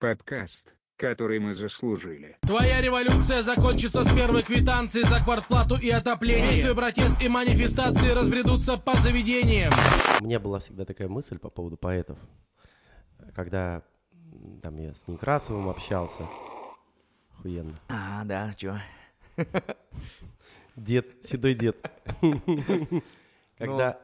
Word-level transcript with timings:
Подкаст, 0.00 0.74
который 0.96 1.40
мы 1.40 1.54
заслужили. 1.54 2.38
Твоя 2.40 2.80
революция 2.80 3.42
закончится 3.42 4.02
с 4.02 4.14
первой 4.14 4.42
квитанции 4.42 5.02
за 5.02 5.22
квартплату 5.22 5.76
и 5.76 5.90
отопление. 5.90 6.52
Действия, 6.52 6.74
протест 6.74 7.22
и 7.22 7.28
манифестации 7.28 8.08
разбредутся 8.12 8.78
по 8.78 8.96
заведениям. 8.96 9.70
У 10.18 10.24
меня 10.24 10.40
была 10.40 10.58
всегда 10.58 10.86
такая 10.86 11.08
мысль 11.08 11.38
по 11.38 11.50
поводу 11.50 11.76
поэтов. 11.76 12.18
Когда 13.34 13.82
там 14.62 14.78
я 14.78 14.94
с 14.94 15.06
Некрасовым 15.06 15.68
общался, 15.68 16.22
охуенно. 17.36 17.78
А, 17.88 18.24
да, 18.24 18.54
чё? 18.54 18.78
Дед, 20.76 21.22
седой 21.22 21.52
дед. 21.52 21.76
Когда, 23.58 24.00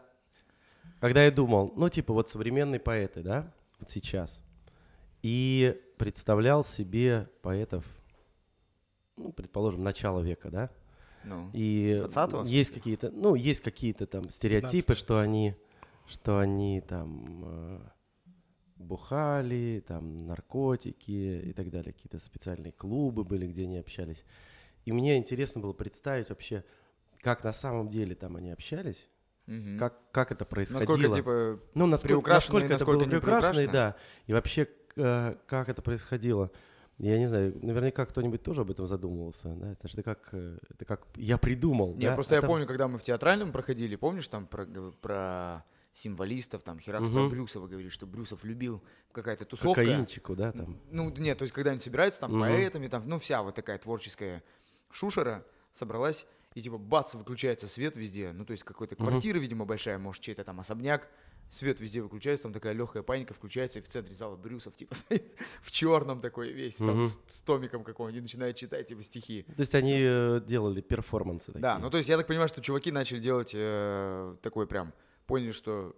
когда 1.01 1.25
я 1.25 1.31
думал, 1.31 1.73
ну, 1.75 1.89
типа, 1.89 2.13
вот 2.13 2.29
современные 2.29 2.81
поэты, 2.81 3.23
да, 3.23 3.51
вот 3.79 3.89
сейчас, 3.89 4.41
и 5.23 5.81
представлял 5.99 6.65
себе 6.65 7.29
поэтов, 7.43 7.85
ну, 9.17 9.33
предположим, 9.33 9.83
начала 9.83 10.21
века, 10.21 10.51
да, 10.51 10.71
Ну, 11.25 11.51
и 11.53 12.03
20-го? 12.05 12.45
есть 12.45 12.73
какие-то, 12.73 13.11
ну, 13.11 13.35
есть 13.35 13.61
какие-то 13.61 14.07
там 14.07 14.29
стереотипы, 14.29 14.95
что 14.95 15.19
они, 15.19 15.55
что 16.07 16.39
они 16.39 16.81
там 16.81 17.45
э, 17.45 17.81
бухали, 18.77 19.83
там 19.87 20.27
наркотики 20.27 21.49
и 21.49 21.53
так 21.53 21.71
далее, 21.71 21.93
какие-то 21.93 22.19
специальные 22.19 22.73
клубы 22.73 23.25
были, 23.25 23.47
где 23.47 23.65
они 23.65 23.79
общались. 23.79 24.25
И 24.85 24.93
мне 24.93 25.17
интересно 25.17 25.61
было 25.61 25.73
представить 25.73 26.29
вообще, 26.29 26.65
как 27.21 27.43
на 27.43 27.53
самом 27.53 27.89
деле 27.89 28.15
там 28.15 28.37
они 28.37 28.53
общались, 28.53 29.09
мгм. 29.47 29.79
как, 29.79 30.11
как 30.13 30.31
это 30.31 30.45
происходило. 30.45 30.89
Насколько, 30.89 31.17
типа, 31.17 31.61
ну, 31.75 31.87
насколько, 31.87 32.31
и 32.31 32.33
насколько 32.33 32.65
это 32.67 32.75
насколько 32.75 32.99
было 32.99 33.09
приукрашено, 33.09 33.73
да. 33.73 33.97
И 34.27 34.33
вообще, 34.33 34.69
как 34.97 35.69
это 35.69 35.83
происходило. 35.83 36.51
Я 36.99 37.19
не 37.19 37.27
знаю, 37.29 37.55
наверняка 37.63 38.07
кто-нибудь 38.07 38.43
тоже 38.43 38.63
об 38.63 38.71
этом 38.71 38.87
задумывался, 38.87 39.51
да? 39.51 39.73
Это 39.73 39.87
же 39.87 40.03
как, 40.03 40.31
э, 40.33 40.59
это 40.71 40.87
как 40.87 41.07
я 41.17 41.37
придумал, 41.37 41.95
Не, 41.95 42.07
да? 42.07 42.15
просто 42.15 42.35
я 42.35 42.39
Это- 42.39 42.47
помню, 42.47 42.67
когда 42.67 42.89
мы 42.89 42.97
в 42.97 43.03
театральном 43.03 43.53
проходили, 43.53 43.97
помнишь, 43.97 44.27
там 44.29 44.47
про, 44.47 44.65
про 45.03 45.65
символистов, 45.93 46.63
там 46.63 46.79
Херакс 46.81 47.09
про 47.11 47.21
Мгм. 47.21 47.29
Брюсова 47.31 47.67
говорит, 47.69 47.93
что 47.93 48.07
Брюсов 48.07 48.45
любил 48.45 48.83
какая-то 49.13 49.45
тусовка. 49.45 49.83
Кокаинчику, 49.83 50.35
да, 50.37 50.53
там. 50.53 50.81
Ну, 50.91 51.13
нет, 51.19 51.37
то 51.37 51.43
есть, 51.43 51.53
когда 51.55 51.73
они 51.73 51.81
собираются, 51.81 52.21
там, 52.23 52.33
Мгм. 52.33 52.41
поэтами, 52.41 52.89
там, 52.89 53.03
ну, 53.07 53.19
вся 53.19 53.43
вот 53.43 53.55
такая 53.55 53.77
творческая 53.79 54.43
шушера 54.91 55.45
собралась, 55.73 56.27
и, 56.55 56.63
типа, 56.63 56.79
бац, 56.79 57.13
выключается 57.15 57.69
свет 57.69 57.97
везде, 57.97 58.33
ну, 58.33 58.47
то 58.47 58.53
есть, 58.53 58.65
какой-то 58.65 58.95
Мгм. 58.95 59.07
квартира, 59.09 59.39
видимо, 59.39 59.67
большая, 59.67 59.99
может, 59.99 60.23
чей-то 60.23 60.45
там 60.45 60.61
особняк, 60.61 61.09
свет 61.49 61.81
везде 61.81 62.03
выключается, 62.03 62.45
там 62.45 62.53
такая 62.53 62.73
легкая 62.73 63.03
паника 63.03 63.35
включается, 63.35 63.79
и 63.79 63.83
в 63.83 63.89
центре 63.89 64.15
зала 64.15 64.37
Брюсов, 64.37 64.77
типа, 64.77 64.95
стоит 64.97 65.35
в 65.63 65.71
черном 65.71 66.21
такой 66.21 66.53
весь, 66.53 66.77
там, 66.77 67.05
с, 67.05 67.19
с 67.27 67.43
томиком 67.43 67.85
какого-нибудь, 67.85 68.23
начинает 68.23 68.57
читать, 68.57 68.87
типа, 68.87 69.03
стихи. 69.03 69.45
То 69.45 69.61
есть 69.61 69.75
они 69.75 69.99
э, 70.01 70.41
делали 70.47 70.81
перформансы 70.81 71.47
такие. 71.47 71.63
Да, 71.63 71.79
ну, 71.79 71.91
то 71.91 71.97
есть, 71.97 72.09
я 72.09 72.17
так 72.17 72.27
понимаю, 72.27 72.49
что 72.49 72.61
чуваки 72.61 72.91
начали 72.91 73.21
делать 73.21 73.53
э, 73.55 74.37
такой 74.43 74.67
прям, 74.67 74.93
поняли, 75.27 75.53
что 75.53 75.95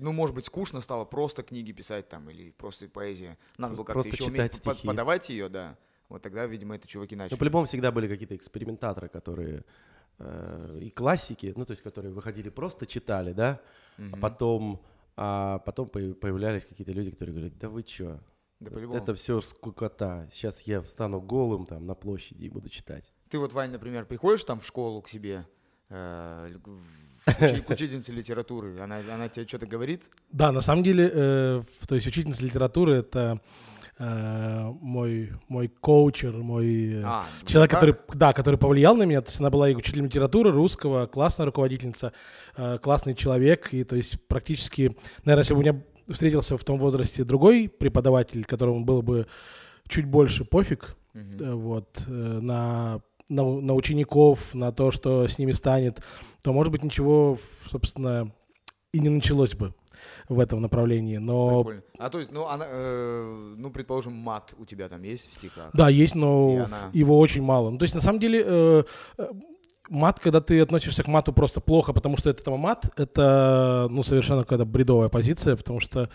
ну, 0.00 0.12
может 0.12 0.34
быть, 0.34 0.46
скучно 0.46 0.80
стало 0.80 1.04
просто 1.04 1.42
книги 1.42 1.72
писать 1.72 2.08
там 2.08 2.30
или 2.30 2.50
просто 2.52 2.88
поэзия. 2.88 3.36
Надо 3.58 3.74
было 3.74 3.84
как-то 3.84 4.08
еще 4.08 4.24
уметь 4.24 4.62
под- 4.62 4.82
подавать 4.82 5.28
ее, 5.28 5.48
да. 5.48 5.76
Вот 6.08 6.22
тогда, 6.22 6.46
видимо, 6.46 6.76
это 6.76 6.86
чуваки 6.88 7.14
Ну, 7.16 7.24
начали. 7.24 7.38
по-любому 7.38 7.66
всегда 7.66 7.90
были 7.90 8.08
какие-то 8.08 8.34
экспериментаторы, 8.36 9.08
которые 9.08 9.64
э, 10.18 10.78
и 10.82 10.90
классики, 10.90 11.52
ну, 11.56 11.64
то 11.64 11.72
есть, 11.72 11.82
которые 11.82 12.12
выходили 12.12 12.48
просто 12.50 12.86
читали, 12.86 13.32
да, 13.32 13.60
а 13.98 14.02
Мгм. 14.02 14.20
потом, 14.20 14.80
а 15.16 15.58
потом 15.60 15.88
появ- 15.88 16.14
появлялись 16.18 16.64
какие-то 16.64 16.92
люди, 16.92 17.10
которые 17.10 17.34
говорят, 17.34 17.58
да 17.58 17.68
вы 17.68 17.82
чё, 17.82 18.18
Да 18.60 18.70
вот 18.86 18.94
это 18.96 19.14
все 19.14 19.40
скукота, 19.40 20.28
сейчас 20.32 20.62
я 20.62 20.80
встану 20.82 21.20
голым 21.20 21.66
там 21.66 21.86
на 21.86 21.94
площади 21.94 22.44
и 22.44 22.48
буду 22.48 22.68
читать. 22.68 23.12
Ты 23.30 23.38
вот, 23.38 23.52
Вань, 23.52 23.70
например, 23.70 24.04
приходишь 24.06 24.44
там 24.44 24.58
в 24.58 24.66
школу 24.66 25.00
к 25.02 25.08
себе, 25.08 25.46
э, 25.90 26.50
к 27.26 27.40
учи- 27.40 27.60
к 27.60 27.70
учительнице 27.70 28.12
литературы, 28.12 28.78
она, 28.80 28.98
она 29.12 29.28
тебе 29.28 29.46
что-то 29.46 29.66
говорит? 29.66 30.10
Да, 30.32 30.50
на 30.52 30.60
самом 30.62 30.82
деле, 30.82 31.10
э, 31.12 31.62
то 31.86 31.94
есть 31.94 32.06
учительница 32.06 32.42
литературы— 32.42 32.94
это 32.96 33.40
э, 33.98 34.72
мой, 34.80 35.32
мой 35.48 35.68
коучер, 35.68 36.32
мой... 36.32 36.92
э, 36.94 37.02
А, 37.04 37.24
Человек, 37.46 37.70
так? 37.70 37.80
который, 37.80 37.96
да, 38.14 38.32
который 38.32 38.58
повлиял 38.58 38.96
на 38.96 39.04
меня, 39.04 39.20
то 39.20 39.28
есть 39.30 39.40
она 39.40 39.50
была 39.50 39.68
и 39.68 39.74
учителем 39.74 40.06
литературы, 40.06 40.50
русского, 40.50 41.06
классная 41.06 41.46
руководительница, 41.46 42.12
э, 42.56 42.78
классный 42.80 43.14
человек, 43.14 43.72
и 43.72 43.84
то 43.84 43.96
есть 43.96 44.20
практически, 44.28 44.96
наверное, 45.24 45.42
если 45.42 45.54
бы 45.54 45.60
у 45.60 45.62
меня 45.62 45.82
встретился 46.08 46.56
в 46.56 46.64
том 46.64 46.78
возрасте 46.78 47.24
другой 47.24 47.68
преподаватель, 47.68 48.44
которому 48.44 48.84
было 48.84 49.02
бы 49.02 49.26
чуть 49.88 50.06
больше 50.06 50.44
пофиг, 50.44 50.96
э, 51.14 51.52
вот, 51.52 52.04
на, 52.06 53.00
на, 53.28 53.42
на 53.60 53.74
учеников, 53.74 54.54
на 54.54 54.72
то, 54.72 54.90
что 54.90 55.26
с 55.26 55.38
ними 55.38 55.52
станет, 55.52 56.00
то, 56.42 56.52
может 56.52 56.72
быть, 56.72 56.82
ничего, 56.82 57.38
собственно, 57.66 58.32
и 58.92 59.00
не 59.00 59.08
началось 59.10 59.54
бы 59.54 59.74
в 60.28 60.40
этом 60.40 60.60
направлении. 60.60 61.16
Но 61.18 61.64
Прикольно. 61.64 61.82
А 61.98 62.10
то 62.10 62.18
есть, 62.20 62.32
ну, 62.32 62.46
она, 62.46 62.66
э, 62.68 63.54
ну, 63.56 63.70
предположим, 63.70 64.12
мат 64.12 64.54
у 64.58 64.64
тебя 64.64 64.88
там 64.88 65.02
есть 65.02 65.30
в 65.30 65.34
стихах? 65.34 65.70
Да, 65.72 65.88
есть, 65.88 66.14
но 66.14 66.52
И 66.52 66.56
она- 66.58 66.90
его 66.92 67.18
очень 67.18 67.42
мало. 67.42 67.70
Ну, 67.70 67.78
то 67.78 67.84
есть, 67.84 67.94
на 67.94 68.00
самом 68.00 68.18
деле, 68.20 68.42
э, 68.46 68.82
э, 69.18 69.26
мат, 69.88 70.20
когда 70.20 70.40
ты 70.40 70.60
относишься 70.60 71.02
к 71.02 71.06
мату 71.08 71.32
просто 71.32 71.60
плохо, 71.60 71.92
потому 71.92 72.16
что 72.16 72.30
это 72.30 72.44
там 72.44 72.58
мат, 72.60 72.90
это, 72.96 73.88
ну, 73.90 74.02
совершенно 74.02 74.42
какая-то 74.42 74.64
бредовая 74.64 75.08
позиция, 75.08 75.56
потому 75.56 75.80
что 75.80 76.10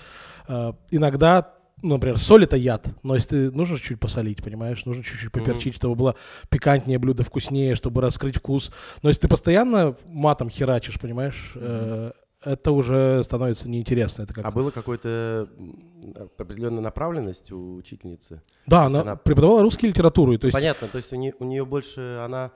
э, 0.47 0.73
иногда, 0.91 1.53
ну, 1.81 1.95
например, 1.95 2.17
соль— 2.19 2.44
это 2.45 2.55
яд, 2.55 2.88
но 3.01 3.15
если 3.15 3.29
ты, 3.29 3.51
нужно 3.51 3.79
чуть 3.79 4.00
посолить, 4.00 4.44
понимаешь, 4.44 4.85
нужно 4.85 5.03
чуть-чуть 5.03 5.31
поперчить, 5.31 5.75
чтобы 5.75 5.95
было 5.95 6.15
пикантнее 6.50 7.00
блюдо, 7.00 7.23
вкуснее, 7.23 7.75
чтобы 7.75 8.01
раскрыть 8.01 8.38
вкус. 8.38 8.71
Но 9.01 9.09
если 9.09 9.21
ты 9.21 9.27
постоянно 9.27 9.95
матом 10.07 10.50
херачишь, 10.50 11.00
понимаешь, 11.00 11.53
э, 11.55 12.11
это 12.45 12.71
уже 12.71 13.23
становится 13.23 13.69
неинтересно. 13.69 14.23
Это 14.23 14.33
как... 14.33 14.45
А 14.45 14.51
была 14.51 14.71
какая-то 14.71 15.47
м, 15.57 16.15
определенная 16.37 16.81
направленность 16.81 17.51
у 17.51 17.75
учительницы? 17.75 18.41
да, 18.67 18.85
она 18.85 19.01
она- 19.01 19.15
преподавала 19.15 19.61
русскую 19.61 19.89
литературу, 19.89 20.37
то 20.37 20.45
есть 20.47 20.53
Понятно, 20.53 20.87
то 20.87 20.97
есть 20.97 21.11
у 21.13 21.15
нее, 21.15 21.33
у 21.39 21.43
нее 21.45 21.65
больше 21.65 22.19
она, 22.23 22.51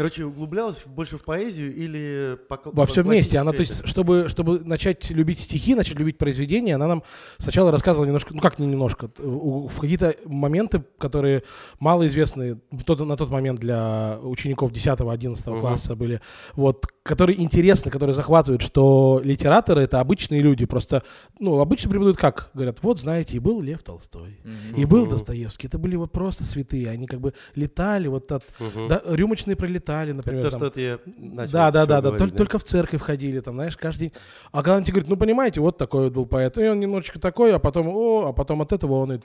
короче, 0.00 0.24
углублялась 0.24 0.78
больше 0.86 1.18
в 1.18 1.24
поэзию 1.24 1.76
или 1.76 2.38
по 2.48 2.58
Во 2.64 2.86
всем 2.86 3.04
вместе. 3.04 3.36
Она, 3.36 3.52
то 3.52 3.60
есть, 3.60 3.86
чтобы, 3.86 4.28
чтобы 4.30 4.60
начать 4.60 5.10
любить 5.10 5.40
стихи, 5.40 5.74
начать 5.74 5.98
любить 5.98 6.16
произведения, 6.16 6.76
она 6.76 6.86
нам 6.86 7.02
сначала 7.36 7.70
рассказывала 7.70 8.06
немножко, 8.06 8.32
ну 8.32 8.40
как 8.40 8.58
не 8.58 8.66
немножко, 8.66 9.10
в 9.18 9.78
какие-то 9.78 10.16
моменты, 10.24 10.82
которые 10.96 11.42
малоизвестны 11.80 12.60
в 12.70 12.82
тот, 12.84 13.00
на 13.00 13.14
тот 13.18 13.28
момент 13.28 13.60
для 13.60 14.18
учеников 14.22 14.72
10-11 14.72 15.50
Мгм. 15.50 15.60
класса 15.60 15.94
были, 15.94 16.22
вот, 16.54 16.86
которые 17.02 17.38
интересны, 17.42 17.90
которые 17.90 18.14
захватывают, 18.14 18.62
что 18.62 19.20
литераторы— 19.22 19.82
это 19.82 20.00
обычные 20.00 20.40
люди, 20.40 20.64
просто, 20.64 21.02
ну, 21.38 21.58
обычно 21.60 21.90
преподают 21.90 22.16
как? 22.16 22.50
Говорят, 22.54 22.78
вот, 22.80 22.98
знаете, 22.98 23.36
и 23.36 23.38
был 23.38 23.60
Лев 23.60 23.82
Толстой, 23.82 24.40
Мгм. 24.44 24.80
и 24.80 24.84
был. 24.86 25.06
Достоевский, 25.06 25.66
это 25.66 25.78
были 25.78 25.96
вот 25.96 26.10
просто 26.12 26.44
святые, 26.44 26.88
они 26.88 27.06
как 27.06 27.20
бы 27.20 27.34
летали, 27.54 28.08
вот 28.08 28.32
от, 28.32 28.44
Мгм. 28.58 28.88
да, 28.88 29.02
рюмочные 29.06 29.56
пролетали, 29.56 29.89
Это 29.92 30.14
например. 30.14 30.42
то, 30.42 30.50
там. 30.50 30.58
что 30.60 30.66
это 30.66 30.80
я 30.80 30.98
начал 31.16 31.52
Да, 31.52 31.70
да, 31.70 31.86
да, 31.86 32.00
да. 32.00 32.10
Только, 32.16 32.36
только 32.36 32.58
в 32.58 32.64
церковь 32.64 33.02
ходили, 33.02 33.40
там, 33.40 33.54
знаешь, 33.54 33.76
каждый 33.76 34.00
день. 34.08 34.12
А 34.52 34.62
когда 34.62 34.76
он 34.76 34.82
тебе 34.84 34.92
говорит, 34.94 35.10
ну, 35.10 35.16
понимаете, 35.16 35.60
вот 35.60 35.76
такой 35.78 36.04
вот 36.04 36.12
был 36.12 36.26
поэт, 36.26 36.56
и 36.58 36.68
он 36.68 36.80
немножечко 36.80 37.18
такой, 37.18 37.54
а 37.54 37.58
потом, 37.58 37.88
о, 37.88 38.26
а 38.28 38.32
потом 38.32 38.62
от 38.62 38.72
этого 38.72 38.94
он 38.94 39.12
и... 39.14 39.18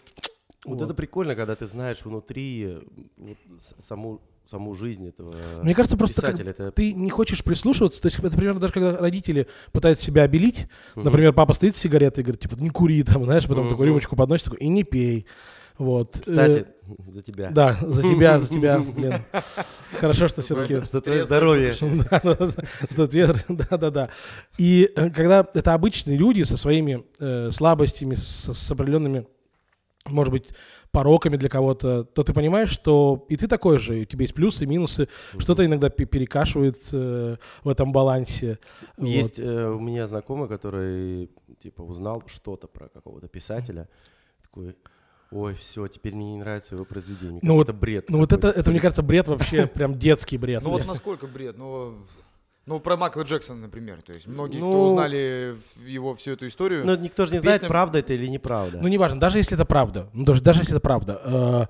Вот, 0.65 0.81
это 0.81 0.93
прикольно, 0.95 1.35
когда 1.35 1.55
ты 1.55 1.67
знаешь 1.67 1.99
внутри 2.03 2.63
э, 2.65 2.81
вот 3.17 3.37
саму, 3.79 4.19
саму 4.49 4.73
жизнь 4.73 5.07
этого 5.07 5.35
Мне 5.61 5.75
кажется, 5.75 5.95
просто 5.95 6.21
писателя. 6.21 6.49
Это- 6.51 6.71
ты 6.71 6.91
не 6.93 7.11
хочешь 7.11 7.43
прислушиваться, 7.43 8.01
то 8.01 8.07
есть 8.07 8.17
это 8.17 8.35
примерно 8.35 8.59
даже 8.59 8.73
когда 8.73 8.97
родители 8.97 9.47
пытаются 9.71 10.03
себя 10.05 10.23
обелить, 10.23 10.67
Мгм. 10.95 11.05
например, 11.05 11.33
папа 11.33 11.53
стоит 11.53 11.75
с 11.75 11.79
сигаретой 11.79 12.21
и 12.23 12.25
говорит, 12.25 12.41
типа, 12.41 12.55
не 12.59 12.69
кури 12.71 13.03
там, 13.03 13.25
знаешь, 13.25 13.43
потом 13.47 13.65
такую 13.69 13.85
Мгм. 13.85 13.89
рюмочку 13.89 14.15
подносит, 14.15 14.45
такой, 14.45 14.59
и 14.59 14.67
не 14.67 14.83
пей. 14.83 15.27
Вот. 15.77 16.17
Кстати, 16.19 16.65
Э, 16.87 17.11
за 17.11 17.21
тебя. 17.21 17.49
Да, 17.49 17.77
за 17.81 18.01
тебя, 18.03 18.39
за 18.39 18.47
тебя, 18.47 18.79
блин. 18.95 19.15
Хорошо, 19.97 20.27
что 20.27 20.41
все-таки... 20.41 20.81
За 20.89 21.01
твое 21.01 21.23
здоровье. 21.25 21.73
За 22.91 23.07
цвет, 23.07 23.45
да, 23.49 23.77
да, 23.77 23.89
да. 23.91 24.09
И 24.57 24.89
э, 24.95 25.09
когда 25.09 25.45
это 25.53 25.73
обычные 25.73 26.17
люди 26.17 26.43
со 26.43 26.57
своими 26.57 27.03
э, 27.19 27.49
слабостями, 27.51 28.15
с, 28.15 28.71
определенными, 28.71 29.27
может 30.05 30.31
быть, 30.31 30.49
пороками 30.91 31.35
для 31.35 31.49
кого-то, 31.49 32.03
то 32.03 32.23
ты 32.23 32.33
понимаешь, 32.33 32.69
что 32.69 33.25
и 33.27 33.35
ты 33.35 33.47
такой 33.47 33.79
же, 33.79 33.99
и 33.99 34.01
у 34.03 34.05
тебя 34.05 34.21
есть 34.21 34.35
плюсы 34.35 34.65
минусы, 34.67 35.09
что-то 35.39 35.65
иногда 35.65 35.89
пе- 35.89 36.05
перекашивает 36.05 36.77
э, 36.93 37.37
в 37.63 37.69
этом 37.69 37.91
балансе. 37.91 38.59
Есть 38.99 39.39
Вот. 39.39 39.47
э, 39.47 39.69
у 39.69 39.79
меня 39.79 40.07
знакомый, 40.07 40.47
который 40.47 41.31
типа 41.61 41.81
узнал 41.81 42.21
что-то 42.27 42.67
про 42.67 42.87
какого-то 42.89 43.27
писателя. 43.27 43.89
Такой, 44.43 44.75
ой, 45.35 45.53
все, 45.55 45.87
теперь 45.87 46.15
мне 46.15 46.33
не 46.33 46.37
нравится 46.39 46.75
его 46.75 46.85
произведение. 46.85 47.33
Мне 47.33 47.39
Ну 47.43 47.55
кажется, 47.55 47.55
вот- 47.57 47.69
это 47.69 47.73
бред. 47.73 48.09
Ну 48.09 48.17
вот 48.19 48.33
это, 48.33 48.47
это, 48.49 48.71
мне 48.71 48.79
кажется, 48.79 49.03
бред 49.03 49.27
вообще, 49.27 49.67
прям 49.67 49.97
детский 49.97 50.37
бред. 50.37 50.63
Ну 50.63 50.69
вот 50.69 50.87
насколько 50.87 51.27
бред? 51.27 51.57
Ну, 51.57 51.95
Ну, 52.65 52.79
про 52.79 52.97
Майкла 52.97 53.21
Джексона, 53.21 53.61
например. 53.61 54.01
То 54.01 54.13
есть 54.13 54.25
многие, 54.25 54.57
Ну- 54.57 54.69
кто 54.69 54.85
узнали 54.87 55.55
его 55.85 56.15
всю 56.15 56.31
эту 56.31 56.47
историю, 56.47 56.85
Но 56.85 56.95
никто 56.95 57.25
же 57.25 57.33
не 57.33 57.39
знает, 57.39 57.61
Песня- 57.61 57.69
правда 57.69 57.99
это 57.99 58.13
или 58.13 58.25
неправда. 58.27 58.79
Ну, 58.81 58.87
неважно, 58.87 59.19
даже 59.19 59.37
если 59.37 59.55
это 59.55 59.65
правда, 59.65 60.09
ну, 60.13 60.25
даже, 60.25 60.41
даже 60.41 60.61
если 60.61 60.73
это 60.73 60.79
правда, 60.79 61.21
э, 61.23 61.65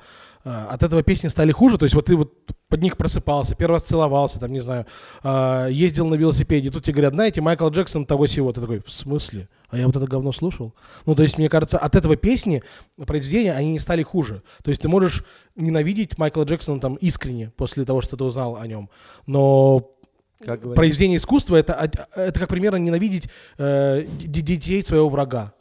э, 0.46 0.50
от 0.70 0.84
этого 0.84 1.04
песни 1.04 1.28
стали 1.28 1.52
хуже, 1.52 1.78
то 1.78 1.84
есть 1.84 1.96
вот 1.96 2.06
ты 2.06 2.16
вот 2.16 2.34
под 2.70 2.82
них 2.82 2.98
просыпался, 2.98 3.56
первый 3.56 3.74
раз 3.76 3.84
целовался, 3.84 4.40
там, 4.40 4.52
не 4.54 4.60
знаю, 4.62 4.86
э, 5.24 5.68
ездил 5.70 6.08
на 6.08 6.16
велосипеде, 6.16 6.72
тут 6.72 6.84
тебе 6.86 6.94
говорят, 6.94 7.14
знаете, 7.14 7.42
Майкл 7.42 7.68
Джексон 7.70 8.06
того 8.06 8.26
сего, 8.28 8.54
ты 8.54 8.62
такой, 8.62 8.80
в 8.80 8.90
смысле? 8.90 9.50
А 9.70 9.78
я 9.78 9.86
вот 9.88 9.96
это 9.96 10.06
говно 10.08 10.32
слушал? 10.32 10.74
Ну, 11.06 11.16
то 11.16 11.24
есть, 11.24 11.38
мне 11.38 11.50
кажется, 11.50 11.78
от 11.78 11.96
этого 11.96 12.16
песни, 12.16 12.64
произведения, 13.06 13.52
они 13.52 13.74
не 13.74 13.80
стали 13.80 14.04
хуже. 14.04 14.42
То 14.64 14.70
есть 14.72 14.82
ты 14.82 14.88
можешь 14.88 15.26
ненавидеть 15.56 16.18
Майкла 16.18 16.44
Джексона 16.44 16.80
там 16.80 16.96
искренне 16.96 17.52
после 17.58 17.84
того, 17.84 18.02
что 18.02 18.16
ты 18.16 18.24
узнал 18.24 18.56
о 18.58 18.66
нем, 18.68 18.90
но 19.26 19.80
Как 20.40 20.60
говорится. 20.60 20.76
произведение 20.76 21.18
искусства 21.18 21.56
это, 21.56 21.74
это 22.16 22.40
как 22.40 22.50
примерно 22.50 22.78
ненавидеть 22.78 23.30
э, 23.58 24.04
детей 24.06 24.84
своего 24.84 25.10
врага. 25.10 25.54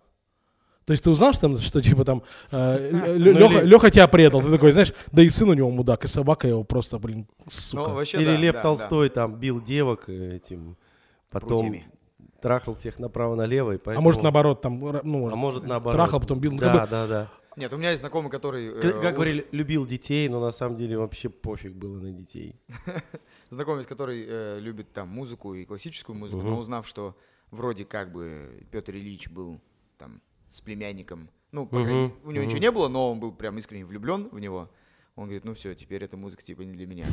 То 0.85 0.93
есть 0.93 1.03
ты 1.05 1.11
узнал, 1.11 1.33
что, 1.33 1.43
там, 1.43 1.59
что 1.59 1.81
типа 1.81 2.05
там 2.05 2.23
э, 2.51 2.91
Ну 3.19 3.63
Леха, 3.63 3.87
или- 3.87 3.91
тебя 3.93 4.07
предал, 4.09 4.43
ты 4.43 4.51
такой, 4.51 4.73
знаешь, 4.73 4.93
да 5.13 5.23
и 5.23 5.31
сын 5.31 5.49
у 5.49 5.55
него 5.55 5.71
мудак, 5.71 6.05
и 6.05 6.09
собака 6.09 6.47
его 6.49 6.63
просто, 6.65 6.99
блин, 6.99 7.27
сука. 7.49 7.89
ну, 7.89 7.95
вообще, 7.95 8.19
Или 8.19 8.27
да, 8.27 8.37
Лев 8.37 8.53
да, 8.55 8.59
да. 8.59 8.63
Толстой 8.63 9.09
там 9.09 9.37
бил 9.37 9.63
девок 9.63 10.09
э, 10.09 10.37
этим, 10.37 10.77
потом 11.31 11.61
Прутьями. 11.61 11.87
трахал 12.43 12.75
всех 12.75 12.99
направо-налево. 12.99 13.73
и 13.73 13.77
а 13.77 13.79
поэтому- 13.83 14.05
может 14.05 14.23
наоборот, 14.23 14.61
там, 14.61 14.79
ну, 14.79 15.31
А 15.33 15.37
может 15.37 15.65
наоборот. 15.65 15.93
трахал, 15.95 16.21
потом 16.21 16.39
бил. 16.41 16.53
Ну, 16.53 16.59
Да, 16.59 16.73
как 16.73 16.83
бы- 16.83 16.91
да, 16.91 17.07
да. 17.07 17.29
Нет, 17.57 17.73
у 17.73 17.77
меня 17.79 17.91
есть 17.91 18.01
знакомый, 18.01 18.31
который... 18.33 18.67
э, 18.67 18.81
Как 19.01 19.13
уз- 19.13 19.15
говорили, 19.15 19.47
любил 19.53 19.87
детей, 19.87 20.29
но 20.29 20.41
на 20.41 20.51
самом 20.51 20.77
деле 20.77 20.99
вообще 20.99 21.29
пофиг 21.31 21.73
было 21.77 21.99
на 22.01 22.11
детей. 22.11 22.57
Знакомец, 23.55 23.87
который 23.87 24.25
э, 24.27 24.59
любит 24.61 24.93
там 24.93 25.09
музыку 25.09 25.55
и 25.55 25.65
классическую 25.65 26.17
музыку, 26.17 26.41
Мгм. 26.43 26.51
но 26.51 26.59
узнав, 26.59 26.87
что 26.87 27.17
вроде 27.51 27.85
как 27.85 28.13
бы 28.13 28.67
Петр 28.71 28.95
Ильич 28.95 29.29
был 29.29 29.61
там 29.99 30.21
с 30.51 30.61
племянником, 30.61 31.31
ну, 31.53 31.67
по 31.67 31.77
Мгм, 31.77 31.85
крайней 31.85 32.03
мере, 32.03 32.15
у 32.25 32.31
него 32.33 32.45
ничего 32.45 32.57
мгм. 32.57 32.63
не 32.63 32.71
было, 32.73 32.89
но 32.89 33.13
он 33.13 33.21
был 33.21 33.33
прям 33.33 33.57
искренне 33.59 33.85
влюблен 33.85 34.29
в 34.31 34.39
него. 34.39 34.71
Он 35.17 35.25
говорит, 35.27 35.45
ну 35.45 35.55
все, 35.55 35.75
теперь 35.77 36.03
эта 36.03 36.17
музыка 36.17 36.43
типа 36.43 36.63
не 36.63 36.73
для 36.73 36.87
меня. 36.89 37.07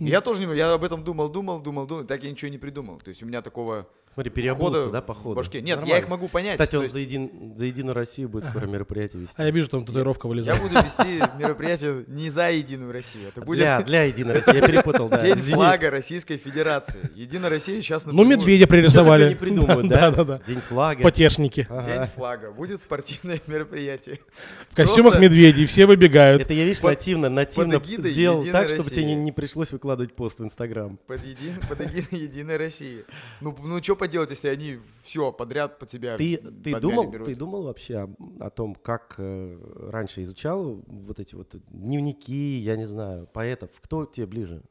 И 0.00 0.06
я 0.06 0.20
тоже 0.20 0.44
не, 0.44 0.56
я 0.56 0.72
об 0.72 0.82
этом 0.82 1.04
думал, 1.04 1.28
думал, 1.28 1.60
думал, 1.60 1.86
думал, 1.86 2.04
так 2.04 2.24
я 2.24 2.30
ничего 2.30 2.50
не 2.50 2.58
придумал. 2.58 2.98
То 2.98 3.10
есть 3.10 3.22
у 3.22 3.26
меня 3.26 3.42
такого 3.42 3.88
Смотри, 4.14 4.30
переобулся, 4.30 4.90
да, 4.90 5.00
походу? 5.02 5.36
башке. 5.36 5.58
Нет, 5.60 5.68
я 5.70 5.76
Нормально. 5.76 5.98
их 6.02 6.08
могу 6.08 6.28
понять. 6.28 6.52
Кстати, 6.52 6.76
он 6.76 6.82
есть 6.82 6.92
за, 6.92 7.00
един- 7.00 7.54
за 7.56 7.66
Единую 7.66 7.94
Россию 7.94 8.28
будет 8.28 8.44
скоро 8.44 8.66
мероприятие 8.66 9.22
вести. 9.22 9.34
А 9.40 9.44
я 9.44 9.50
вижу, 9.50 9.68
там 9.68 9.84
татуировка 9.84 10.26
я 10.26 10.30
вылезает. 10.30 10.62
буду 10.62 10.74
вести 10.76 11.20
мероприятие 11.38 12.04
не 12.06 12.30
за 12.30 12.50
Единую 12.50 12.92
Россию. 12.92 13.28
Это 13.28 13.40
будет 13.42 13.58
Для, 13.58 13.82
для 13.82 14.02
Единой 14.04 14.34
России, 14.34 14.54
я 14.54 14.66
перепутал, 14.66 15.08
да. 15.08 15.18
День 15.20 15.36
флага 15.36 15.90
Российской 15.90 16.36
Федерации. 16.36 17.00
Единая 17.14 17.50
Россия 17.50 17.80
сейчас 17.80 18.06
Ну, 18.06 18.24
медведя 18.24 18.66
пририсовали. 18.66 19.30
не 19.30 19.34
придумают, 19.34 19.88
да? 19.88 20.10
Да, 20.10 20.24
да. 20.24 20.40
День 20.46 20.60
флага. 20.60 21.02
Потешники. 21.02 21.66
День 21.84 22.06
флага. 22.06 22.52
Будет 22.52 22.80
спортивное 22.80 23.40
мероприятие. 23.48 24.20
В 24.70 24.76
костюмах 24.76 25.18
медведей, 25.18 25.66
все 25.66 25.86
выбегают. 25.86 26.42
Это 26.42 26.52
я, 26.54 26.64
видишь, 26.64 26.82
нативно, 26.82 27.28
нативно 27.28 27.76
эгидой 27.78 28.12
сделал 28.12 28.38
«Единой 28.40 28.52
так, 28.52 28.68
чтобы 28.68 28.84
России». 28.84 29.02
тебе 29.02 29.14
не, 29.16 29.32
пришлось 29.32 29.72
выкладывать 29.72 30.14
пост 30.14 30.38
в 30.38 30.44
Инстаграм. 30.44 30.98
Под, 31.06 31.24
един- 31.24 32.06
Единой 32.10 32.56
России. 32.56 33.04
Ну, 33.40 33.56
ну 33.62 33.82
что 33.82 33.96
поделать, 34.04 34.30
если 34.30 34.48
они 34.48 34.78
все 35.02 35.32
подряд 35.32 35.78
под 35.78 35.90
себя 35.90 36.16
Ты, 36.16 36.36
ты, 36.36 36.78
думал, 36.78 37.10
берут? 37.10 37.26
ты 37.26 37.34
думал 37.34 37.62
вообще 37.64 37.96
о, 38.00 38.14
о 38.40 38.50
том, 38.50 38.74
как 38.74 39.14
э, 39.18 39.88
раньше 39.90 40.22
изучал 40.22 40.82
вот 40.86 41.18
эти 41.20 41.34
вот 41.34 41.54
дневники, 41.68 42.58
я 42.58 42.76
не 42.76 42.84
знаю, 42.86 43.26
поэтов? 43.32 43.70
Кто 43.80 44.04
тебе 44.04 44.26
ближе? 44.26 44.62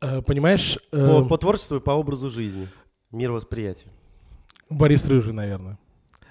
Э, 0.00 0.22
Понимаешь, 0.22 0.78
По, 0.90 0.96
э, 0.96 1.28
по 1.28 1.36
творчеству 1.36 1.76
и 1.78 1.80
по 1.80 1.90
образу 1.92 2.30
жизни, 2.30 2.68
мировосприятию. 3.10 3.90
Борис 4.70 5.04
Рыжий, 5.06 5.32
наверное. 5.32 5.78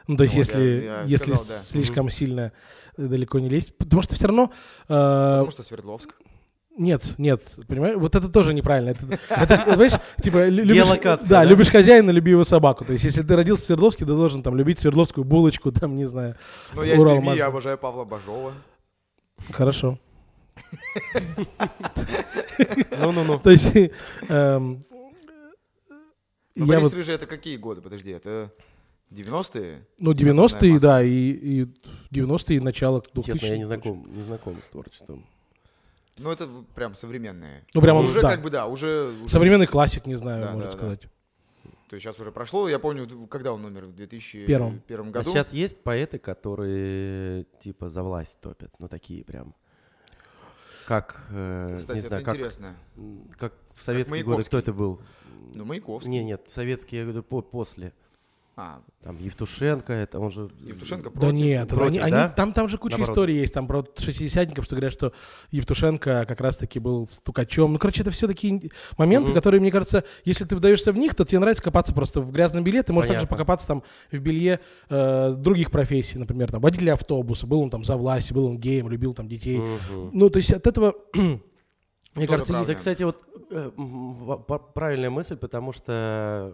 Ну, 0.08 0.16
то 0.18 0.24
есть, 0.24 0.36
Вот, 0.36 0.40
если, 0.48 0.62
я- 0.62 1.02
я 1.02 1.04
если 1.04 1.26
сказал, 1.34 1.46
да. 1.48 1.60
слишком 1.64 2.10
сильно 2.10 2.52
э, 2.98 3.06
далеко 3.06 3.40
не 3.40 3.50
лезть. 3.50 3.78
Потому 3.78 4.02
что 4.02 4.16
все 4.16 4.28
равно... 4.28 4.52
э, 4.84 4.88
Потому 4.88 5.52
что 5.52 5.64
Свердловск. 5.64 6.16
Нет, 6.82 7.14
нет, 7.20 7.42
понимаешь, 7.68 7.96
вот 7.98 8.16
это 8.16 8.28
тоже 8.28 8.56
неправильно. 8.56 8.90
Это, 8.90 9.20
это, 9.30 9.58
понимаешь, 9.68 9.94
типа, 10.20 10.48
лю- 10.48 10.64
любишь, 10.64 10.84
Геолокация, 10.84 11.30
да, 11.30 11.44
да? 11.44 11.46
любишь 11.46 11.70
хозяина, 11.70 12.10
люби 12.10 12.32
его 12.32 12.44
собаку. 12.44 12.86
То 12.86 12.94
есть, 12.94 13.06
если 13.06 13.22
ты 13.22 13.36
родился 13.36 13.62
в 13.62 13.66
Свердловске, 13.68 14.04
ты 14.04 14.12
должен 14.16 14.42
там 14.42 14.56
любить 14.56 14.80
Свердловскую 14.80 15.24
булочку, 15.24 15.72
там, 15.80 15.96
не 15.96 16.08
знаю. 16.08 16.38
Но 16.74 16.84
я 16.84 16.96
из 16.96 17.04
Перми, 17.04 17.38
я 17.38 17.46
обожаю 17.46 17.78
Павла 17.78 18.04
Бажова. 18.04 18.54
Хорошо. 19.52 20.00
Ну-ну-ну. 23.00 23.40
То 23.44 23.52
есть, 23.52 23.76
эм, 24.28 24.84
Ну, 26.56 26.66
я 26.66 26.66
Борис 26.66 26.84
вот, 26.84 26.94
Рыжий 26.94 27.14
это 27.14 27.28
какие 27.28 27.58
годы? 27.58 27.82
Подожди, 27.82 28.10
это 28.10 28.52
90-е? 29.12 29.86
ну, 30.00 30.14
90-е, 30.14 30.46
Основная 30.46 30.80
да, 30.80 31.04
и, 31.04 31.10
и 31.12 31.66
90-е, 32.12 32.58
и 32.58 32.60
начало 32.60 33.02
2000 33.14 33.40
Честно, 33.40 33.54
я 33.54 33.58
не 33.60 33.66
знаком, 33.66 34.06
не 34.18 34.24
знаком 34.24 34.58
с 34.64 34.70
творчеством. 34.70 35.26
Ну, 36.22 36.32
это 36.32 36.48
прям 36.76 36.96
современные. 36.96 37.66
Ну, 37.74 37.82
прям 37.82 37.98
уже 37.98 38.22
да. 38.22 38.32
как 38.32 38.42
бы, 38.42 38.50
да, 38.50 38.68
уже... 38.68 39.14
уже- 39.24 39.30
Современный 39.30 39.68
классик, 39.68 40.06
не 40.06 40.16
знаю, 40.16 40.44
Да, 40.46 40.52
можно 40.54 40.64
да, 40.66 40.72
да. 40.72 40.78
сказать. 40.78 41.02
То 41.90 41.96
есть 41.96 42.06
сейчас 42.06 42.18
уже 42.20 42.32
прошло, 42.32 42.70
я 42.70 42.80
помню, 42.80 43.06
когда 43.28 43.52
он 43.52 43.66
умер, 43.66 43.88
в 43.88 43.94
2001 43.96 44.80
Первом. 44.88 45.10
А 45.10 45.12
году. 45.12 45.30
сейчас 45.30 45.52
есть 45.52 45.84
поэты, 45.84 46.20
которые 46.20 47.46
типа 47.60 47.90
за 47.90 48.02
власть 48.04 48.40
топят, 48.40 48.72
ну 48.80 48.88
такие 48.88 49.26
прям. 49.26 49.54
Как, 50.88 51.26
э, 51.32 51.76
Кстати, 51.80 51.96
не 51.98 52.00
это 52.00 52.08
знаю, 52.08 52.24
как, 52.24 52.36
интересно. 52.36 52.76
как 53.38 53.54
в 53.76 53.84
советские 53.84 54.24
годы, 54.24 54.36
Маяковский. 54.38 54.48
кто 54.48 54.58
это 54.58 54.74
был? 54.74 55.00
Ну, 55.54 55.66
Маяковский. 55.66 56.10
Не, 56.10 56.24
нет, 56.24 56.48
советские 56.48 57.06
годы 57.06 57.22
по- 57.24 57.42
после. 57.42 57.94
А, 58.58 58.82
Там 59.02 59.18
Евтушенко, 59.18 59.94
это 59.94 60.20
он 60.20 60.30
же... 60.32 60.50
Евтушенко 60.60 61.10
Да 61.10 61.20
против. 61.22 61.34
нет, 61.36 61.70
против, 61.70 61.88
они, 61.88 62.00
они- 62.00 62.12
да? 62.12 62.28
там, 62.30 62.52
там 62.52 62.68
же 62.68 62.78
куча 62.78 62.98
Наоборот. 62.98 63.14
историй 63.18 63.40
есть, 63.40 63.54
там 63.54 63.66
про 63.66 63.84
шестидесятников, 63.98 64.66
что 64.66 64.76
говорят, 64.76 64.92
что 64.94 65.14
Евтушенко 65.52 66.26
как 66.28 66.42
раз-таки 66.42 66.78
был 66.80 67.08
стукачом. 67.10 67.72
Ну, 67.74 67.80
короче, 67.80 68.02
это 68.02 68.12
все 68.12 68.28
такие 68.28 68.70
моменты, 68.98 69.28
Мгм. 69.30 69.36
которые, 69.36 69.62
мне 69.62 69.72
кажется, 69.72 70.04
если 70.26 70.44
ты 70.44 70.56
вдаешься 70.58 70.92
в 70.92 70.98
них, 70.98 71.16
то 71.16 71.24
тебе 71.24 71.40
нравится 71.40 71.64
копаться 71.64 71.94
просто 71.94 72.20
в 72.22 72.32
грязном 72.32 72.64
белье, 72.64 72.84
ты 72.84 72.92
можешь 72.94 73.08
также 73.08 73.22
Понятно. 73.26 73.36
покопаться 73.38 73.68
там 73.68 73.84
в 74.12 74.20
белье 74.20 74.60
э, 74.90 75.34
других 75.38 75.72
профессий, 75.72 76.20
например, 76.20 76.52
там 76.52 76.62
водителя 76.62 76.94
автобуса, 76.94 77.48
был 77.48 77.62
он 77.62 77.70
там 77.70 77.84
за 77.86 77.96
власть, 77.96 78.32
был 78.34 78.46
он 78.46 78.58
геем, 78.60 78.90
любил 78.90 79.14
там 79.14 79.28
детей. 79.30 79.60
Мгм. 79.60 80.10
Ну, 80.14 80.30
то 80.30 80.38
есть 80.38 80.52
от 80.52 80.68
этого, 80.68 80.94
мне 82.16 82.28
Тоже 82.28 82.28
кажется, 82.28 82.54
правда. 82.54 82.72
Это, 82.72 82.78
кстати, 82.78 83.04
вот 83.04 83.24
э, 83.52 83.72
правильная 84.74 85.10
мысль, 85.10 85.38
потому 85.38 85.72
что 85.72 86.54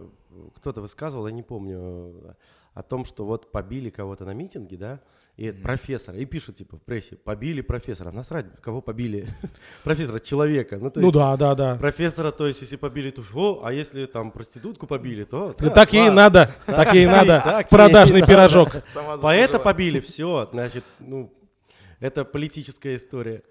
кто-то 0.56 0.82
высказывал, 0.82 1.28
я 1.28 1.34
не 1.34 1.44
помню, 1.44 1.80
э, 1.80 2.34
о 2.76 2.84
том, 2.84 3.06
что 3.06 3.26
вот 3.26 3.52
побили 3.52 3.90
кого-то 3.90 4.24
на 4.24 4.34
митинге, 4.36 4.78
да, 4.78 5.00
и 5.36 5.52
Мгм. 5.52 5.62
профессора, 5.64 6.18
и 6.18 6.26
пишут, 6.26 6.58
типа, 6.58 6.78
в 6.78 6.82
прессе, 6.82 7.16
побили 7.16 7.62
профессора. 7.62 8.12
Насрать, 8.12 8.46
кого 8.62 8.82
побили? 8.82 9.28
профессора, 9.84 10.20
человека. 10.20 10.78
Ну, 10.80 10.92
то 10.92 11.00
ну 11.00 11.08
есть, 11.08 11.16
да, 11.16 11.38
да, 11.38 11.56
да. 11.56 11.76
Профессора, 11.76 12.32
то 12.32 12.46
есть, 12.46 12.62
если 12.62 12.76
побили, 12.76 13.10
то 13.12 13.24
о, 13.34 13.62
а 13.64 13.74
если 13.74 14.06
там 14.06 14.32
проститутку 14.32 14.86
побили, 14.86 15.24
то... 15.24 15.54
Так, 15.54 15.74
да, 15.74 15.88
ей 15.92 16.10
ладно. 16.10 16.16
надо, 16.16 16.56
так 16.66 16.94
ей 16.94 17.06
надо. 17.08 17.42
так 17.44 17.66
ей 17.66 17.70
Продажный 17.70 18.22
надо. 18.22 18.32
пирожок. 18.32 18.70
Сама 18.94 19.18
Поэта 19.18 19.60
побили, 19.60 20.00
все, 20.00 20.50
значит, 20.52 20.84
ну, 21.00 21.32
это 22.00 22.26
политическая 22.26 22.96
история. 22.96 23.44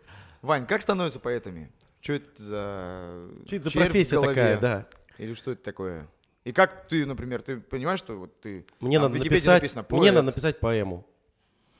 Вань, 0.42 0.66
как 0.66 0.82
становятся 0.82 1.18
поэтами? 1.18 1.72
Что 2.06 2.12
это 2.12 2.42
за... 2.42 3.28
Что 3.46 3.56
это 3.56 3.64
за 3.64 3.70
профессия 3.72 4.20
такая, 4.20 4.60
да? 4.60 4.86
Или 5.18 5.34
что 5.34 5.50
это 5.50 5.64
такое? 5.64 6.06
И 6.44 6.52
как 6.52 6.86
ты, 6.86 7.04
например, 7.04 7.42
ты 7.42 7.56
понимаешь, 7.58 7.98
что 7.98 8.16
вот 8.16 8.40
ты... 8.40 8.64
Мне 8.78 9.00
надо 9.00 9.18
написать, 9.18 9.62
написано 9.62 9.84
мне 9.90 9.98
«поэт». 9.98 10.14
надо 10.14 10.26
написать 10.26 10.60
поэму. 10.60 11.04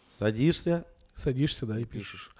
Садишься, 0.08 0.84
Садишься, 1.14 1.64
да, 1.64 1.78
и 1.78 1.84
пишешь. 1.84 2.32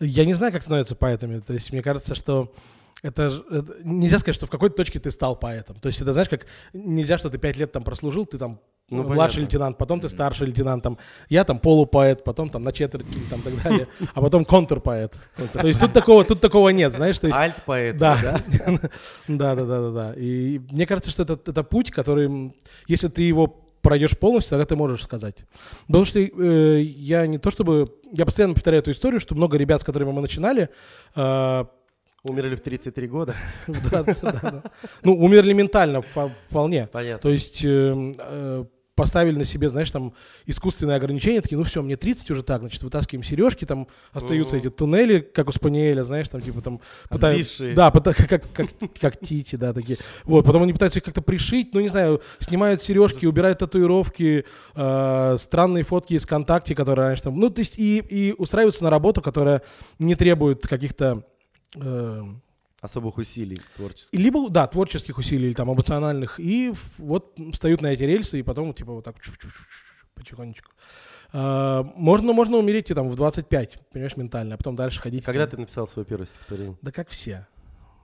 Я 0.00 0.24
не 0.24 0.32
знаю, 0.32 0.54
как 0.54 0.62
становятся 0.62 0.96
поэтами. 0.96 1.40
То 1.40 1.52
есть 1.52 1.70
мне 1.70 1.82
кажется, 1.82 2.14
что 2.14 2.54
это, 3.02 3.30
это- 3.50 3.76
нельзя 3.84 4.18
сказать, 4.20 4.36
что 4.36 4.46
в 4.46 4.50
какой-то 4.50 4.76
точке 4.76 4.98
ты 4.98 5.10
стал 5.10 5.38
поэтом. 5.38 5.78
То 5.78 5.88
есть 5.88 6.00
это 6.00 6.14
знаешь, 6.14 6.30
как 6.30 6.46
нельзя, 6.72 7.18
что 7.18 7.28
ты 7.28 7.36
пять 7.36 7.58
лет 7.58 7.72
там 7.72 7.84
прослужил, 7.84 8.24
ты 8.24 8.38
там 8.38 8.58
Ну, 8.90 9.02
младший 9.02 9.16
понятно. 9.16 9.40
лейтенант, 9.40 9.78
потом 9.78 10.00
ты 10.00 10.10
старший 10.10 10.46
лейтенант, 10.46 10.82
там, 10.82 10.98
я 11.30 11.44
там 11.44 11.58
полупоэт, 11.58 12.22
потом 12.22 12.50
там 12.50 12.62
на 12.62 12.70
четверть 12.70 13.06
там 13.30 13.40
так 13.40 13.62
далее, 13.62 13.88
а 14.12 14.20
потом 14.20 14.44
контрпоэт. 14.44 15.14
То 15.54 15.66
есть 15.66 15.80
тут 15.80 15.94
такого, 15.94 16.22
тут 16.22 16.40
такого 16.40 16.68
нет, 16.68 16.92
знаешь, 16.92 17.18
то 17.18 17.26
есть 17.26 17.38
альт-поэт, 17.38 17.96
да. 17.96 18.18
да? 18.22 18.40
да, 19.28 19.54
да, 19.54 19.64
да, 19.64 19.90
да. 19.90 20.14
И 20.16 20.58
мне 20.70 20.86
кажется, 20.86 21.10
что 21.10 21.22
это, 21.22 21.38
это 21.46 21.64
путь, 21.64 21.90
который, 21.90 22.54
если 22.86 23.08
ты 23.08 23.22
его 23.22 23.46
пройдешь 23.80 24.18
полностью, 24.18 24.50
тогда 24.50 24.66
ты 24.66 24.76
можешь 24.76 25.02
сказать. 25.02 25.36
Потому 25.86 26.04
что 26.04 26.18
э, 26.18 26.80
я 26.82 27.26
не 27.26 27.38
то 27.38 27.50
чтобы... 27.50 27.86
Я 28.12 28.26
постоянно 28.26 28.54
повторяю 28.54 28.82
эту 28.82 28.90
историю, 28.90 29.20
что 29.20 29.34
много 29.34 29.56
ребят, 29.56 29.80
с 29.80 29.84
которыми 29.84 30.12
мы 30.12 30.20
начинали, 30.20 30.68
э, 31.16 31.64
Умерли 32.26 32.56
в 32.56 32.62
33 32.62 33.06
года. 33.06 33.34
да, 33.66 34.02
да, 34.02 34.14
да, 34.22 34.62
ну, 35.02 35.14
умерли 35.14 35.52
ментально 35.52 35.98
впо- 35.98 36.32
вполне. 36.48 36.88
Понятно. 36.90 37.18
То 37.18 37.28
есть 37.28 37.62
э, 37.62 38.12
э, 38.18 38.64
поставили 38.94 39.36
на 39.36 39.44
себе, 39.44 39.68
знаешь, 39.68 39.90
там 39.90 40.12
искусственные 40.46 40.96
ограничения, 40.96 41.40
такие, 41.40 41.56
ну 41.56 41.64
все, 41.64 41.82
мне 41.82 41.96
30 41.96 42.30
уже 42.30 42.42
так, 42.42 42.60
значит, 42.60 42.82
вытаскиваем 42.82 43.24
сережки, 43.24 43.64
там 43.64 43.88
остаются 44.12 44.56
эти 44.56 44.70
туннели, 44.70 45.18
как 45.20 45.48
у 45.48 45.52
Спаниеля, 45.52 46.04
знаешь, 46.04 46.28
там 46.28 46.40
типа 46.40 46.60
там 46.60 46.80
пытаются... 47.08 47.64
Да, 47.74 47.88
пыта- 47.90 48.14
как, 48.28 48.42
как, 48.52 48.68
как 49.00 49.20
Тити, 49.20 49.56
да, 49.56 49.72
такие. 49.72 49.98
Вот, 50.24 50.44
потом 50.44 50.62
они 50.62 50.72
пытаются 50.72 51.00
их 51.00 51.04
как-то 51.04 51.22
пришить, 51.22 51.74
ну 51.74 51.80
не 51.80 51.88
знаю, 51.88 52.22
снимают 52.38 52.82
сережки, 52.82 53.26
убирают 53.26 53.58
татуировки, 53.58 54.44
э, 54.74 55.36
странные 55.38 55.84
фотки 55.84 56.14
из 56.14 56.24
ВКонтакте, 56.24 56.74
которые 56.74 57.08
раньше 57.08 57.24
там... 57.24 57.38
Ну, 57.38 57.50
то 57.50 57.60
есть 57.60 57.78
и, 57.78 57.98
и 57.98 58.34
устраиваются 58.38 58.84
на 58.84 58.90
работу, 58.90 59.20
которая 59.22 59.62
не 59.98 60.14
требует 60.14 60.66
каких-то... 60.66 61.24
э, 61.76 62.22
Особых 62.84 63.16
усилий 63.16 63.62
творческих. 63.76 64.18
либо, 64.18 64.50
да, 64.50 64.66
творческих 64.66 65.16
усилий 65.16 65.46
или 65.46 65.54
там 65.54 65.72
эмоциональных, 65.72 66.38
и 66.38 66.70
вот 66.98 67.34
встают 67.54 67.80
на 67.80 67.86
эти 67.86 68.02
рельсы, 68.02 68.40
и 68.40 68.42
потом, 68.42 68.74
типа, 68.74 68.92
вот 68.92 69.04
так 69.04 69.16
потихонечку. 70.14 70.70
А, 71.32 71.82
можно, 71.96 72.34
можно 72.34 72.58
умереть 72.58 72.90
и 72.90 72.94
там 72.94 73.08
в 73.08 73.16
25, 73.16 73.78
понимаешь, 73.90 74.16
ментально, 74.18 74.56
а 74.56 74.58
потом 74.58 74.76
дальше 74.76 75.00
ходить. 75.00 75.24
Когда 75.24 75.46
там. 75.46 75.50
ты 75.52 75.56
написал 75.62 75.86
свое 75.86 76.04
первое 76.04 76.26
стихотворение? 76.26 76.76
Да 76.82 76.92
как 76.92 77.08
все. 77.08 77.46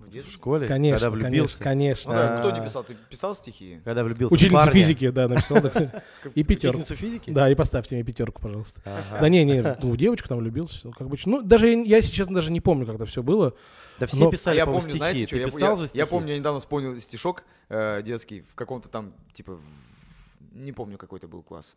В 0.00 0.06
В 0.06 0.10
детстве? 0.10 0.34
школе? 0.34 0.66
Конечно, 0.66 0.98
Когда 0.98 1.10
влюбился? 1.10 1.58
конечно, 1.62 2.12
Ну 2.12 2.18
конечно. 2.18 2.36
да, 2.36 2.38
кто 2.40 2.48
А. 2.54 2.58
не 2.58 2.64
писал? 2.66 2.84
Ты 2.84 2.96
писал 3.08 3.34
стихи? 3.34 3.80
Когда 3.84 4.02
влюбился 4.02 4.32
в 4.34 4.36
Учительница 4.36 4.66
парня? 4.66 4.80
физики, 4.82 5.10
да, 5.10 5.28
написал. 5.28 5.60
да. 5.62 6.02
И 6.34 6.42
пятерку. 6.42 6.78
Учительница 6.80 6.96
физики? 6.96 7.30
Да, 7.30 7.48
и 7.50 7.54
поставьте 7.54 7.94
мне 7.94 8.02
пятерку, 8.04 8.40
пожалуйста. 8.42 8.80
Да 9.20 9.28
не, 9.28 9.44
не, 9.44 9.62
ну, 9.62 9.90
в 9.92 9.96
девочку 9.96 10.28
там 10.28 10.38
влюбился, 10.38 10.88
как 10.90 11.02
обычно. 11.02 11.32
Ну, 11.32 11.42
даже 11.42 11.68
я, 11.68 12.02
честно, 12.02 12.34
даже 12.34 12.50
не 12.50 12.60
помню, 12.60 12.86
как 12.86 12.96
это 12.96 13.06
все 13.06 13.22
было. 13.22 13.54
Да 13.98 14.06
все 14.06 14.16
Но- 14.18 14.28
А 14.28 14.30
писали, 14.32 14.56
я 14.56 14.64
помню, 14.66 14.80
стихи. 14.80 14.96
знаете, 14.98 15.26
что? 15.26 15.36
Писал 15.44 15.76
же 15.76 15.88
я 15.94 16.06
помню, 16.06 16.32
я 16.32 16.38
недавно 16.38 16.60
вспомнил 16.60 16.98
стишок 16.98 17.44
э, 17.68 18.02
детский 18.02 18.40
в 18.40 18.54
каком-то 18.54 18.88
там, 18.88 19.12
типа, 19.34 19.56
в- 19.56 20.56
не 20.56 20.72
помню, 20.72 20.96
какой 20.98 21.18
это 21.18 21.28
был 21.28 21.42
класс. 21.42 21.76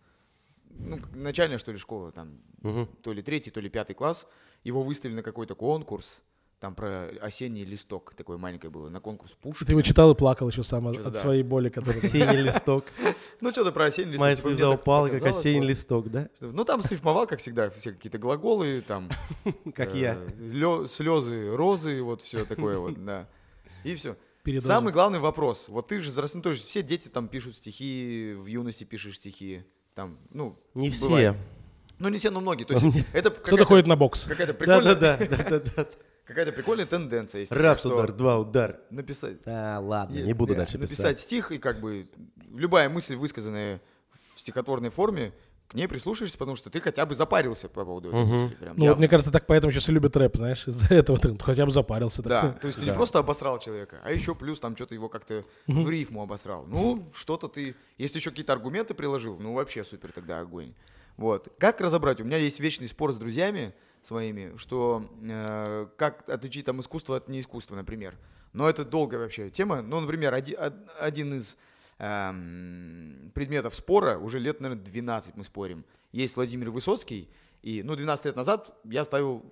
Ну, 0.70 0.98
начальная, 1.14 1.58
что 1.60 1.72
ли, 1.72 1.78
школа, 1.78 2.12
там, 2.12 2.40
то 3.04 3.14
ли 3.14 3.22
третий, 3.22 3.52
то 3.52 3.60
ли 3.60 3.70
пятый 3.70 3.94
класс. 3.94 4.26
Его 4.64 4.82
выставили 4.82 5.18
на 5.18 5.22
какой-то 5.24 5.54
конкурс, 5.56 6.22
там 6.64 6.76
про 6.76 7.10
осенний 7.20 7.66
листок, 7.66 8.14
такое 8.16 8.38
маленькое 8.38 8.72
было, 8.72 8.88
на 8.88 9.02
конкурс 9.02 9.34
Пушкина. 9.34 9.68
ты 9.68 9.74
его 9.74 9.82
читал 9.82 10.14
и 10.14 10.16
плакал 10.16 10.48
еще 10.48 10.64
сам 10.64 10.88
от, 10.88 11.12
да. 11.12 11.20
своей 11.20 11.44
боли, 11.44 11.68
которая... 11.68 12.02
Осенний 12.02 12.38
листок. 12.38 12.86
Ну, 13.42 13.52
что-то 13.52 13.74
про 13.74 13.88
осенний 13.88 14.12
листок. 14.12 14.22
Моя 14.22 14.36
типа, 14.36 14.48
слеза 14.48 14.70
упала, 14.70 15.10
как 15.10 15.24
осенний 15.24 15.68
листок, 15.68 16.10
да? 16.10 16.30
Ну, 16.40 16.64
там 16.64 16.82
срифмовал, 16.82 17.28
как 17.28 17.42
всегда, 17.42 17.70
все 17.70 17.92
какие-то 17.92 18.18
глаголы, 18.18 18.82
там... 18.88 19.10
Как 19.76 19.94
э, 19.94 20.00
я. 20.00 20.88
слезы, 20.88 21.54
розы, 21.54 22.02
вот 22.02 22.22
все 22.22 22.46
такое 22.46 22.78
вот, 22.78 23.04
да. 23.04 23.28
И 23.84 23.94
все. 23.96 24.16
передоза. 24.44 24.70
Самый 24.70 24.94
главный 24.94 25.20
вопрос. 25.20 25.68
Вот 25.68 25.90
ты 25.90 26.00
же 26.00 26.12
взрослый, 26.12 26.38
ну, 26.40 26.44
то 26.44 26.52
есть 26.52 26.66
все 26.66 26.82
дети 26.82 27.10
там 27.10 27.28
пишут 27.28 27.58
стихи, 27.58 28.36
в 28.38 28.46
юности 28.46 28.86
пишешь 28.86 29.18
стихи. 29.18 29.66
Там, 29.96 30.18
ну, 30.32 30.58
Не 30.76 30.92
бывает. 30.92 31.36
все. 31.36 31.44
Ну, 32.00 32.10
не 32.10 32.18
все, 32.18 32.32
но 32.32 32.40
многие. 32.40 32.64
То 32.64 32.74
есть 32.74 32.86
это 33.12 33.32
Кто-то 33.32 33.66
ходит 33.66 33.88
на 33.88 33.98
бокс. 33.98 34.24
какая-то 34.24 34.54
прикольная, 34.54 34.96
Да-да-да. 34.96 35.88
Какая-то 36.26 36.52
прикольная 36.54 36.86
тенденция. 36.86 37.40
Есть 37.40 37.50
такая, 37.50 37.68
Раз 37.70 37.80
что 37.80 37.90
удар, 37.96 38.12
два 38.12 38.38
удар. 38.40 38.80
Написать, 38.90 39.42
Да, 39.44 39.80
ладно, 39.80 40.14
Не- 40.16 40.24
не 40.24 40.34
буду 40.34 40.54
не, 40.54 40.58
дальше 40.58 40.78
написать 40.78 40.98
писать. 40.98 41.20
стих, 41.20 41.52
и 41.52 41.58
как 41.58 41.80
бы 41.82 42.08
любая 42.52 42.90
мысль, 42.90 43.16
высказанная 43.16 43.82
в 44.12 44.40
стихотворной 44.40 44.90
форме, 44.90 45.34
к 45.70 45.76
ней 45.76 45.88
прислушаешься, 45.88 46.38
потому 46.38 46.56
что 46.56 46.70
ты 46.70 46.80
хотя 46.82 47.04
бы 47.06 47.16
запарился 47.16 47.68
по 47.68 47.84
поводу 47.84 48.10
этой 48.10 48.20
Мгм. 48.20 48.30
мысли. 48.32 48.56
Прям 48.56 48.70
Ну 48.76 48.80
вот 48.82 48.86
явно. 48.86 49.00
мне 49.00 49.08
кажется, 49.08 49.32
так 49.32 49.48
поэтому 49.48 49.72
сейчас 49.72 49.90
и 49.90 49.92
любят 49.92 50.16
рэп, 50.16 50.36
знаешь, 50.38 50.68
из-за 50.68 50.94
этого 50.94 51.18
ты 51.18 51.36
хотя 51.40 51.66
бы 51.66 51.72
запарился. 51.72 52.22
так. 52.22 52.30
Да, 52.32 52.52
то 52.60 52.68
есть 52.68 52.78
ты 52.78 52.86
не 52.86 52.92
Да. 52.92 52.96
просто 52.98 53.18
обосрал 53.20 53.58
человека, 53.60 54.00
а 54.04 54.12
еще 54.12 54.36
плюс 54.36 54.60
там 54.60 54.76
что-то 54.76 54.94
его 54.94 55.10
как-то 55.10 55.44
в 55.66 55.90
рифму 55.90 56.22
обосрал. 56.22 56.66
Ну, 56.68 57.10
что-то 57.16 57.48
ты... 57.48 57.76
Если 57.98 58.20
еще 58.20 58.30
какие-то 58.30 58.54
аргументы 58.54 58.94
приложил, 58.94 59.40
ну, 59.40 59.54
вообще 59.54 59.84
супер 59.84 60.12
тогда 60.12 60.42
огонь. 60.42 60.74
Вот. 61.18 61.48
Как 61.58 61.82
разобрать? 61.82 62.22
У 62.22 62.24
меня 62.24 62.38
есть 62.38 62.60
вечный 62.60 62.88
спор 62.88 63.12
с 63.14 63.18
друзьями 63.18 63.74
своими, 64.06 64.56
что 64.58 65.10
э, 65.22 65.88
как 65.98 66.28
отличить 66.30 66.66
там 66.66 66.80
искусство 66.82 67.18
от 67.18 67.28
неискусства, 67.30 67.76
например. 67.76 68.18
Но 68.54 68.70
это 68.70 68.86
долгая 68.86 69.20
вообще 69.20 69.50
тема. 69.50 69.82
Ну, 69.82 70.00
например, 70.00 70.34
оди- 70.34 70.56
од- 70.56 70.90
один 71.00 71.34
из 71.36 71.58
эм, 72.00 73.32
предметов 73.34 73.74
спора, 73.76 74.18
уже 74.18 74.40
лет, 74.40 74.60
наверное, 74.60 74.84
12 74.84 75.36
мы 75.36 75.44
спорим. 75.44 75.86
Есть 76.12 76.36
Владимир 76.36 76.70
Высоцкий, 76.70 77.30
и, 77.62 77.82
ну, 77.84 77.96
12 77.96 78.26
лет 78.26 78.36
назад 78.36 78.76
я 78.84 79.04
ставил 79.04 79.44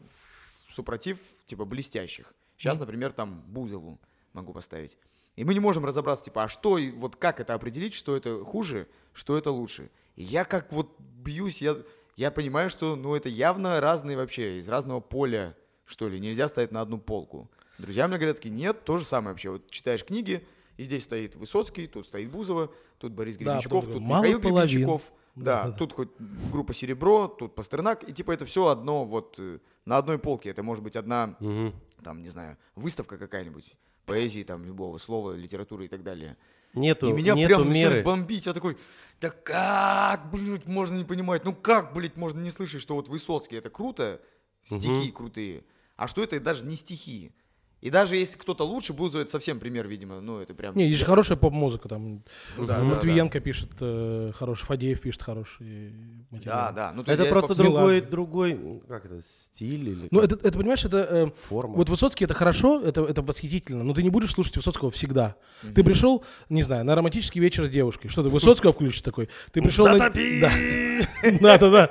супротив, 0.69 1.19
типа, 1.45 1.65
блестящих. 1.65 2.33
Сейчас, 2.57 2.79
например, 2.79 3.11
там 3.11 3.41
Бузову 3.47 3.99
могу 4.33 4.53
поставить. 4.53 4.97
И 5.35 5.43
мы 5.43 5.53
не 5.53 5.59
можем 5.59 5.85
разобраться, 5.85 6.25
типа, 6.25 6.43
а 6.43 6.47
что, 6.47 6.77
и 6.77 6.91
вот 6.91 7.15
как 7.15 7.39
это 7.39 7.53
определить, 7.53 7.93
что 7.93 8.15
это 8.15 8.43
хуже, 8.43 8.87
что 9.13 9.37
это 9.37 9.51
лучше. 9.51 9.89
И 10.15 10.23
я 10.23 10.43
как 10.45 10.71
вот 10.71 10.99
бьюсь, 10.99 11.61
я, 11.61 11.77
я 12.15 12.31
понимаю, 12.31 12.69
что, 12.69 12.95
ну, 12.95 13.15
это 13.15 13.29
явно 13.29 13.79
разные 13.81 14.17
вообще, 14.17 14.57
из 14.57 14.67
разного 14.69 14.99
поля, 14.99 15.55
что 15.85 16.07
ли, 16.07 16.19
нельзя 16.19 16.47
ставить 16.47 16.71
на 16.71 16.81
одну 16.81 16.97
полку. 16.97 17.49
Друзья 17.77 18.07
мне 18.07 18.17
говорят, 18.17 18.37
такие, 18.37 18.53
нет, 18.53 18.83
то 18.83 18.97
же 18.97 19.05
самое 19.05 19.29
вообще. 19.33 19.49
Вот 19.49 19.69
читаешь 19.71 20.03
книги, 20.05 20.45
и 20.77 20.83
здесь 20.83 21.03
стоит 21.03 21.35
Высоцкий, 21.35 21.87
тут 21.87 22.05
стоит 22.07 22.29
Бузова, 22.31 22.71
тут 22.99 23.11
Борис 23.13 23.37
Да, 23.37 23.43
Гребенщиков, 23.43 23.79
потом 23.85 23.93
тут 23.93 24.01
мало 24.03 24.23
Михаил 24.23 24.41
половин. 24.41 24.67
Гребенщиков. 24.67 25.11
Да, 25.35 25.43
Да, 25.43 25.63
да, 25.63 25.69
да. 25.71 25.77
тут 25.77 25.93
хоть 25.93 26.09
группа 26.51 26.73
Серебро, 26.73 27.27
тут 27.27 27.55
Пастернак, 27.55 28.07
и 28.07 28.13
типа 28.13 28.31
это 28.31 28.45
все 28.45 28.67
одно 28.67 29.05
вот 29.05 29.35
э, 29.39 29.59
на 29.85 29.97
одной 29.97 30.19
полке. 30.19 30.49
Это 30.49 30.61
может 30.61 30.83
быть 30.83 30.95
одна, 30.95 31.35
Мгм. 31.39 31.73
там, 32.03 32.21
не 32.21 32.29
знаю, 32.29 32.57
выставка 32.75 33.17
какая-нибудь, 33.17 33.73
поэзии 34.05 34.43
там 34.43 34.65
любого 34.65 34.97
слова, 34.97 35.31
литературы 35.33 35.85
и 35.85 35.87
так 35.87 36.03
далее. 36.03 36.35
Нету, 36.73 37.09
и 37.09 37.11
меня 37.13 37.33
нету 37.33 37.55
прям 37.55 37.73
меры. 37.73 38.03
бомбить. 38.03 38.45
Я 38.45 38.53
такой, 38.53 38.77
да 39.19 39.29
как, 39.29 40.31
блядь, 40.31 40.67
можно 40.67 40.95
не 40.95 41.03
понимать? 41.03 41.43
Ну 41.45 41.53
как, 41.53 41.93
блядь, 41.93 42.17
можно 42.17 42.39
не 42.39 42.51
слышать, 42.51 42.81
что 42.81 42.95
вот 42.95 43.09
Высоцкий 43.09 43.57
это 43.57 43.69
круто, 43.69 44.21
стихи 44.63 45.11
крутые, 45.11 45.63
а 45.95 46.07
что 46.07 46.23
это 46.23 46.39
даже 46.39 46.65
не 46.65 46.75
стихи. 46.75 47.33
И 47.81 47.89
даже 47.89 48.15
если 48.15 48.37
кто-то 48.37 48.63
лучше, 48.63 48.93
Бузова 48.93 49.23
это 49.23 49.31
совсем 49.31 49.59
пример, 49.59 49.87
видимо, 49.87 50.21
ну 50.21 50.39
это 50.39 50.53
прям... 50.53 50.75
Не, 50.75 50.87
есть 50.87 50.99
же 50.99 51.05
хорошая 51.05 51.35
поп-музыка, 51.35 51.89
там 51.89 52.23
да, 52.57 52.77
да, 52.77 52.83
Матвиенко 52.83 53.39
пишет 53.39 53.71
э, 53.79 54.31
хороший, 54.37 54.65
Фадеев 54.65 55.01
пишет 55.01 55.23
хороший 55.23 55.93
материал. 56.29 56.57
Да, 56.57 56.71
да. 56.71 56.93
Ну, 56.95 57.01
Это 57.01 57.25
просто 57.25 57.55
другой, 57.55 58.01
другой, 58.01 58.81
как 58.87 59.05
это, 59.05 59.21
стиль 59.27 59.89
или 59.89 60.07
Ну, 60.11 60.21
это, 60.21 60.35
это, 60.35 60.57
понимаешь, 60.57 60.85
это... 60.85 61.07
э, 61.09 61.31
форма. 61.49 61.75
вот 61.75 61.89
Высоцкий 61.89 62.25
это 62.25 62.35
хорошо, 62.35 62.81
это, 62.81 63.03
это 63.03 63.23
восхитительно, 63.23 63.83
но 63.83 63.95
ты 63.95 64.03
не 64.03 64.09
будешь 64.09 64.31
слушать 64.31 64.55
Высоцкого 64.57 64.91
всегда. 64.91 65.35
Ты 65.73 65.83
пришел, 65.83 66.23
не 66.49 66.61
знаю, 66.61 66.85
на 66.85 66.95
романтический 66.95 67.41
вечер 67.41 67.65
с 67.65 67.69
девушкой. 67.69 68.09
Что 68.09 68.21
ты 68.21 68.29
Высоцкого 68.29 68.73
включишь 68.73 69.01
такой? 69.01 69.27
Ты 69.51 69.61
пришел 69.61 69.87
на... 69.87 70.11
Да, 71.41 71.57
да, 71.57 71.69
да. 71.69 71.89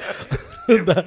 да. 0.87 1.05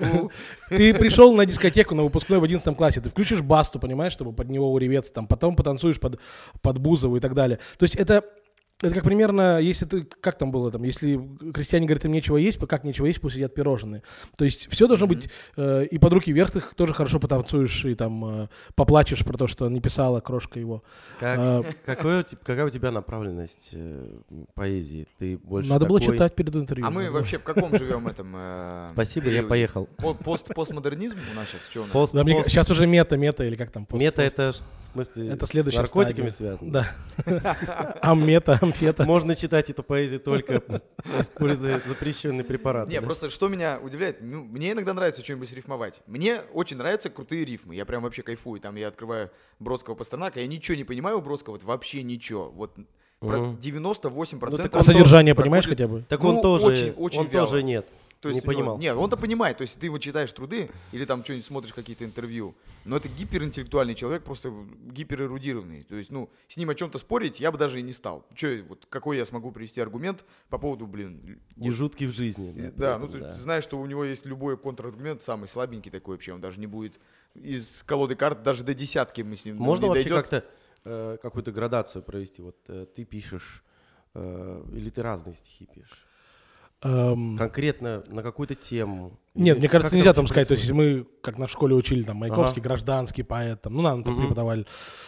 Да. 0.00 0.28
Ты 0.68 0.94
пришел 0.94 1.34
на 1.34 1.46
дискотеку 1.46 1.94
на 1.94 2.02
выпускной 2.02 2.38
в 2.38 2.44
11 2.44 2.76
классе, 2.76 3.00
ты 3.00 3.10
включишь 3.10 3.40
басту, 3.40 3.78
понимаешь, 3.78 4.12
чтобы 4.12 4.32
под 4.32 4.50
него 4.50 4.72
уреветься, 4.72 5.12
там, 5.12 5.26
потом 5.26 5.56
потанцуешь 5.56 6.00
под, 6.00 6.20
под 6.62 6.78
Бузову 6.78 7.16
и 7.16 7.20
так 7.20 7.34
далее. 7.34 7.58
То 7.78 7.84
есть 7.84 7.94
это, 7.94 8.24
это 8.82 8.92
как 8.96 9.04
примерно, 9.04 9.58
если 9.60 9.86
ты, 9.86 10.02
как 10.02 10.36
там 10.36 10.50
было, 10.50 10.70
там, 10.70 10.82
если 10.82 11.18
крестьяне 11.54 11.86
говорят, 11.86 12.04
им 12.04 12.12
нечего 12.12 12.36
есть, 12.36 12.58
как 12.58 12.84
нечего 12.84 13.06
есть, 13.06 13.20
пусть 13.20 13.36
едят 13.36 13.54
пирожные. 13.54 14.02
То 14.36 14.44
есть 14.44 14.68
все 14.70 14.86
должно 14.86 15.06
быть, 15.06 15.30
э, 15.56 15.84
и 15.86 15.98
под 15.98 16.12
руки 16.12 16.32
вверх 16.32 16.50
ты 16.50 16.60
тоже 16.60 16.92
хорошо 16.92 17.18
потанцуешь, 17.20 17.84
и 17.86 17.94
там 17.94 18.42
э, 18.42 18.48
поплачешь 18.74 19.24
про 19.24 19.38
то, 19.38 19.46
что 19.46 19.68
не 19.70 19.80
писала 19.80 20.20
крошка 20.20 20.58
его. 20.58 20.82
Как- 21.20 21.38
А, 21.38 21.64
какой 21.86 22.24
какая 22.24 22.66
у 22.66 22.70
тебя 22.70 22.90
направленность 22.90 23.70
э, 23.72 24.06
поэзии? 24.54 25.06
Ты 25.18 25.38
больше 25.38 25.70
Надо 25.70 25.86
было 25.86 26.00
читать 26.00 26.34
перед 26.34 26.54
интервью. 26.54 26.86
А 26.86 26.90
мы 26.90 27.10
вообще 27.10 27.38
в 27.38 27.42
каком 27.44 27.76
живем 27.78 28.06
этом? 28.08 28.34
э, 28.36 28.86
Спасибо, 28.92 29.30
я 29.30 29.44
поехал. 29.44 29.86
По- 29.96 30.14
Пост, 30.14 30.52
постмодернизм 30.54 31.16
у 31.32 31.36
нас 31.36 31.48
сейчас 31.48 31.68
что 31.70 31.80
у 31.80 31.82
нас? 31.84 31.92
Пост, 31.92 32.12
Да, 32.14 32.24
мне 32.24 32.34
пост- 32.34 32.44
ка- 32.46 32.50
сейчас 32.50 32.70
уже 32.70 32.86
мета, 32.86 33.16
мета, 33.16 33.44
или 33.44 33.54
как 33.56 33.70
там? 33.70 33.86
пост- 33.86 34.02
мета 34.02 34.22
пост- 34.22 34.34
это 34.34 34.52
в 34.52 34.92
смысле 34.92 35.28
Это 35.28 35.46
с 35.46 35.54
наркотиками 35.74 36.28
стадия. 36.28 36.56
связано. 36.56 36.72
Да. 36.72 37.96
Аммета, 38.02 38.58
амфета. 38.64 39.04
Можно 39.04 39.34
читать 39.36 39.70
эту 39.70 39.82
поэзию 39.82 40.20
только 40.20 40.62
используя 41.20 41.80
запрещенный 41.86 42.44
препарат. 42.44 42.88
Не, 42.88 43.00
просто 43.00 43.30
что 43.30 43.48
меня 43.48 43.78
удивляет, 43.82 44.18
ну, 44.20 44.42
мне 44.44 44.72
иногда 44.72 44.92
нравится 44.94 45.22
что-нибудь 45.24 45.52
рифмовать. 45.52 46.00
Мне 46.06 46.40
очень 46.52 46.76
нравятся 46.76 47.08
крутые 47.10 47.44
рифмы. 47.44 47.74
Я 47.74 47.84
прям 47.84 48.02
вообще 48.02 48.22
кайфую. 48.22 48.60
Там 48.60 48.76
я 48.76 48.88
открываю 48.88 49.30
Бродского 49.58 49.94
Пастернака, 49.94 50.40
я 50.40 50.46
ничего 50.46 50.76
не 50.76 50.84
понимаю 50.84 51.18
у 51.18 51.20
Бродского, 51.22 51.54
вот 51.54 51.62
вообще 51.62 52.02
ничего. 52.02 52.50
Вот 52.50 52.74
про 53.20 53.38
Мгм. 53.38 53.56
98% 53.60 54.50
Ну, 54.50 54.56
так 54.56 54.74
А 54.74 54.78
он 54.78 54.84
содержание 54.84 55.34
проходит- 55.34 55.36
понимаешь 55.36 55.66
хотя 55.68 55.88
бы? 55.88 56.04
Так 56.08 56.20
Ну, 56.22 56.36
он 56.36 56.42
тоже, 56.42 56.66
очень- 56.66 56.90
очень 56.96 57.20
он 57.20 57.26
вяло. 57.28 57.46
тоже 57.46 57.62
нет. 57.62 57.86
То 58.24 58.34
есть 58.34 58.42
не 58.44 58.48
у 58.48 58.52
него- 58.52 58.60
понимал. 58.60 58.78
Нет, 58.78 58.96
он-то 58.96 59.16
понимает. 59.16 59.58
То 59.58 59.62
есть 59.62 59.78
ты 59.78 59.90
вот 59.90 59.98
читаешь 60.00 60.32
труды 60.32 60.70
или 60.92 61.04
там 61.04 61.22
что-нибудь 61.24 61.46
смотришь 61.46 61.72
какие-то 61.72 62.04
интервью, 62.04 62.54
но 62.84 62.96
это 62.96 63.08
гиперинтеллектуальный 63.08 63.94
человек, 63.94 64.22
просто 64.24 64.52
гиперэрудированный. 65.04 65.84
То 65.84 65.96
есть, 65.96 66.10
ну, 66.10 66.30
с 66.48 66.56
ним 66.56 66.70
о 66.70 66.74
чем-то 66.74 66.98
спорить 66.98 67.40
я 67.40 67.52
бы 67.52 67.58
даже 67.58 67.80
и 67.80 67.82
не 67.82 67.92
стал. 67.92 68.26
Че, 68.34 68.62
вот 68.68 68.86
какой 68.88 69.16
я 69.16 69.24
смогу 69.24 69.52
привести 69.52 69.80
аргумент 69.80 70.24
по 70.48 70.58
поводу, 70.58 70.86
блин, 70.86 71.40
Не 71.56 71.70
жуткий 71.70 72.06
в 72.06 72.12
жизни. 72.12 72.52
При 72.52 72.70
Да, 72.70 72.96
этом, 72.96 73.02
ну 73.02 73.08
ты 73.08 73.18
да. 73.20 73.32
знаешь, 73.34 73.64
что 73.64 73.78
у 73.80 73.86
него 73.86 74.04
есть 74.04 74.26
любой 74.26 74.56
контраргумент, 74.56 75.22
самый 75.22 75.48
слабенький 75.48 75.90
такой 75.90 76.14
вообще, 76.14 76.32
он 76.32 76.40
даже 76.40 76.60
не 76.60 76.66
будет 76.66 76.98
из 77.34 77.82
колоды 77.82 78.14
карт 78.14 78.42
даже 78.42 78.62
до 78.64 78.74
десятки 78.74 79.22
мы 79.22 79.34
с 79.36 79.44
ним 79.44 79.56
Можно 79.56 79.84
не 79.86 79.88
вообще 79.90 80.08
как-то 80.08 80.44
э, 80.84 81.18
какую-то 81.20 81.52
градацию 81.52 82.02
провести? 82.02 82.42
Вот 82.42 82.56
э, 82.68 82.86
ты 82.94 83.04
пишешь 83.04 83.62
Э, 84.16 84.62
или 84.72 84.90
ты 84.90 85.02
разные 85.02 85.34
стихи 85.34 85.66
пишешь? 85.66 86.03
Эм, 86.84 87.36
Конкретно 87.38 88.02
на 88.08 88.22
какую-то 88.22 88.54
тему? 88.54 89.18
Нет, 89.34 89.56
Или 89.56 89.60
мне 89.62 89.68
кажется, 89.70 89.96
нельзя 89.96 90.12
там 90.12 90.26
сказать, 90.26 90.48
то 90.48 90.54
есть 90.54 90.70
мы, 90.70 91.06
как 91.22 91.38
на 91.38 91.48
школе 91.48 91.74
учили, 91.74 92.02
там, 92.02 92.18
Маяковский, 92.18 92.60
Ага. 92.60 92.68
гражданский 92.68 93.22
поэт, 93.22 93.62
там, 93.62 93.72
ну, 93.74 93.80
нам 93.82 94.02
там 94.02 94.16
преподавали. 94.18 94.66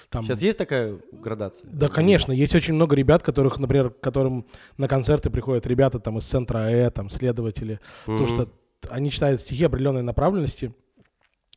Там, 0.08 0.24
Сейчас 0.24 0.40
есть 0.40 0.56
такая 0.56 0.98
градация? 1.12 1.68
Да, 1.70 1.88
конечно, 1.88 2.32
есть 2.32 2.54
очень 2.54 2.74
много 2.74 2.96
ребят, 2.96 3.22
которых, 3.22 3.58
например, 3.58 3.90
которым 3.90 4.46
на 4.78 4.88
концерты 4.88 5.28
приходят 5.28 5.66
ребята 5.66 6.00
там 6.00 6.16
из 6.18 6.24
центра 6.24 6.60
АЭ, 6.66 6.90
там, 6.90 7.10
следователи, 7.10 7.78
потому 8.06 8.26
Мгм. 8.26 8.34
что 8.34 8.48
они 8.90 9.10
читают 9.10 9.42
стихи 9.42 9.64
определенной 9.64 10.02
направленности. 10.02 10.74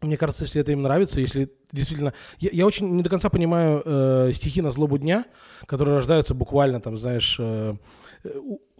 Мне 0.02 0.16
кажется, 0.18 0.44
если 0.44 0.62
это 0.62 0.72
им 0.72 0.82
нравится, 0.82 1.20
если 1.20 1.50
действительно... 1.74 2.14
Я, 2.40 2.50
я 2.54 2.66
очень 2.66 2.88
не 2.96 3.04
до 3.04 3.10
конца 3.10 3.30
понимаю 3.30 3.82
э, 3.84 4.32
стихи 4.34 4.62
на 4.62 4.72
злобу 4.72 4.98
дня, 4.98 5.26
которые 5.66 5.96
рождаются 5.98 6.34
буквально, 6.34 6.80
там, 6.80 6.98
знаешь, 6.98 7.36
э, 7.38 7.76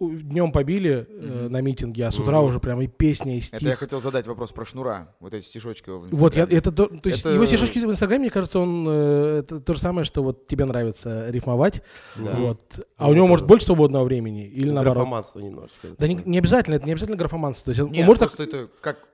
днем 0.00 0.50
побили 0.50 1.06
э, 1.08 1.48
на 1.50 1.60
митинге, 1.60 2.06
а 2.06 2.10
с 2.10 2.18
утра 2.18 2.38
Мгм. 2.38 2.48
уже 2.48 2.58
прям 2.58 2.80
и 2.80 2.86
песня, 2.86 3.36
и 3.36 3.40
стих. 3.42 3.60
Это 3.60 3.68
я 3.68 3.76
хотел 3.76 4.00
задать 4.00 4.26
вопрос 4.26 4.52
про 4.52 4.64
Шнура. 4.64 5.14
Вот 5.20 5.34
эти 5.34 5.44
стишочки 5.44 5.90
его 5.90 6.00
в 6.00 6.08
Вот, 6.10 6.34
я, 6.34 6.44
Инстаграме. 6.44 6.58
это, 6.58 6.72
то, 6.72 6.86
то 6.86 7.08
есть 7.10 7.20
Это- 7.20 7.30
его 7.34 7.44
стишочки 7.44 7.78
в 7.80 7.90
Инстаграме, 7.90 8.22
мне 8.22 8.30
кажется, 8.30 8.58
он 8.58 8.86
э, 8.88 9.38
это 9.40 9.60
то 9.60 9.74
же 9.74 9.78
самое, 9.80 10.04
что 10.06 10.22
вот 10.22 10.46
тебе 10.46 10.64
нравится 10.64 11.28
рифмовать, 11.28 11.82
Да. 12.16 12.32
вот, 12.34 12.80
а 12.96 13.04
Ну, 13.04 13.10
у 13.10 13.14
него 13.14 13.24
это- 13.26 13.30
может 13.30 13.46
больше 13.46 13.66
свободного 13.66 14.04
времени 14.04 14.46
или 14.46 14.70
наоборот. 14.70 14.94
Графоманство 14.96 15.40
немножечко. 15.40 15.88
Да 15.98 16.08
не, 16.08 16.14
не 16.24 16.38
обязательно, 16.38 16.76
это 16.76 16.86
не 16.86 16.92
обязательно 16.92 17.18
графоманство. 17.18 17.66
То 17.66 17.70
есть 17.72 17.80
он 17.82 17.92
Нет, 17.92 18.06
может 18.06 18.22
так, 18.22 18.40
это 18.40 18.68
как 18.80 19.06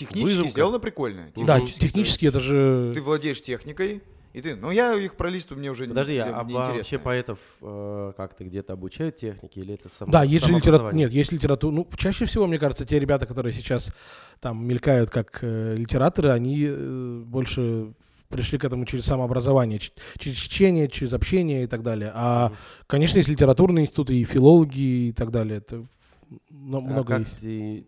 технически 0.00 0.24
Выжимка. 0.36 0.50
сделано 0.50 0.78
прикольно. 0.80 1.30
да, 1.36 1.56
Мгм. 1.58 1.66
технически 1.66 2.26
это 2.26 2.40
же. 2.40 2.92
Ты 2.94 3.00
владеешь 3.00 3.40
техникой, 3.42 4.02
и 4.32 4.40
ты... 4.40 4.54
Ну, 4.56 4.70
я 4.70 4.94
их 4.94 5.16
пролистываю, 5.16 5.58
мне 5.60 5.70
уже 5.70 5.86
Подожди, 5.88 6.14
не, 6.14 6.20
а 6.22 6.44
не 6.44 6.54
вообще 6.54 6.72
интересно. 6.78 6.98
поэтов 7.00 7.38
э, 7.62 8.12
как-то 8.16 8.44
где-то 8.44 8.74
обучают 8.74 9.16
технике 9.16 9.60
или 9.60 9.74
это 9.74 9.88
само, 9.88 10.10
Да, 10.12 10.22
есть 10.22 10.46
же 10.46 10.52
литература. 10.52 10.92
Нет, 10.92 11.10
есть 11.10 11.32
литература. 11.32 11.72
Ну, 11.72 11.88
чаще 11.96 12.24
всего, 12.26 12.46
мне 12.46 12.58
кажется, 12.58 12.84
те 12.86 12.98
ребята, 13.00 13.26
которые 13.26 13.52
сейчас 13.52 13.90
там 14.40 14.64
мелькают 14.66 15.10
как 15.10 15.38
э, 15.42 15.74
литераторы, 15.76 16.30
они 16.30 16.64
э, 16.68 17.22
больше 17.26 17.92
пришли 18.28 18.58
к 18.58 18.64
этому 18.64 18.84
через 18.84 19.06
самообразование, 19.06 19.80
через 20.18 20.36
чтение, 20.36 20.86
через 20.88 21.12
общение 21.12 21.64
и 21.64 21.66
так 21.66 21.82
далее. 21.82 22.12
А, 22.14 22.52
конечно, 22.86 23.18
есть 23.18 23.28
литературные 23.28 23.86
институты 23.86 24.14
и 24.16 24.22
филологи 24.24 25.08
и 25.08 25.12
так 25.12 25.32
далее. 25.32 25.58
Это 25.58 25.84
но- 26.50 26.78
А 26.78 26.80
много 26.80 27.04
как 27.14 27.18
есть. 27.20 27.40
ты, 27.40 27.86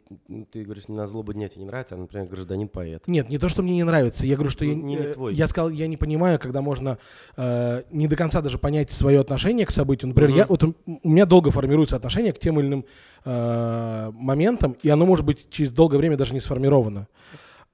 ты 0.50 0.64
говоришь, 0.64 0.88
на 0.88 1.06
злобу 1.06 1.32
дня 1.32 1.48
тебе 1.48 1.62
не 1.62 1.66
нравится, 1.68 1.94
а, 1.94 1.98
например, 1.98 2.26
гражданин-поэт? 2.28 3.06
Нет, 3.06 3.28
не 3.28 3.38
то, 3.38 3.48
что 3.48 3.62
мне 3.62 3.74
не 3.74 3.84
нравится. 3.84 4.26
Я 4.26 4.34
говорю, 4.34 4.50
что 4.50 4.64
я, 4.64 4.74
Ну, 4.74 4.82
не- 4.82 4.94
не 4.96 5.00
э, 5.00 5.14
твой. 5.14 5.34
я 5.34 5.46
сказал, 5.46 5.70
я 5.70 5.86
не 5.86 5.96
понимаю, 5.96 6.38
когда 6.40 6.60
можно 6.62 6.98
э, 7.36 7.82
не 7.92 8.08
до 8.08 8.16
конца 8.16 8.40
даже 8.42 8.58
понять 8.58 8.90
свое 8.90 9.20
отношение 9.20 9.64
к 9.66 9.70
событию. 9.70 10.08
Например, 10.08 10.30
Мгм. 10.30 10.38
я, 10.38 10.46
вот 10.46 10.64
у, 10.64 10.74
у 10.86 11.08
меня 11.08 11.24
долго 11.26 11.50
формируется 11.50 11.94
отношение 11.96 12.32
к 12.32 12.38
тем 12.38 12.58
или 12.58 12.66
иным 12.66 12.84
э, 13.24 14.10
моментам, 14.12 14.76
и 14.82 14.88
оно 14.88 15.06
может 15.06 15.24
быть 15.24 15.48
через 15.50 15.72
долгое 15.72 15.98
время 15.98 16.16
даже 16.16 16.34
не 16.34 16.40
сформировано. 16.40 17.06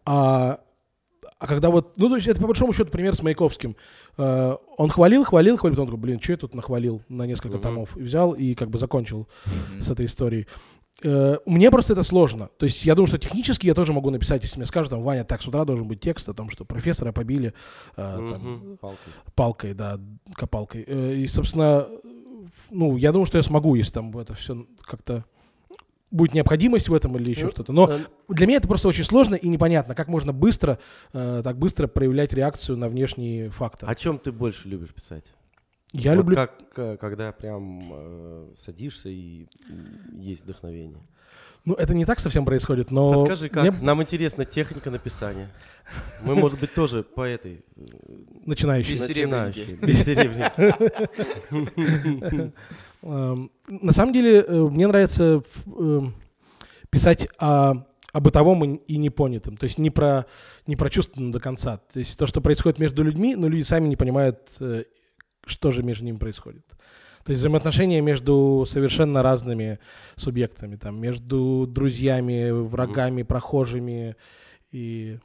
А, 0.05 0.61
а 1.39 1.47
когда 1.47 1.71
вот, 1.71 1.97
ну, 1.97 2.09
то 2.09 2.17
есть 2.17 2.27
это 2.29 2.41
по 2.41 2.47
большому 2.47 2.73
счету 2.73 2.91
пример 2.91 3.15
с 3.15 3.23
Маяковским. 3.23 3.77
Э, 4.17 4.57
он 4.77 4.89
хвалил, 4.91 5.25
хвалил, 5.25 5.57
хвалил, 5.57 5.75
потом 5.77 5.87
такой, 5.87 6.01
блин, 6.01 6.21
что 6.21 6.33
я 6.33 6.39
тут 6.39 6.55
нахвалил 6.55 7.03
на 7.09 7.27
несколько 7.27 7.55
Мгм. 7.57 7.63
томов. 7.63 7.97
И 7.97 8.01
взял 8.03 8.33
и 8.33 8.55
как 8.55 8.71
бы 8.71 8.79
закончил 8.79 9.29
Мгм. 9.47 9.83
с 9.83 9.91
этой 9.91 10.07
историей. 10.07 10.47
Э, 11.05 11.37
Мне 11.47 11.71
просто 11.71 11.93
это 11.93 12.03
сложно. 12.03 12.49
То 12.59 12.67
есть 12.67 12.85
я 12.85 12.97
думаю, 12.97 13.07
что 13.07 13.19
технически 13.19 13.67
я 13.69 13.75
тоже 13.75 13.93
могу 13.93 14.11
написать, 14.11 14.43
если 14.43 14.57
мне 14.59 14.67
скажут, 14.67 14.91
там, 14.91 15.03
Ваня, 15.05 15.23
так, 15.25 15.41
с 15.43 15.47
утра 15.47 15.65
должен 15.65 15.87
быть 15.87 16.01
текст 16.01 16.29
о 16.29 16.35
том, 16.35 16.51
что 16.51 16.65
профессора 16.65 17.13
побили 17.13 17.55
э, 17.97 18.29
там, 18.31 18.43
Мгм. 18.55 18.77
Палкой. 18.79 19.13
палкой, 19.37 19.75
да, 19.75 20.01
копалкой. 20.35 20.85
Э, 20.89 21.15
И, 21.15 21.29
собственно, 21.29 21.87
ф- 22.47 22.67
ну, 22.71 22.97
я 22.97 23.13
думаю, 23.13 23.27
что 23.27 23.37
я 23.39 23.45
смогу, 23.45 23.77
если 23.77 23.93
там 23.93 24.17
это 24.19 24.35
все 24.35 24.67
как-то 24.83 25.25
будет 26.11 26.35
необходимость 26.35 26.89
в 26.89 26.95
этом 26.95 27.17
или 27.17 27.31
еще 27.31 27.47
Ну, 27.47 27.51
что-то. 27.51 27.73
Но 27.73 27.93
для 28.29 28.47
меня 28.47 28.59
это 28.59 28.69
просто 28.69 28.89
очень 28.89 29.05
сложно 29.05 29.35
и 29.35 29.49
непонятно, 29.49 29.95
как 29.95 30.09
можно 30.09 30.33
быстро, 30.33 30.79
э, 31.13 31.43
так 31.45 31.59
быстро 31.59 31.87
проявлять 31.87 32.33
реакцию 32.33 32.79
на 32.79 32.89
внешние 32.89 33.51
факторы. 33.51 33.91
О 33.91 33.95
чем 33.95 34.19
ты 34.19 34.33
больше 34.33 34.69
любишь 34.69 34.95
писать? 34.95 35.25
я 35.93 36.13
Вот 36.13 36.19
люблю... 36.19 36.37
Как, 36.37 36.55
э, 36.77 36.97
когда 36.99 37.33
прям 37.33 37.91
э, 37.93 38.53
садишься 38.57 39.09
и 39.09 39.49
есть 40.13 40.45
вдохновение. 40.45 41.01
Ну, 41.65 41.75
это 41.75 41.95
не 41.95 42.05
так 42.07 42.19
совсем 42.19 42.45
происходит, 42.45 42.91
но... 42.91 43.13
Расскажи, 43.13 43.49
как? 43.49 43.63
мне 43.63 43.73
Нам 43.83 44.03
интересна 44.03 44.45
техника 44.45 44.91
написания. 44.91 45.49
Мы, 46.23 46.35
может 46.35 46.59
быть, 46.61 46.75
тоже 46.75 47.03
поэты. 47.03 47.63
э, 47.77 47.83
Начинающий. 48.47 48.95
Бессеребренники. 48.95 49.61
начинающие. 49.61 49.77
Бессеребренники. 49.77 52.53
Эм, 53.03 53.51
На 53.69 53.93
самом 53.93 54.13
деле, 54.13 54.41
э, 54.41 54.61
мне 54.61 54.87
нравится 54.87 55.43
эм, 55.67 56.15
писать 56.91 57.29
о, 57.39 57.85
о 58.13 58.21
бытовом 58.21 58.77
и 58.77 58.97
непонятом. 58.97 59.57
То 59.57 59.65
есть 59.65 59.79
не 59.79 59.91
про, 59.91 60.27
не 60.67 60.77
прочувствовано 60.77 61.33
до 61.33 61.41
конца. 61.41 61.79
То 61.93 61.99
есть 61.99 62.19
то, 62.19 62.27
что 62.27 62.41
происходит 62.41 62.79
между 62.79 63.03
людьми, 63.03 63.37
но 63.37 63.49
люди 63.49 63.63
сами 63.63 63.89
не 63.89 63.97
понимают, 63.97 64.51
э, 64.61 64.85
что 65.47 65.73
же 65.73 65.83
между 65.83 66.05
ними 66.05 66.17
происходит. 66.17 66.65
То 67.25 67.33
есть 67.33 67.41
взаимоотношения 67.41 68.01
между 68.01 68.65
совершенно 68.67 69.23
разными 69.23 69.79
субъектами. 70.17 70.77
Там, 70.77 70.99
между 70.99 71.67
друзьями, 71.69 72.51
врагами, 72.51 73.23
прохожими. 73.23 74.17
И 74.73 75.19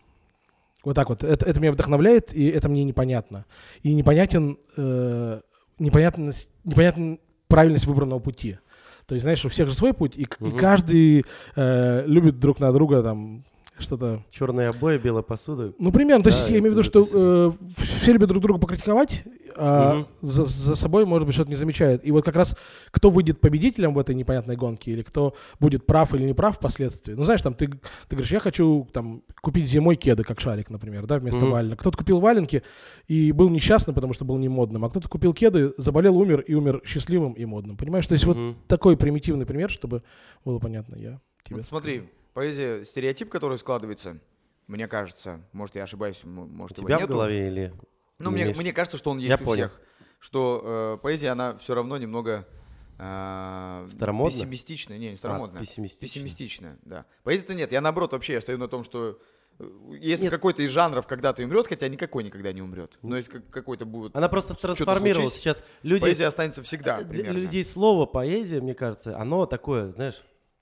вот 0.83 0.95
так 0.95 1.09
вот. 1.09 1.23
Это, 1.23 1.45
это 1.45 1.59
меня 1.59 1.71
вдохновляет, 1.71 2.33
и 2.33 2.49
это 2.49 2.67
мне 2.67 2.83
непонятно. 2.83 3.45
И 3.83 3.93
непонятен, 3.93 4.57
э, 4.75 5.41
непонятность, 5.79 6.49
непонятна 6.65 7.17
правильность 7.53 7.85
выбранного 7.85 8.19
пути. 8.19 8.57
То 9.05 9.15
есть, 9.15 9.23
знаешь, 9.23 9.45
у 9.45 9.49
всех 9.49 9.69
же 9.69 9.75
свой 9.75 9.93
путь, 9.93 10.13
и, 10.15 10.25
к- 10.25 10.41
и 10.41 10.51
каждый 10.51 11.25
э, 11.55 12.03
любит 12.07 12.39
друг 12.39 12.59
на 12.59 12.71
друга 12.71 13.03
там 13.03 13.43
что-то. 13.77 14.23
Черные 14.31 14.69
обои, 14.69 14.97
белая 14.97 15.23
посуда. 15.23 15.73
Ну, 15.77 15.91
примерно. 15.91 16.23
То 16.23 16.29
Да, 16.31 16.35
есть, 16.35 16.49
я 16.49 16.57
имею 16.59 16.73
в 16.73 16.77
виду, 16.77 16.83
что 16.83 17.05
э, 17.13 17.51
все 17.77 18.13
любят 18.13 18.29
друг 18.29 18.41
друга 18.41 18.59
покритиковать, 18.59 19.23
а 19.55 19.93
Мгм. 19.95 20.07
за, 20.21 20.45
за 20.45 20.75
собой, 20.75 21.05
может 21.05 21.25
быть, 21.25 21.35
что-то 21.35 21.49
не 21.49 21.55
замечают. 21.55 22.03
И 22.05 22.11
вот 22.11 22.23
как 22.25 22.35
раз 22.35 22.55
кто 22.91 23.09
выйдет 23.09 23.41
победителем 23.41 23.93
в 23.93 23.99
этой 23.99 24.15
непонятной 24.15 24.55
гонке, 24.55 24.91
или 24.91 25.01
кто 25.01 25.35
будет 25.59 25.85
прав 25.85 26.13
или 26.13 26.23
не 26.25 26.33
прав 26.33 26.55
впоследствии. 26.57 27.13
Ну, 27.13 27.23
знаешь, 27.23 27.41
там 27.41 27.53
ты, 27.53 27.67
ты 27.67 27.79
говоришь, 28.11 28.31
я 28.31 28.39
хочу 28.39 28.87
там 28.91 29.23
купить 29.41 29.67
зимой 29.67 29.95
кеды, 29.95 30.23
как 30.23 30.39
шарик, 30.39 30.69
например, 30.69 31.05
да, 31.05 31.19
вместо 31.19 31.41
Мгм. 31.41 31.51
валенок. 31.51 31.79
Кто-то 31.79 31.97
купил 31.97 32.19
валенки 32.19 32.63
и 33.07 33.31
был 33.31 33.49
несчастным, 33.49 33.95
потому 33.95 34.13
что 34.13 34.25
был 34.25 34.37
не 34.37 34.49
модным, 34.49 34.85
а 34.85 34.89
кто-то 34.89 35.07
купил 35.07 35.33
кеды, 35.33 35.73
заболел, 35.77 36.17
умер 36.17 36.41
и 36.41 36.53
умер 36.53 36.81
счастливым 36.85 37.33
и 37.33 37.45
модным. 37.45 37.77
Понимаешь? 37.77 38.07
То 38.07 38.13
есть 38.13 38.25
вот 38.25 38.37
Мгм. 38.37 38.57
такой 38.67 38.97
примитивный 38.97 39.45
пример, 39.45 39.69
чтобы 39.69 40.03
было 40.45 40.59
понятно, 40.59 40.95
я 40.95 41.19
тебе 41.43 41.57
Вот 41.57 41.65
смотри, 41.65 42.09
поэзия 42.33 42.83
стереотип, 42.85 43.29
который 43.29 43.57
складывается, 43.57 44.19
мне 44.67 44.87
кажется, 44.87 45.41
может, 45.51 45.75
я 45.75 45.83
ошибаюсь, 45.83 46.23
У 46.23 46.29
может, 46.29 46.77
его 46.77 46.87
тебя 46.87 46.99
в 46.99 47.07
голове 47.07 47.47
или... 47.47 47.73
Ну, 48.23 48.31
мне, 48.31 48.43
имеешь- 48.43 48.57
мне 48.57 48.73
кажется, 48.73 48.97
что 48.97 49.11
он 49.11 49.17
есть 49.19 49.29
Я 49.29 49.35
у 49.35 49.45
понял. 49.45 49.67
всех. 49.67 49.81
Что 50.19 50.97
э, 50.99 51.03
поэзия, 51.03 51.29
она 51.29 51.55
все 51.55 51.73
равно 51.75 51.97
немного 51.97 52.47
э, 52.99 53.85
Старомодна? 53.87 54.31
пессимистичная. 54.37 54.97
Не, 54.97 55.07
не 55.09 55.13
А, 55.13 55.17
старомодная. 55.17 55.61
пессимистично. 55.61 56.07
Пессимистичная, 56.07 56.79
да. 56.83 57.05
Поэзия-то 57.23 57.53
нет. 57.53 57.71
Я 57.71 57.81
наоборот 57.81 58.13
вообще 58.13 58.33
я 58.33 58.41
стою 58.41 58.57
на 58.57 58.67
том, 58.67 58.83
что 58.83 59.19
э, 59.59 59.69
если 59.99 60.29
какой-то 60.29 60.61
из 60.63 60.69
жанров 60.69 61.07
когда-то 61.07 61.43
умрет, 61.43 61.67
хотя 61.67 61.87
никакой 61.89 62.23
никогда 62.23 62.53
не 62.53 62.61
умрет. 62.61 62.97
Но 63.01 63.17
если 63.17 63.31
как- 63.33 63.49
какой-то 63.49 63.85
будет... 63.85 64.15
Она 64.15 64.29
просто 64.29 64.53
трансформировалась. 64.55 65.33
Сейчас 65.35 65.63
люди... 65.81 66.03
Поэзия 66.03 66.27
останется 66.27 66.61
всегда, 66.63 67.01
Для 67.01 67.07
примерно. 67.23 67.37
людей 67.39 67.65
слово 67.65 68.05
поэзия, 68.05 68.61
мне 68.61 68.73
кажется, 68.75 69.17
оно 69.19 69.45
такое, 69.45 69.91
знаешь, 69.91 70.21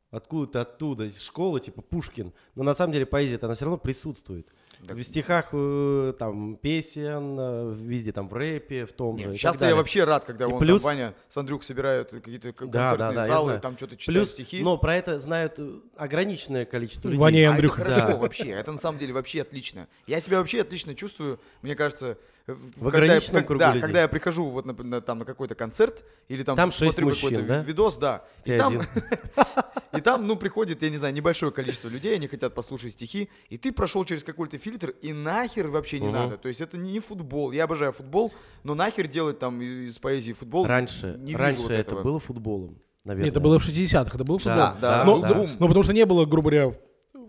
откуда-то 0.09 0.61
оттуда, 0.61 1.05
из 1.05 1.21
школы, 1.21 1.59
типа 1.59 1.81
Пушкин. 1.81 2.33
Но 2.55 2.63
на 2.63 2.73
самом 2.73 2.93
деле 2.93 3.05
поэзия-то 3.05 3.45
она 3.45 3.55
все 3.55 3.65
равно 3.65 3.77
присутствует. 3.77 4.51
Так- 4.87 4.97
В 4.97 5.03
стихах, 5.03 5.49
э, 5.53 6.13
там, 6.17 6.55
песен, 6.57 7.37
э, 7.39 7.75
везде 7.77 8.11
там 8.11 8.27
в 8.27 8.33
рэпе, 8.33 8.85
в 8.85 8.93
том 8.93 9.15
Не, 9.15 9.23
же. 9.25 9.35
Сейчас-то 9.35 9.65
я 9.67 9.75
вообще 9.75 10.03
рад, 10.05 10.25
когда 10.25 10.45
И 10.45 10.47
он 10.47 10.59
плюс- 10.59 10.81
там, 10.81 10.91
Ваня 10.91 11.13
с 11.29 11.37
Андрюх 11.37 11.63
собирают 11.63 12.09
какие-то 12.09 12.47
Да, 12.47 12.53
концертные 12.53 12.97
да, 12.97 13.11
да, 13.13 13.21
я 13.25 13.27
залы, 13.27 13.59
там 13.59 13.77
что-то 13.77 13.95
читают 13.95 14.19
Плюс, 14.21 14.31
стихи. 14.31 14.63
но 14.63 14.77
про 14.77 14.95
это 14.95 15.19
знают 15.19 15.55
э, 15.59 15.79
ограниченное 15.95 16.65
количество 16.65 17.09
людей. 17.09 17.19
Ваня 17.21 17.39
и 17.41 17.43
А 17.43 17.51
Андрюха. 17.51 17.81
это 17.83 17.91
хорошо 17.93 18.07
Да. 18.13 18.17
вообще, 18.17 18.49
это 18.49 18.71
на 18.71 18.77
самом 18.79 18.97
деле 18.97 19.13
вообще 19.13 19.41
отлично. 19.41 19.87
Я 20.07 20.19
себя 20.19 20.39
вообще 20.39 20.61
отлично 20.61 20.95
чувствую, 20.95 21.39
мне 21.61 21.75
кажется, 21.75 22.17
в- 22.55 22.83
когда 22.83 22.97
я- 22.97 23.03
ограниченном 23.03 23.35
как- 23.41 23.47
кругу 23.47 23.59
да, 23.59 23.67
людей. 23.69 23.81
когда 23.81 24.01
я 24.01 24.07
прихожу 24.07 24.45
вот 24.49 24.65
на, 24.65 24.73
на- 24.73 25.01
там 25.01 25.19
на 25.19 25.25
какой-то 25.25 25.55
концерт 25.55 26.03
или 26.27 26.43
там, 26.43 26.55
Там 26.55 26.71
смотрю 26.71 27.07
мужчин, 27.07 27.29
какой-то 27.29 27.47
да? 27.47 27.57
ви- 27.59 27.65
видос, 27.65 27.97
да, 27.97 28.23
и 28.45 28.51
Ты 28.51 28.57
там, 28.57 28.73
один. 28.79 28.87
и 29.97 30.01
там, 30.01 30.27
ну, 30.27 30.35
приходит, 30.35 30.83
я 30.83 30.89
не 30.89 30.97
знаю, 30.97 31.13
небольшое 31.13 31.51
количество 31.51 31.87
людей, 31.89 32.15
они 32.15 32.27
хотят 32.27 32.53
послушать 32.53 32.93
стихи, 32.93 33.29
и 33.49 33.57
ты 33.57 33.71
прошел 33.71 34.03
через 34.05 34.23
какой-то 34.23 34.57
фильтр, 34.57 34.93
и 35.01 35.13
нахер 35.13 35.67
вообще 35.67 35.99
не 35.99 36.09
надо. 36.11 36.37
То 36.37 36.47
есть 36.47 36.61
это 36.61 36.77
не 36.77 36.99
футбол. 36.99 37.51
Я 37.51 37.65
обожаю 37.65 37.91
футбол, 37.91 38.31
но 38.63 38.75
нахер 38.75 39.07
делать 39.07 39.39
там 39.39 39.61
из 39.61 39.97
поэзии 39.99 40.33
футбол. 40.33 40.65
Раньше, 40.65 41.19
раньше 41.33 41.67
это 41.73 41.95
было 41.95 42.19
футболом, 42.19 42.77
наверное. 43.03 43.25
Нет, 43.25 43.33
это 43.33 43.39
было 43.39 43.59
в 43.59 43.67
60-х, 43.67 44.11
это 44.15 44.23
был 44.23 44.37
футбол. 44.37 44.55
Да, 44.55 44.77
Да, 44.79 45.03
но, 45.05 45.19
да, 45.19 45.33
бум. 45.33 45.49
но 45.59 45.67
потому 45.67 45.83
что 45.83 45.93
не 45.93 46.05
было, 46.05 46.25
грубо 46.25 46.49
говоря, 46.51 46.73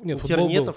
нет, 0.03 0.19
футбол 0.19 0.49
был. 0.49 0.77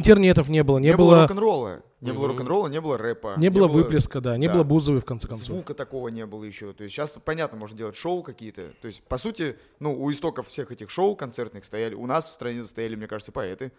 Тернетов. 0.00 0.46
Интернетов 0.46 0.48
не 0.48 0.62
было, 0.62 0.78
не, 0.78 0.88
Не 0.88 0.96
было 0.96 1.10
было, 1.10 1.22
рок-н-ролла. 1.22 1.82
Не 2.00 2.12
было 2.12 2.28
рок-н-ролла, 2.28 2.68
не 2.68 2.80
было 2.80 2.98
рэпа. 2.98 3.34
не 3.36 3.48
было 3.50 3.68
выплеска, 3.68 4.20
да, 4.20 4.36
не 4.36 4.48
да. 4.48 4.54
было 4.54 4.64
Бузовой, 4.64 5.00
в 5.00 5.04
конце 5.04 5.28
концов. 5.28 5.46
Звука 5.46 5.74
такого 5.74 6.08
не 6.08 6.26
было 6.26 6.44
еще. 6.44 6.72
То 6.72 6.84
есть 6.84 6.94
сейчас, 6.94 7.14
понятно, 7.24 7.58
можно 7.58 7.76
делать 7.76 7.96
шоу 7.96 8.22
какие-то. 8.22 8.72
То 8.80 8.88
есть, 8.88 9.02
по 9.02 9.18
сути, 9.18 9.56
ну, 9.78 9.94
у 9.94 10.10
истоков 10.10 10.48
всех 10.48 10.72
этих 10.72 10.90
шоу 10.90 11.14
концертных 11.14 11.64
стояли, 11.64 11.94
у 11.94 12.06
нас 12.06 12.30
в 12.30 12.34
стране 12.34 12.64
стояли, 12.64 12.96
мне 12.96 13.06
кажется, 13.06 13.32
поэты. 13.32 13.72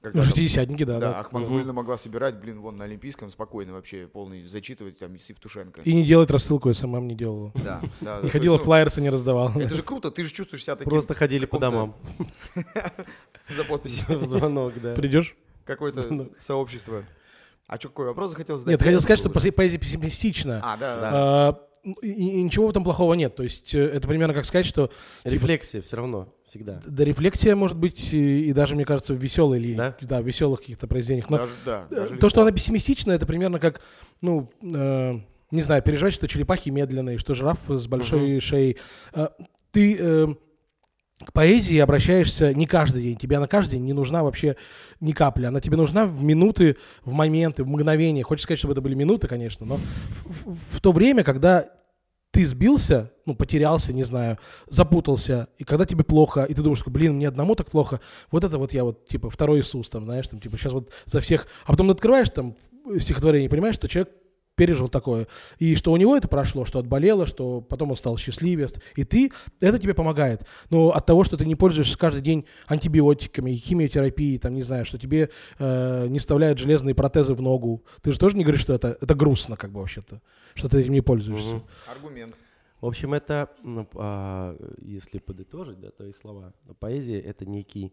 Когда 0.00 0.20
Ну, 0.20 0.24
шестидесятники, 0.24 0.84
да, 0.84 1.00
да, 1.00 1.12
да. 1.12 1.18
Ахмадулина 1.20 1.72
могла 1.72 1.98
собирать, 1.98 2.38
блин, 2.38 2.60
вон 2.60 2.76
на 2.76 2.84
Олимпийском 2.84 3.30
спокойно 3.30 3.72
вообще 3.72 4.06
полный 4.06 4.42
зачитывать 4.42 4.98
там 4.98 5.12
Евтушенко. 5.12 5.80
И 5.82 5.92
не 5.92 6.04
делать 6.04 6.30
рассылку 6.30 6.72
SMM 6.72 7.08
не 7.08 7.16
делала. 7.16 7.50
Да, 7.56 7.80
да. 8.00 8.18
да. 8.18 8.22
Не 8.22 8.30
ходила, 8.30 8.58
ну, 8.58 8.62
флайерсы 8.62 9.00
не 9.00 9.10
раздавала. 9.10 9.50
Это 9.58 9.74
же 9.74 9.82
круто, 9.82 10.12
ты 10.12 10.22
же 10.22 10.32
чувствуешь 10.32 10.62
себя 10.62 10.76
таким 10.76 10.90
Просто 10.90 11.14
ходили 11.14 11.46
по 11.46 11.58
домам. 11.58 11.96
за 13.54 13.64
подпись. 13.64 14.02
В 14.08 14.24
звонок, 14.24 14.74
да. 14.82 14.94
Придешь? 14.94 15.36
Какое-то 15.64 16.28
сообщество. 16.38 17.04
А 17.66 17.76
что, 17.78 17.88
какой 17.90 18.06
вопрос 18.06 18.30
захотел 18.30 18.56
задать? 18.56 18.72
Нет, 18.72 18.82
хотел 18.82 19.00
сказать, 19.02 19.18
что 19.18 19.28
поэзия 19.30 19.76
пессимистична. 19.78 20.60
А, 20.64 20.76
да, 20.78 21.00
да. 21.00 21.10
А, 21.12 21.60
и, 22.02 22.38
и 22.40 22.42
ничего 22.42 22.66
в 22.66 22.70
этом 22.70 22.82
плохого 22.82 23.12
нет. 23.14 23.36
То 23.36 23.42
есть 23.42 23.74
э, 23.74 23.78
это 23.78 24.08
примерно 24.08 24.32
как 24.32 24.46
сказать, 24.46 24.64
что 24.66 24.86
типа, 25.22 25.34
Рефлексия 25.34 25.82
все 25.82 25.96
равно, 25.96 26.32
всегда. 26.46 26.80
да, 26.86 27.04
рефлексия 27.04 27.54
может 27.54 27.76
быть 27.76 28.12
и, 28.14 28.48
и 28.48 28.52
даже, 28.54 28.74
мне 28.74 28.84
кажется, 28.86 29.12
в 29.12 29.18
веселой 29.18 29.60
или 29.60 29.74
Да? 29.74 29.96
да, 30.00 30.22
в 30.22 30.26
веселых 30.26 30.60
каких-то 30.60 30.86
произведениях. 30.86 31.28
Но 31.28 31.38
Даже- 31.38 31.52
да, 31.66 31.86
э, 31.90 31.94
даже 31.94 32.08
то, 32.08 32.14
легко. 32.14 32.28
что 32.30 32.42
она 32.42 32.52
пессимистична, 32.52 33.12
это 33.12 33.26
примерно 33.26 33.58
как, 33.60 33.80
ну, 34.22 34.50
э, 34.62 35.20
не 35.50 35.62
знаю, 35.62 35.82
переживать, 35.82 36.14
что 36.14 36.26
черепахи 36.26 36.70
медленные, 36.70 37.18
что 37.18 37.34
жираф 37.34 37.58
с 37.68 37.86
большой 37.86 38.40
шеей. 38.40 38.78
Э, 39.12 39.28
ты 39.72 39.96
э, 40.00 40.26
к 41.24 41.32
поэзии 41.32 41.78
обращаешься 41.78 42.54
не 42.54 42.66
каждый 42.66 43.02
день. 43.02 43.16
Тебе 43.16 43.36
она 43.38 43.46
каждый 43.48 43.72
день 43.72 43.84
не 43.84 43.92
нужна 43.92 44.22
вообще 44.22 44.56
ни 45.00 45.12
капли. 45.12 45.46
Она 45.46 45.60
тебе 45.60 45.76
нужна 45.76 46.06
в 46.06 46.22
минуты, 46.22 46.76
в 47.04 47.12
моменты, 47.12 47.64
в 47.64 47.68
мгновения. 47.68 48.22
Хочешь 48.22 48.44
сказать, 48.44 48.58
чтобы 48.58 48.72
это 48.72 48.80
были 48.80 48.94
минуты, 48.94 49.26
конечно, 49.26 49.66
но 49.66 49.76
в, 49.76 50.52
в- 50.52 50.76
в 50.76 50.80
то 50.80 50.92
время, 50.92 51.24
когда 51.24 51.66
ты 52.30 52.44
сбился, 52.46 53.10
ну, 53.26 53.34
потерялся, 53.34 53.92
не 53.92 54.04
знаю, 54.04 54.38
запутался, 54.68 55.48
и 55.56 55.64
когда 55.64 55.86
тебе 55.86 56.04
плохо, 56.04 56.44
и 56.44 56.54
ты 56.54 56.62
думаешь, 56.62 56.78
что, 56.80 56.90
блин, 56.90 57.14
мне 57.16 57.26
одному 57.26 57.54
так 57.54 57.70
плохо, 57.70 58.00
вот 58.30 58.44
это 58.44 58.58
вот 58.58 58.72
я 58.72 58.84
вот, 58.84 59.08
типа, 59.08 59.30
второй 59.30 59.60
Иисус, 59.60 59.88
там, 59.88 60.04
знаешь, 60.04 60.28
там, 60.28 60.38
типа, 60.38 60.56
сейчас 60.58 60.74
вот 60.74 60.92
за 61.06 61.20
всех, 61.20 61.48
а 61.64 61.72
потом 61.72 61.90
открываешь 61.90 62.28
там 62.30 62.54
стихотворение 63.00 63.48
понимаешь, 63.50 63.74
что 63.74 63.88
человек 63.88 64.12
пережил 64.58 64.88
такое, 64.88 65.28
и 65.58 65.76
что 65.76 65.92
у 65.92 65.96
него 65.96 66.16
это 66.16 66.28
прошло, 66.28 66.64
что 66.64 66.80
отболело, 66.80 67.26
что 67.26 67.60
потом 67.62 67.92
он 67.92 67.96
стал 67.96 68.18
счастливее, 68.18 68.68
и 68.96 69.04
ты, 69.04 69.30
это 69.60 69.78
тебе 69.78 69.94
помогает. 69.94 70.42
Но 70.68 70.90
от 70.90 71.06
того, 71.06 71.24
что 71.24 71.36
ты 71.36 71.46
не 71.46 71.54
пользуешься 71.54 71.96
каждый 71.96 72.20
день 72.20 72.44
антибиотиками, 72.66 73.54
химиотерапией, 73.54 74.38
там, 74.38 74.54
не 74.54 74.62
знаю, 74.62 74.84
что 74.84 74.98
тебе 74.98 75.30
э, 75.58 76.06
не 76.08 76.18
вставляют 76.18 76.58
железные 76.58 76.94
протезы 76.94 77.34
в 77.34 77.40
ногу, 77.40 77.84
ты 78.02 78.12
же 78.12 78.18
тоже 78.18 78.36
не 78.36 78.42
говоришь, 78.42 78.60
что 78.60 78.74
это, 78.74 78.98
это 79.00 79.14
грустно, 79.14 79.56
как 79.56 79.70
бы, 79.70 79.80
вообще-то, 79.80 80.20
что 80.54 80.68
ты 80.68 80.80
этим 80.80 80.92
не 80.92 81.00
пользуешься. 81.00 81.62
Аргумент. 81.90 82.34
В 82.80 82.86
общем, 82.86 83.14
это, 83.14 83.50
ну, 83.62 83.88
а, 83.94 84.56
если 84.82 85.18
подытожить, 85.18 85.80
да, 85.80 85.90
твои 85.90 86.12
слова, 86.12 86.52
поэзия— 86.80 87.20
это 87.30 87.46
некий 87.46 87.92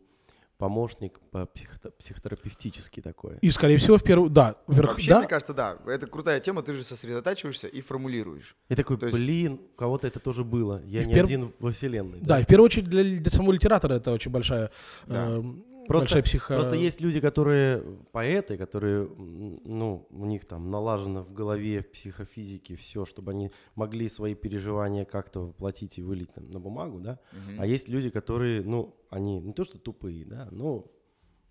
помощник 0.58 1.20
по 1.32 1.46
психо- 1.46 1.92
психотерапевтический 2.00 3.02
такой. 3.02 3.38
И, 3.42 3.52
скорее 3.52 3.78
всего, 3.78 3.98
в 3.98 4.04
первую... 4.04 4.30
Да, 4.30 4.56
во-первых, 4.68 4.94
Вообще, 4.94 5.10
да, 5.12 5.20
мне 5.20 5.28
кажется, 5.28 5.54
да, 5.54 5.78
это 5.88 6.08
крутая 6.08 6.40
тема, 6.40 6.62
ты 6.64 6.74
же 6.74 6.84
сосредотачиваешься 6.84 7.68
и 7.68 7.82
формулируешь. 7.82 8.56
И 8.70 8.76
такой, 8.76 8.98
То 8.98 9.08
есть- 9.08 9.18
блин, 9.18 9.54
у 9.74 9.78
кого-то 9.78 10.08
это 10.08 10.20
тоже 10.20 10.44
было. 10.44 10.82
Я 10.86 11.04
И 11.04 11.06
не 11.08 11.14
перв- 11.14 11.26
один 11.26 11.54
во 11.60 11.72
вселенной. 11.72 12.20
да, 12.22 12.40
и 12.40 12.44
в 12.44 12.48
первую 12.48 12.66
очередь 12.66 12.86
для, 12.90 13.04
для 13.04 13.32
самого 13.32 13.52
литератора 13.52 13.96
это 13.96 14.12
очень 14.12 14.32
большая, 14.32 14.72
Да. 15.08 15.28
э, 15.30 15.44
Просто- 15.88 16.22
психо... 16.22 16.56
Просто 16.56 16.76
есть 16.76 17.02
люди, 17.02 17.20
которые 17.20 17.82
поэты, 18.12 18.58
которые, 18.58 19.08
ну, 19.08 20.08
у 20.10 20.26
них 20.26 20.46
там 20.46 20.70
налажено 20.70 21.24
в 21.24 21.34
голове, 21.34 21.82
в 21.82 21.92
психофизике 21.92 22.76
все, 22.76 23.06
чтобы 23.06 23.32
они 23.32 23.52
могли 23.76 24.10
свои 24.10 24.36
переживания 24.36 25.06
как-то 25.06 25.42
воплотить 25.42 25.98
и 25.98 26.02
вылить 26.02 26.34
там, 26.34 26.50
на 26.52 26.60
бумагу, 26.60 27.00
да. 27.00 27.20
Мгм. 27.32 27.62
А 27.62 27.66
есть 27.66 27.90
люди, 27.90 28.10
которые, 28.10 28.62
ну, 28.64 28.96
они 29.10 29.40
не 29.40 29.54
то 29.54 29.64
что 29.64 29.78
тупые, 29.78 30.26
да, 30.26 30.48
но, 30.52 30.86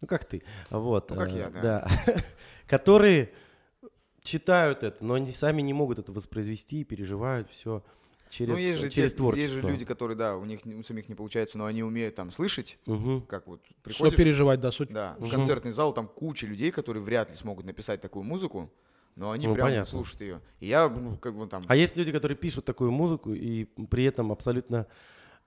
ну, 0.00 0.08
как 0.08 0.24
ты, 0.24 0.42
вот. 0.70 1.10
Ну, 1.10 1.16
как 1.16 1.32
э, 1.32 1.38
я, 1.38 1.50
да. 1.50 1.88
которые 2.66 3.30
читают 4.22 4.82
это, 4.82 5.04
но 5.04 5.14
они 5.14 5.30
сами 5.30 5.62
не 5.62 5.72
могут 5.72 5.98
это 5.98 6.12
воспроизвести 6.12 6.80
и 6.80 6.84
переживают 6.84 7.50
все 7.50 7.84
через, 8.34 8.50
ну, 8.52 8.56
есть 8.58 8.78
же, 8.80 8.90
через 8.90 9.12
те- 9.12 9.16
творчество. 9.18 9.42
есть 9.42 9.54
же 9.62 9.72
люди, 9.72 9.84
которые, 9.84 10.16
да, 10.16 10.36
у 10.36 10.44
них 10.44 10.64
не- 10.64 10.74
у 10.74 10.82
самих 10.82 11.08
не 11.08 11.14
получается, 11.14 11.56
но 11.58 11.64
они 11.66 11.82
умеют 11.82 12.14
там 12.14 12.30
слышать, 12.30 12.78
Мгм. 12.86 13.22
как 13.22 13.46
вот 13.46 13.64
Что 13.64 13.74
приходишь, 13.82 14.16
переживать, 14.16 14.60
да, 14.60 14.72
суть. 14.72 14.90
да, 14.90 15.14
в 15.18 15.22
Мгм. 15.22 15.30
концертный 15.30 15.72
зал, 15.72 15.92
там 15.94 16.08
куча 16.08 16.46
людей, 16.46 16.70
которые 16.70 17.02
вряд 17.02 17.30
ли 17.30 17.36
смогут 17.36 17.64
написать 17.66 18.00
такую 18.00 18.24
музыку, 18.24 18.70
но 19.16 19.30
они 19.30 19.46
Ну, 19.46 19.54
прям 19.54 19.68
понятно. 19.68 19.90
слушают 19.90 20.20
ее. 20.20 20.40
И 20.60 20.66
я, 20.66 20.88
ну, 20.88 21.16
как 21.16 21.36
бы 21.36 21.46
там, 21.46 21.62
А 21.66 21.76
есть 21.76 21.96
люди, 21.96 22.10
которые 22.12 22.36
пишут 22.36 22.64
такую 22.64 22.90
музыку 22.90 23.32
и 23.32 23.64
при 23.90 24.04
этом 24.04 24.32
абсолютно 24.32 24.86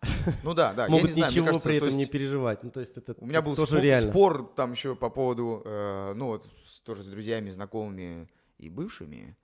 ну 0.44 0.54
да, 0.54 0.74
да, 0.74 0.84
я 0.86 0.90
могут 0.90 1.08
не 1.08 1.14
знаю, 1.14 1.32
ничего 1.32 1.46
кажется, 1.48 1.68
при 1.70 1.80
то 1.80 1.86
этом 1.86 1.98
не 1.98 2.04
есть 2.04 2.12
переживать. 2.12 2.64
Ну, 2.64 2.70
то 2.70 2.80
есть 2.80 2.96
это 2.98 3.16
У 3.18 3.26
меня 3.26 3.42
был 3.42 3.56
тоже 3.56 3.72
спор, 3.72 3.82
реально. 3.82 4.12
спор 4.12 4.54
там 4.56 4.72
еще 4.74 4.96
по 4.96 5.10
поводу, 5.10 5.64
э, 5.66 6.14
ну 6.16 6.28
вот 6.28 6.48
тоже 6.86 7.04
с 7.04 7.08
друзьями, 7.08 7.50
знакомыми 7.50 8.28
и 8.60 8.70
бывшими. 8.70 9.36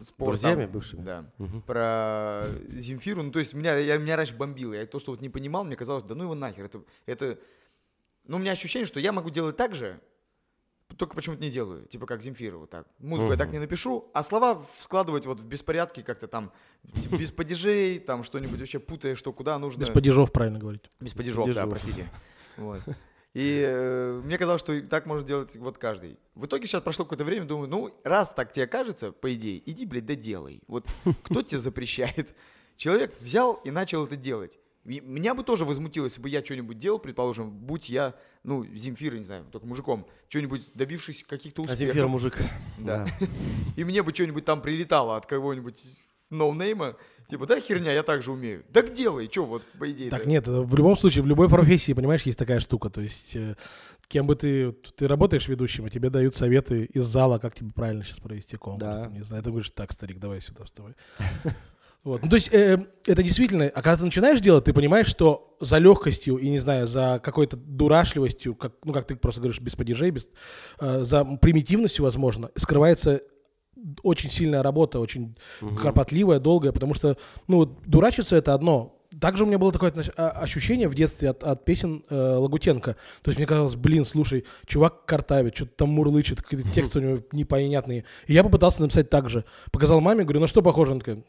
Спор 0.00 0.28
Друзьями 0.28 0.64
там, 0.64 0.72
бывшими? 0.72 1.02
Да. 1.02 1.30
Мгм. 1.38 1.62
Про 1.62 2.46
Земфиру. 2.70 3.22
Ну, 3.22 3.30
то 3.30 3.38
есть 3.38 3.52
меня, 3.54 3.76
я, 3.76 3.98
меня 3.98 4.16
раньше 4.16 4.34
бомбило. 4.34 4.72
Я 4.72 4.86
то, 4.86 4.98
что 4.98 5.12
вот 5.12 5.20
не 5.20 5.28
понимал, 5.28 5.64
мне 5.64 5.76
казалось, 5.76 6.04
да 6.04 6.14
ну 6.14 6.24
его 6.24 6.34
нахер. 6.34 6.64
Это, 6.64 6.82
это... 7.06 7.38
Ну, 8.24 8.36
у 8.36 8.40
меня 8.40 8.52
ощущение, 8.52 8.86
что 8.86 9.00
я 9.00 9.12
могу 9.12 9.30
делать 9.30 9.56
так 9.56 9.74
же, 9.74 10.00
только 10.96 11.14
почему-то 11.14 11.42
не 11.42 11.50
делаю. 11.50 11.86
Типа 11.86 12.06
как 12.06 12.22
Земфира 12.22 12.56
вот 12.56 12.70
так. 12.70 12.86
Музыку 12.98 13.32
я 13.32 13.36
так 13.36 13.52
не 13.52 13.58
напишу, 13.58 14.10
а 14.14 14.22
слова 14.22 14.64
складывать 14.78 15.26
вот 15.26 15.40
в 15.40 15.46
беспорядке 15.46 16.02
как-то 16.02 16.26
там, 16.26 16.52
типа, 17.00 17.16
без 17.16 17.30
падежей, 17.30 17.98
там 17.98 18.22
что-нибудь 18.22 18.60
вообще 18.60 18.78
путая, 18.78 19.14
что 19.14 19.32
куда 19.32 19.58
нужно. 19.58 19.80
Без 19.80 19.90
падежов, 19.90 20.32
правильно 20.32 20.58
говорить. 20.58 20.90
Без 21.00 21.12
падежов, 21.12 21.46
да, 21.46 21.66
падежов. 21.66 21.70
простите. 21.70 22.10
Вот. 22.56 22.80
И 23.34 23.64
э, 23.66 24.20
мне 24.24 24.36
казалось, 24.36 24.60
что 24.60 24.80
так 24.82 25.06
может 25.06 25.26
делать 25.26 25.56
вот 25.56 25.78
каждый. 25.78 26.18
В 26.34 26.46
итоге 26.46 26.66
сейчас 26.66 26.82
прошло 26.82 27.04
какое-то 27.04 27.24
время, 27.24 27.46
думаю, 27.46 27.68
ну, 27.68 27.90
раз 28.04 28.32
так 28.34 28.52
тебе 28.52 28.66
кажется, 28.66 29.10
по 29.10 29.32
идее, 29.32 29.62
иди, 29.64 29.86
блядь, 29.86 30.04
доделай. 30.04 30.62
Вот 30.66 30.86
кто 31.22 31.42
тебе 31.42 31.58
запрещает? 31.58 32.34
Человек 32.76 33.14
взял 33.20 33.54
и 33.64 33.70
начал 33.70 34.04
это 34.04 34.16
делать. 34.16 34.58
Меня 34.84 35.34
бы 35.34 35.44
тоже 35.44 35.64
возмутило, 35.64 36.06
если 36.06 36.20
бы 36.20 36.28
я 36.28 36.44
что-нибудь 36.44 36.78
делал, 36.78 36.98
предположим, 36.98 37.50
будь 37.52 37.88
я, 37.88 38.16
ну, 38.42 38.66
Земфира, 38.74 39.16
не 39.16 39.22
знаю, 39.22 39.46
только 39.52 39.64
мужиком, 39.64 40.08
что-нибудь 40.28 40.72
добившись 40.74 41.22
каких-то 41.22 41.62
А 41.62 41.62
успехов. 41.62 41.78
Земфира 41.78 42.08
мужик. 42.08 42.38
Да. 42.78 43.06
И 43.76 43.84
мне 43.84 44.02
бы 44.02 44.12
что-нибудь 44.12 44.44
там 44.44 44.60
прилетало 44.60 45.16
от 45.16 45.26
кого-нибудь 45.26 45.80
ноунейма, 46.30 46.96
типа, 47.28 47.46
да, 47.46 47.60
херня, 47.60 47.92
я 47.92 48.02
так 48.02 48.22
же 48.22 48.32
умею. 48.32 48.64
Так 48.72 48.92
делай, 48.92 49.28
что 49.30 49.44
вот, 49.44 49.62
по 49.78 49.90
идее 49.90 50.10
Так 50.10 50.26
нет, 50.26 50.46
это 50.46 50.62
в 50.62 50.74
любом 50.74 50.96
случае, 50.96 51.22
в 51.22 51.26
любой 51.26 51.48
профессии, 51.48 51.92
понимаешь, 51.92 52.22
есть 52.22 52.38
такая 52.38 52.60
штука. 52.60 52.90
То 52.90 53.00
есть, 53.00 53.36
э, 53.36 53.56
кем 54.08 54.26
бы 54.26 54.34
ты... 54.34 54.72
Ты 54.72 55.08
работаешь 55.08 55.48
ведущим, 55.48 55.84
а 55.86 55.90
тебе 55.90 56.10
дают 56.10 56.34
советы 56.34 56.84
из 56.84 57.04
зала, 57.04 57.38
как 57.38 57.54
тебе 57.54 57.70
правильно 57.72 58.04
сейчас 58.04 58.20
провести 58.20 58.56
конкурс. 58.56 58.96
Да. 58.96 59.02
там, 59.02 59.14
не 59.14 59.24
знаю, 59.24 59.42
ты 59.42 59.50
говоришь, 59.50 59.70
так, 59.70 59.92
старик, 59.92 60.18
давай 60.18 60.40
сюда 60.40 60.64
вставай. 60.64 60.94
Вот. 62.04 62.20
Ну, 62.24 62.28
то 62.28 62.34
есть 62.34 62.52
э, 62.52 62.84
это 63.06 63.22
действительно, 63.22 63.66
а 63.66 63.80
когда 63.80 63.98
ты 63.98 64.04
начинаешь 64.04 64.40
делать, 64.40 64.64
ты 64.64 64.72
понимаешь, 64.72 65.06
что 65.06 65.56
за 65.60 65.78
легкостью 65.78 66.36
и, 66.36 66.48
не 66.50 66.58
знаю, 66.58 66.88
за 66.88 67.20
какой-то 67.22 67.56
дурашливостью, 67.56 68.56
как, 68.56 68.72
ну, 68.82 68.92
как 68.92 69.06
ты 69.06 69.14
просто 69.14 69.40
говоришь, 69.40 69.60
без 69.60 69.76
падежей, 69.76 70.10
без, 70.10 70.26
э, 70.80 71.04
за 71.04 71.24
примитивностью, 71.24 72.04
возможно, 72.04 72.50
скрывается 72.56 73.22
очень 74.02 74.30
сильная 74.30 74.62
работа, 74.62 75.00
очень 75.00 75.34
Мгм. 75.60 75.76
кропотливая, 75.76 76.38
долгая, 76.38 76.72
потому 76.72 76.94
что, 76.94 77.16
ну, 77.48 77.64
дурачиться 77.86 78.36
это 78.36 78.54
одно. 78.54 78.98
Также 79.20 79.44
у 79.44 79.46
меня 79.46 79.58
было 79.58 79.72
такое 79.72 79.92
а- 80.16 80.30
ощущение 80.30 80.88
в 80.88 80.94
детстве 80.94 81.30
от, 81.30 81.44
от 81.44 81.64
песен 81.66 82.02
э, 82.08 82.14
Лагутенко. 82.16 82.96
То 83.22 83.30
есть 83.30 83.38
мне 83.38 83.46
казалось, 83.46 83.74
блин, 83.76 84.06
слушай, 84.06 84.44
чувак 84.66 85.04
картавит, 85.04 85.54
что-то 85.54 85.72
там 85.76 85.90
мурлычет, 85.90 86.40
какие-то 86.40 86.70
тексты 86.70 86.98
у 87.00 87.02
него 87.02 87.22
непонятные. 87.32 88.04
И 88.26 88.32
я 88.32 88.42
попытался 88.42 88.80
написать 88.80 89.10
так 89.10 89.28
же. 89.28 89.44
Показал 89.70 90.00
маме, 90.00 90.24
говорю, 90.24 90.40
на 90.40 90.46
что 90.46 90.62
похоже? 90.62 90.92
Она 90.92 91.00
такая, 91.00 91.22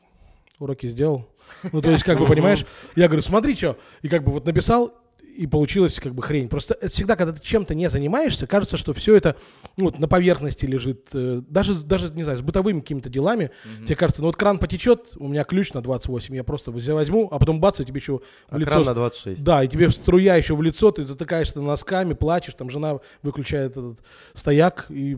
уроки 0.59 0.87
сделал. 0.87 1.27
Ну, 1.73 1.81
то 1.81 1.91
есть, 1.91 2.03
как 2.05 2.19
бы, 2.19 2.25
понимаешь, 2.25 2.65
я 2.95 3.07
говорю, 3.07 3.21
смотри, 3.21 3.53
что. 3.55 3.77
И 4.01 4.07
как 4.07 4.23
бы 4.23 4.31
вот 4.31 4.45
написал, 4.45 4.93
и 5.35 5.47
получилась 5.47 5.99
как 5.99 6.13
бы 6.13 6.21
хрень. 6.21 6.47
Просто 6.47 6.75
это 6.75 6.89
всегда, 6.89 7.15
когда 7.15 7.33
ты 7.33 7.41
чем-то 7.41 7.73
не 7.75 7.89
занимаешься, 7.89 8.47
кажется, 8.47 8.77
что 8.77 8.93
все 8.93 9.15
это 9.15 9.35
ну, 9.77 9.85
вот 9.85 9.99
на 9.99 10.07
поверхности 10.07 10.65
лежит. 10.65 11.07
э, 11.13 11.41
Даже, 11.47 11.75
даже, 11.75 12.11
не 12.13 12.23
знаю, 12.23 12.37
с 12.37 12.41
бытовыми 12.41 12.79
какими-то 12.81 13.09
делами. 13.09 13.51
Тебе 13.85 13.95
кажется, 13.95 14.21
ну 14.21 14.27
вот 14.27 14.35
кран 14.35 14.59
потечет, 14.59 15.09
у 15.17 15.27
меня 15.27 15.43
ключ 15.43 15.73
на 15.73 15.81
28, 15.81 16.35
я 16.35 16.43
просто 16.43 16.71
возьму, 16.71 16.95
возьму, 16.95 17.27
а 17.31 17.39
потом 17.39 17.59
бац, 17.59 17.79
и 17.79 17.85
тебе 17.85 17.99
еще 17.99 18.19
в 18.19 18.21
А 18.49 18.57
лицо... 18.57 18.71
кран 18.71 18.85
на 18.85 18.93
26. 18.93 19.43
Да, 19.43 19.63
и 19.63 19.67
тебе 19.67 19.89
струя 19.89 20.35
еще 20.35 20.55
в 20.55 20.61
лицо, 20.61 20.91
ты 20.91 21.03
затыкаешься 21.03 21.61
носками, 21.61 22.13
плачешь, 22.13 22.53
там 22.53 22.69
жена 22.69 22.99
выключает 23.21 23.71
этот 23.71 23.99
стояк, 24.33 24.85
и, 24.89 25.17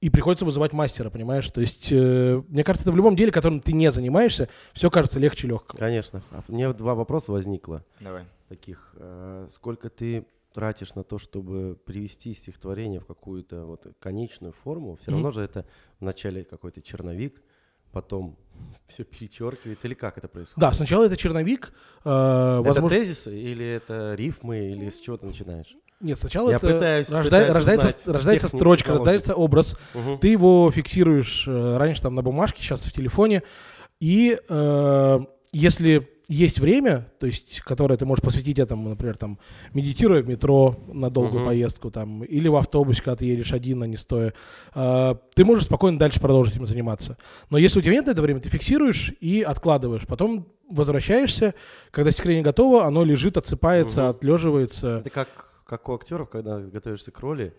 и 0.00 0.10
приходится 0.10 0.44
вызывать 0.44 0.72
мастера, 0.72 1.10
понимаешь? 1.10 1.48
То 1.50 1.60
есть, 1.60 1.88
э, 1.90 2.42
мне 2.48 2.64
кажется, 2.64 2.84
это 2.84 2.92
в 2.92 2.96
любом 2.96 3.16
деле, 3.16 3.32
которым 3.32 3.60
ты 3.60 3.72
не 3.72 3.90
занимаешься, 3.90 4.48
все 4.72 4.90
кажется 4.90 5.18
легче 5.18 5.48
легкого. 5.48 5.78
Конечно. 5.78 6.22
А 6.30 6.42
Мне 6.48 6.72
два 6.72 6.94
вопроса 6.94 7.32
возникло 7.32 7.84
Давай. 8.00 8.24
Таких. 8.48 8.94
Э, 8.96 9.48
Сколько 9.54 9.88
ты 9.90 10.26
тратишь 10.54 10.94
на 10.94 11.04
то, 11.04 11.18
чтобы 11.18 11.76
привести 11.84 12.34
стихотворение 12.34 13.00
в 13.00 13.06
какую-то 13.06 13.64
вот 13.64 13.86
конечную 14.00 14.52
форму, 14.52 14.96
все 15.00 15.10
равно 15.12 15.30
же 15.30 15.42
это 15.42 15.66
вначале 16.00 16.42
какой-то 16.44 16.80
черновик, 16.82 17.42
потом 17.92 18.36
все 18.88 19.04
перечеркивается, 19.04 19.86
или 19.86 19.94
как 19.94 20.18
это 20.18 20.28
происходит? 20.28 20.58
Да, 20.60 20.72
сначала 20.72 21.04
это 21.04 21.16
черновик. 21.16 21.72
э, 22.04 22.08
Это 22.08 22.62
возможно- 22.64 22.88
тезисы, 22.98 23.38
или 23.38 23.64
это 23.66 24.14
рифмы, 24.14 24.70
или 24.72 24.88
с 24.90 25.00
чего 25.00 25.16
ты 25.16 25.26
начинаешь? 25.26 25.76
Нет, 26.00 26.16
сначала 26.18 26.50
Я 26.50 26.56
это 26.56 26.66
пытаюсь- 26.68 27.08
рожда- 27.10 27.24
пытаюсь 27.24 27.54
рождается, 27.54 28.12
рождается 28.12 28.48
строчка, 28.48 28.92
рождается 28.92 29.34
образ. 29.34 29.76
Мгм. 29.94 30.18
Ты 30.20 30.28
его 30.28 30.70
фиксируешь 30.70 31.46
э, 31.48 31.76
раньше 31.76 32.02
там 32.02 32.14
на 32.14 32.22
бумажке, 32.22 32.62
сейчас 32.62 32.84
в 32.84 32.92
телефоне. 32.92 33.42
И 34.00 34.38
э, 34.48 35.18
если 35.52 36.08
есть 36.28 36.58
время, 36.60 37.10
то 37.18 37.26
есть, 37.26 37.60
которое 37.60 37.96
ты 37.96 38.04
можешь 38.04 38.22
посвятить 38.22 38.58
этому, 38.58 38.90
например, 38.90 39.16
там, 39.16 39.38
медитируя 39.72 40.22
в 40.22 40.28
метро 40.28 40.76
на 40.86 41.10
долгую 41.10 41.40
Мгм. 41.40 41.44
поездку, 41.46 41.90
там, 41.90 42.22
или 42.22 42.48
в 42.48 42.56
автобусе, 42.56 43.02
когда 43.02 43.16
ты 43.16 43.24
едешь 43.24 43.52
один, 43.52 43.82
а 43.82 43.86
не 43.86 43.96
стоя, 43.96 44.34
э, 44.74 45.14
ты 45.34 45.44
можешь 45.44 45.64
спокойно 45.64 45.98
дальше 45.98 46.20
продолжить 46.20 46.56
им 46.56 46.66
заниматься. 46.66 47.16
Но 47.50 47.56
если 47.58 47.78
у 47.78 47.82
тебя 47.82 47.94
нет 47.94 48.06
на 48.06 48.10
это 48.10 48.22
время, 48.22 48.40
ты 48.40 48.50
фиксируешь 48.50 49.14
и 49.20 49.40
откладываешь. 49.42 50.06
Потом 50.06 50.46
возвращаешься, 50.68 51.54
когда 51.90 52.10
стихотворение 52.10 52.44
готово, 52.44 52.84
оно 52.84 53.04
лежит, 53.04 53.36
отсыпается, 53.38 54.02
Мгм. 54.02 54.10
отлеживается. 54.10 54.98
Это 54.98 55.10
как, 55.10 55.62
как 55.64 55.88
у 55.88 55.94
актеров, 55.94 56.28
когда 56.28 56.60
готовишься 56.60 57.10
к 57.10 57.20
роли, 57.20 57.54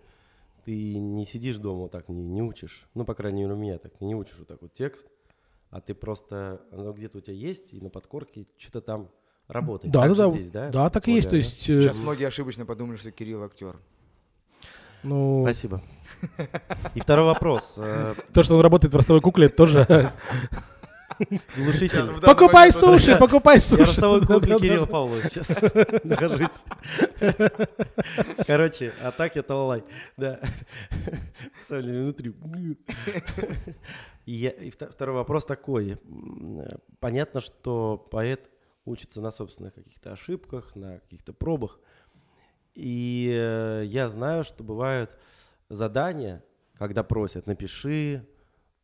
ты 0.66 1.00
не 1.00 1.26
сидишь 1.26 1.58
дома 1.58 1.82
вот 1.82 1.92
так, 1.92 2.08
не, 2.08 2.22
не 2.22 2.44
учишь. 2.44 2.88
Ну, 2.94 3.04
по 3.04 3.16
крайней 3.16 3.42
мере, 3.42 3.54
у 3.54 3.58
меня 3.58 3.80
так, 3.80 3.98
ты 3.98 4.06
не 4.06 4.14
учишь 4.14 4.36
вот 4.38 4.48
так 4.48 4.62
вот 4.62 4.74
текст, 4.74 5.08
а 5.70 5.82
ты 5.82 5.94
просто, 5.94 6.62
оно 6.72 6.92
где-то 6.94 7.20
у 7.20 7.22
тебя 7.22 7.36
есть, 7.36 7.74
и 7.74 7.80
на 7.82 7.90
подкорке 7.90 8.48
что-то 8.58 8.82
там 8.82 9.10
работает. 9.48 9.92
Да, 9.94 10.02
Так 10.08 10.16
да, 10.18 10.26
да. 10.26 10.32
здесь, 10.32 10.52
да? 10.52 10.70
Да, 10.70 10.90
так 10.90 11.08
и 11.08 11.14
есть. 11.14 11.26
да, 11.28 11.30
То 11.30 11.36
да? 11.36 11.38
есть, 11.38 11.70
э, 11.70 11.82
Сейчас 11.82 11.98
многие 11.98 12.26
ошибочно 12.28 12.66
подумали, 12.66 12.98
что 12.98 13.12
Кирилл 13.12 13.44
актер. 13.44 13.78
ну, 15.04 15.44
Спасибо. 15.44 15.82
И 16.96 17.00
второй 17.00 17.26
вопрос. 17.26 17.76
э, 17.78 18.16
то, 18.34 18.44
что 18.44 18.56
он 18.56 18.62
работает 18.62 18.94
в 18.94 18.98
ростовой 18.98 19.22
кукле, 19.22 19.48
это 19.48 19.56
тоже... 19.58 19.88
Глушитель. 21.58 22.18
Покупай 22.22 22.72
суши, 22.72 23.18
покупай 23.18 23.60
суши. 23.60 23.82
Я 23.82 23.88
ростовой 23.88 24.22
кукле 24.22 24.40
Да-да-да. 24.54 24.60
Кирилла 24.60 24.86
Павловича 24.86 25.30
сейчас 25.44 25.62
нахожусь. 26.06 26.64
Короче, 28.48 28.94
а 29.04 29.12
так 29.12 29.36
я 29.36 29.44
талалай. 29.44 29.84
Да. 30.16 30.40
Деле, 31.70 32.04
внутри. 32.04 32.34
И, 34.30 34.34
я- 34.34 34.52
и 34.52 34.70
вто- 34.70 34.92
второй 34.92 35.16
вопрос 35.16 35.44
такой. 35.46 35.94
Э, 35.94 36.78
Понятно, 37.00 37.40
что 37.42 37.98
поэт 38.12 38.50
учится 38.86 39.22
на 39.22 39.32
собственных 39.32 39.74
каких-то 39.74 40.12
ошибках, 40.12 40.76
на 40.76 41.00
каких-то 41.00 41.34
пробах. 41.34 41.80
И 42.76 43.32
э, 43.34 43.84
я 43.86 44.08
знаю, 44.10 44.44
что 44.44 44.64
бывают 44.64 45.10
задания, 45.70 46.44
когда 46.78 47.04
просят, 47.04 47.48
напиши 47.48 48.26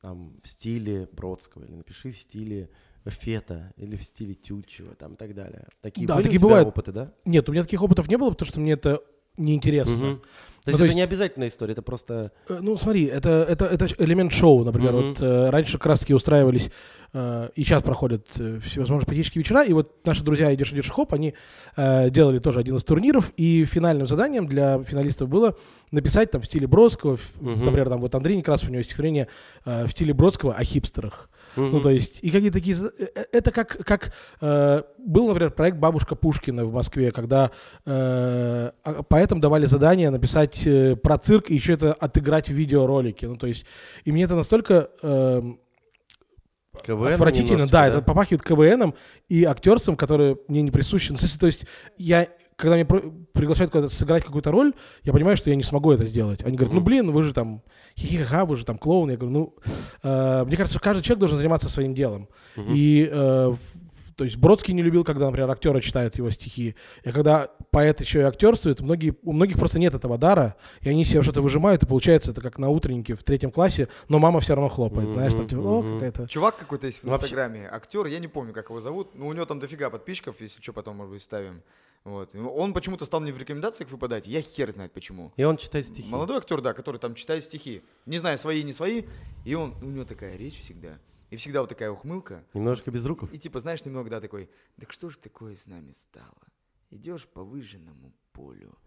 там, 0.01 0.39
в 0.43 0.47
стиле 0.47 1.07
Бродского, 1.11 1.63
или 1.65 1.75
напиши 1.75 2.11
в 2.11 2.17
стиле 2.17 2.69
Фета, 3.05 3.71
или 3.77 3.95
в 3.97 4.03
стиле 4.03 4.33
Тютчева, 4.33 4.95
там, 4.95 5.13
и 5.13 5.15
так 5.17 5.35
далее. 5.35 5.67
Такие 5.81 6.07
Да, 6.07 6.15
были 6.15 6.23
у 6.23 6.25
такие 6.25 6.39
тебя 6.39 6.47
бывают. 6.47 6.67
опыты, 6.69 6.91
да? 6.91 7.13
Нет, 7.25 7.47
у 7.47 7.51
меня 7.51 7.61
таких 7.63 7.83
опытов 7.83 8.07
не 8.09 8.17
было, 8.17 8.31
потому 8.31 8.47
что 8.49 8.59
мне 8.59 8.73
это 8.73 8.99
неинтересно. 9.37 9.95
Мгм. 9.97 10.21
То 10.65 10.71
Ну, 10.71 10.71
есть 10.71 10.79
то 10.79 10.83
это 10.83 10.83
есть- 10.85 10.95
не 10.95 11.01
обязательная 11.03 11.47
история, 11.49 11.73
это 11.73 11.83
просто... 11.83 12.31
Э, 12.49 12.57
Ну, 12.59 12.75
смотри, 12.75 13.05
это, 13.05 13.45
это, 13.47 13.65
это 13.65 13.87
элемент 13.99 14.31
шоу, 14.33 14.63
например. 14.63 14.93
Мгм. 14.93 15.07
Вот 15.09 15.21
э, 15.21 15.49
раньше 15.51 15.73
как 15.73 15.85
раз-таки 15.85 16.15
устраивались, 16.15 16.71
э, 17.13 17.49
и 17.53 17.63
сейчас 17.63 17.83
проходят 17.83 18.25
э, 18.39 18.59
всевозможные 18.65 19.05
поэтические 19.05 19.43
вечера, 19.43 19.63
и 19.63 19.73
вот 19.73 19.91
наши 20.05 20.23
друзья 20.23 20.51
Идиш 20.51 20.71
Идиш 20.73 20.89
Хоп, 20.89 21.13
они 21.13 21.35
э, 21.77 22.09
делали 22.09 22.39
тоже 22.39 22.61
один 22.61 22.77
из 22.77 22.83
турниров, 22.83 23.31
и 23.37 23.63
финальным 23.65 24.07
заданием 24.07 24.47
для 24.47 24.81
финалистов 24.83 25.29
было 25.29 25.55
написать 25.91 26.31
там 26.31 26.41
в 26.41 26.45
стиле 26.45 26.65
Бродского, 26.65 27.19
Мгм. 27.41 27.63
например, 27.63 27.87
там 27.89 28.01
вот 28.01 28.15
Андрей 28.15 28.35
Некрасов, 28.35 28.69
у 28.69 28.71
него 28.71 28.79
есть 28.79 28.89
стихотворение 28.89 29.27
э, 29.65 29.85
в 29.85 29.91
стиле 29.91 30.15
Бродского 30.15 30.55
о 30.55 30.63
хипстерах. 30.63 31.29
Ну, 31.55 31.67
Мгм. 31.67 31.81
то 31.81 31.89
есть, 31.89 32.19
и 32.21 32.31
какие-то 32.31 32.57
такие... 32.59 32.75
э, 32.75 33.05
э, 33.15 33.23
Это 33.31 33.51
как, 33.51 33.77
как 33.85 34.11
э, 34.41 34.81
был, 34.97 35.27
например, 35.27 35.51
проект 35.51 35.77
«Бабушка 35.77 36.15
Пушкина» 36.15 36.65
в 36.65 36.73
Москве, 36.73 37.11
когда 37.11 37.51
э, 37.85 38.71
а- 38.83 39.03
поэтам 39.03 39.39
давали 39.39 39.65
задание 39.65 40.09
написать 40.09 40.65
э, 40.67 40.95
про 40.95 41.17
цирк 41.17 41.49
и 41.49 41.55
еще 41.55 41.73
это 41.73 41.93
отыграть 41.93 42.49
в 42.49 42.53
видеоролике. 42.53 43.27
Ну, 43.27 43.35
то 43.37 43.47
есть, 43.47 43.65
и 44.03 44.11
мне 44.11 44.23
это 44.23 44.35
настолько... 44.35 44.89
эм, 45.01 45.59
КВН 46.81 47.13
Отвратительно, 47.13 47.51
немножечко, 47.51 47.77
да, 47.77 47.87
это 47.87 48.01
попахивает 48.01 48.43
КВНом 48.43 48.95
и 49.29 49.43
актерством, 49.43 49.95
которые 49.95 50.37
мне 50.47 50.61
не 50.61 50.71
присущи. 50.71 51.11
Ну, 51.11 51.17
то 51.17 51.47
есть 51.47 51.65
я, 51.97 52.27
когда 52.55 52.75
меня 52.75 52.85
приглашают 53.33 53.71
куда-то 53.71 53.93
сыграть 53.93 54.23
какую-то 54.23 54.51
роль, 54.51 54.73
я 55.03 55.13
понимаю, 55.13 55.37
что 55.37 55.49
я 55.49 55.55
не 55.55 55.63
смогу 55.63 55.91
это 55.91 56.05
сделать. 56.05 56.43
Они 56.43 56.55
говорят, 56.55 56.73
ну 56.73 56.81
блин, 56.81 57.11
вы 57.11 57.23
же 57.23 57.33
там 57.33 57.61
хихихаха, 57.97 58.45
вы 58.45 58.57
же 58.57 58.65
там 58.65 58.77
клоун. 58.77 59.09
Я 59.09 59.17
говорю, 59.17 59.33
ну, 59.33 59.55
э, 60.03 60.43
мне 60.45 60.57
кажется, 60.57 60.77
что 60.77 60.83
каждый 60.83 61.03
человек 61.03 61.19
должен 61.19 61.37
заниматься 61.37 61.69
своим 61.69 61.93
делом. 61.93 62.29
Мгм. 62.55 62.73
И, 62.73 63.09
э, 63.11 63.55
то 64.15 64.23
есть 64.23 64.37
Бродский 64.37 64.73
не 64.73 64.81
любил, 64.81 65.03
когда, 65.03 65.25
например, 65.25 65.49
актеры 65.51 65.81
читают 65.81 66.15
его 66.17 66.31
стихи. 66.31 66.75
И 67.03 67.11
когда 67.11 67.49
поэт 67.71 67.99
еще 67.99 68.19
и 68.19 68.23
актерствует, 68.23 68.79
многие, 68.79 69.15
у 69.23 69.33
многих 69.33 69.57
просто 69.57 69.77
нет 69.77 69.93
этого 69.93 70.17
дара, 70.17 70.55
и 70.81 70.89
они 70.89 71.03
себе 71.03 71.21
что-то 71.21 71.41
выжимают, 71.41 71.83
и 71.83 71.85
получается 71.85 72.31
это 72.31 72.41
как 72.41 72.57
на 72.57 72.69
утреннике 72.69 73.15
в 73.15 73.23
третьем 73.23 73.51
классе, 73.51 73.89
но 74.07 74.19
мама 74.19 74.39
все 74.39 74.55
равно 74.55 74.69
хлопает, 74.69 75.09
знаешь, 75.09 75.33
там 75.33 75.47
типа, 75.47 75.59
о, 75.59 75.83
какая-то... 75.83 76.27
Чувак 76.27 76.57
какой-то 76.57 76.87
есть 76.87 77.01
в 77.01 77.05
Вообще- 77.05 77.25
Инстаграме, 77.25 77.67
актер, 77.69 78.05
я 78.05 78.19
не 78.19 78.27
помню, 78.27 78.53
как 78.53 78.69
его 78.69 78.79
зовут, 78.79 79.15
но 79.15 79.27
у 79.27 79.33
него 79.33 79.45
там 79.45 79.59
дофига 79.59 79.89
подписчиков, 79.89 80.39
если 80.39 80.61
что, 80.61 80.73
потом, 80.73 80.97
может 80.97 81.13
быть, 81.13 81.21
ставим. 81.21 81.61
Вот. 82.05 82.35
Он 82.35 82.71
почему-то 82.71 83.03
стал 83.05 83.19
мне 83.19 83.33
в 83.33 83.39
рекомендациях 83.39 83.89
выпадать, 83.89 84.27
я 84.27 84.41
хер 84.41 84.71
знает 84.71 84.91
почему. 84.91 85.33
И 85.35 85.43
он 85.43 85.57
читает 85.57 85.87
стихи. 85.87 86.07
Молодой 86.07 86.37
актер, 86.37 86.61
да, 86.61 86.73
который 86.73 86.97
там 86.97 87.15
читает 87.15 87.43
стихи, 87.43 87.81
не 88.05 88.19
знаю, 88.19 88.37
свои, 88.37 88.61
не 88.63 88.73
свои, 88.73 89.03
и 89.43 89.55
он, 89.55 89.73
у 89.81 89.87
него 89.87 90.05
такая 90.05 90.37
речь 90.37 90.59
всегда, 90.59 90.99
и 91.35 91.37
всегда 91.37 91.59
вот 91.59 91.69
такая 91.69 91.91
ухмылка, 91.91 92.45
Немножко 92.53 92.91
без 92.91 93.05
руков. 93.05 93.31
и 93.33 93.37
типа, 93.37 93.59
знаешь, 93.59 93.83
немного, 93.83 94.09
да, 94.09 94.21
такой, 94.21 94.49
так 94.79 94.93
что 94.93 95.09
ж 95.09 95.17
такое 95.17 95.57
с 95.57 95.67
нами 95.67 95.91
стало? 95.91 96.41
Идешь 96.91 97.27
по 97.27 97.43
выжженному 97.43 98.13
полю, 98.31 98.77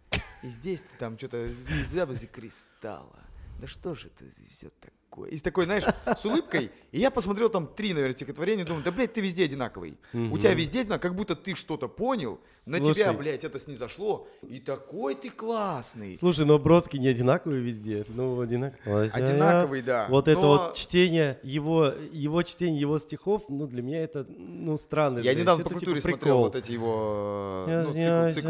и 0.43 0.49
здесь 0.49 0.83
ты 0.83 0.97
там 0.97 1.19
что-то 1.19 1.45
из 1.45 1.89
запаси 1.89 2.27
кристалла. 2.27 3.23
Да 3.61 3.67
что 3.67 3.95
же 3.95 4.09
это 4.09 4.25
все 4.49 4.71
такое? 4.81 4.95
И 5.31 5.37
с 5.37 5.43
такой, 5.43 5.65
знаешь, 5.65 5.85
с 6.07 6.25
улыбкой. 6.25 6.71
И 6.93 7.01
я 7.01 7.11
посмотрел 7.11 7.51
там 7.51 7.67
три, 7.67 7.93
наверное, 7.93 8.15
стихотворения, 8.15 8.65
думаю, 8.65 8.85
да, 8.85 8.93
блядь, 8.93 9.13
ты 9.13 9.21
везде 9.21 9.45
одинаковый. 9.45 9.99
У 10.13 10.39
тебя 10.39 10.55
везде 10.55 10.81
одинаково, 10.81 11.03
как 11.09 11.15
будто 11.17 11.35
ты 11.35 11.55
что-то 11.55 11.89
понял, 11.89 12.41
на 12.67 12.79
Слушай. 12.79 12.95
тебя, 12.95 13.13
блядь, 13.13 13.45
это 13.45 13.59
снизошло. 13.59 14.29
И 14.49 14.59
такой 14.59 15.15
ты 15.15 15.31
классный. 15.31 16.17
Слушай, 16.17 16.47
но 16.47 16.59
Бродский 16.59 16.99
не 16.99 17.09
одинаковый 17.09 17.61
везде. 17.61 18.05
Ну, 18.09 18.41
одинаковый. 18.41 19.09
Одинаковый, 19.11 19.83
да. 19.83 20.07
Вот 20.09 20.29
это 20.29 20.41
вот 20.41 20.75
чтение 20.75 21.39
его, 21.43 21.93
его 22.13 22.43
чтение 22.43 22.81
его 22.81 22.99
стихов, 22.99 23.45
ну, 23.49 23.67
для 23.67 23.83
меня 23.83 24.03
это, 24.03 24.27
ну, 24.29 24.77
странно. 24.77 25.19
Я 25.19 25.35
недавно 25.35 25.65
по 25.65 25.71
типа 25.71 25.79
культуре 25.81 26.01
смотрел 26.01 26.19
прикол. 26.21 26.45
вот 26.45 26.55
эти 26.55 26.73
его 26.73 27.65
ну, 27.69 27.93
цикл, 27.93 28.41
цикл. 28.41 28.49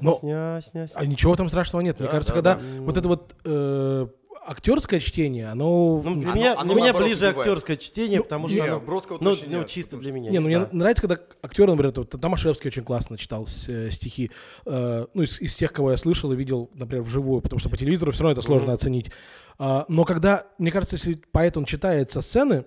Но- 0.00 0.18
А 0.94 1.06
ничего 1.06 1.36
там 1.36 1.48
страшного 1.48 1.82
нет. 1.82 1.98
Мне 2.00 2.08
кажется, 2.08 2.32
да, 2.32 2.54
когда 2.54 2.54
да. 2.54 2.82
вот 2.82 2.96
это 2.96 3.08
вот 3.08 3.34
э, 3.44 4.06
актерское 4.50 4.98
чтение, 5.00 5.48
оно... 5.48 6.02
Ну, 6.04 6.14
для 6.16 6.32
Оно- 6.32 6.34
меня, 6.40 6.54
оно 6.58 6.74
для 6.74 6.82
меня 6.82 6.92
ближе 6.92 7.28
убивает. 7.28 7.38
актерское 7.38 7.76
чтение, 7.76 8.18
Ну, 8.18 8.24
потому 8.24 8.48
не, 8.48 8.56
что 8.56 8.64
оно, 8.64 8.80
Бродского 8.80 9.18
ну, 9.20 9.36
ну, 9.46 9.58
нет, 9.58 9.68
чисто 9.68 9.96
для 9.96 10.12
меня. 10.12 10.30
не, 10.30 10.38
ну 10.38 10.48
не 10.48 10.56
мне 10.56 10.64
знаю. 10.64 10.76
нравится, 10.76 11.02
когда 11.02 11.18
актер, 11.42 11.68
например, 11.68 11.92
вот 11.96 12.10
Томашевский 12.10 12.68
очень 12.68 12.82
классно 12.84 13.16
читал 13.16 13.46
с- 13.46 13.68
э, 13.68 13.90
стихи. 13.90 14.30
Э, 14.66 15.06
ну, 15.14 15.22
из, 15.22 15.40
из 15.40 15.54
тех, 15.56 15.72
кого 15.72 15.92
я 15.92 15.96
слышал 15.96 16.32
и 16.32 16.36
видел, 16.36 16.68
например, 16.74 17.04
вживую, 17.04 17.40
потому 17.40 17.60
что 17.60 17.68
по 17.70 17.76
телевизору 17.76 18.10
все 18.12 18.22
равно 18.24 18.32
это 18.32 18.42
сложно 18.42 18.68
Мгм. 18.68 18.74
оценить. 18.74 19.10
А, 19.58 19.84
но 19.88 20.04
когда, 20.04 20.46
мне 20.58 20.70
кажется, 20.72 20.96
если 20.96 21.14
поэт, 21.14 21.56
он 21.56 21.64
читает 21.64 22.10
со 22.10 22.20
сцены, 22.20 22.64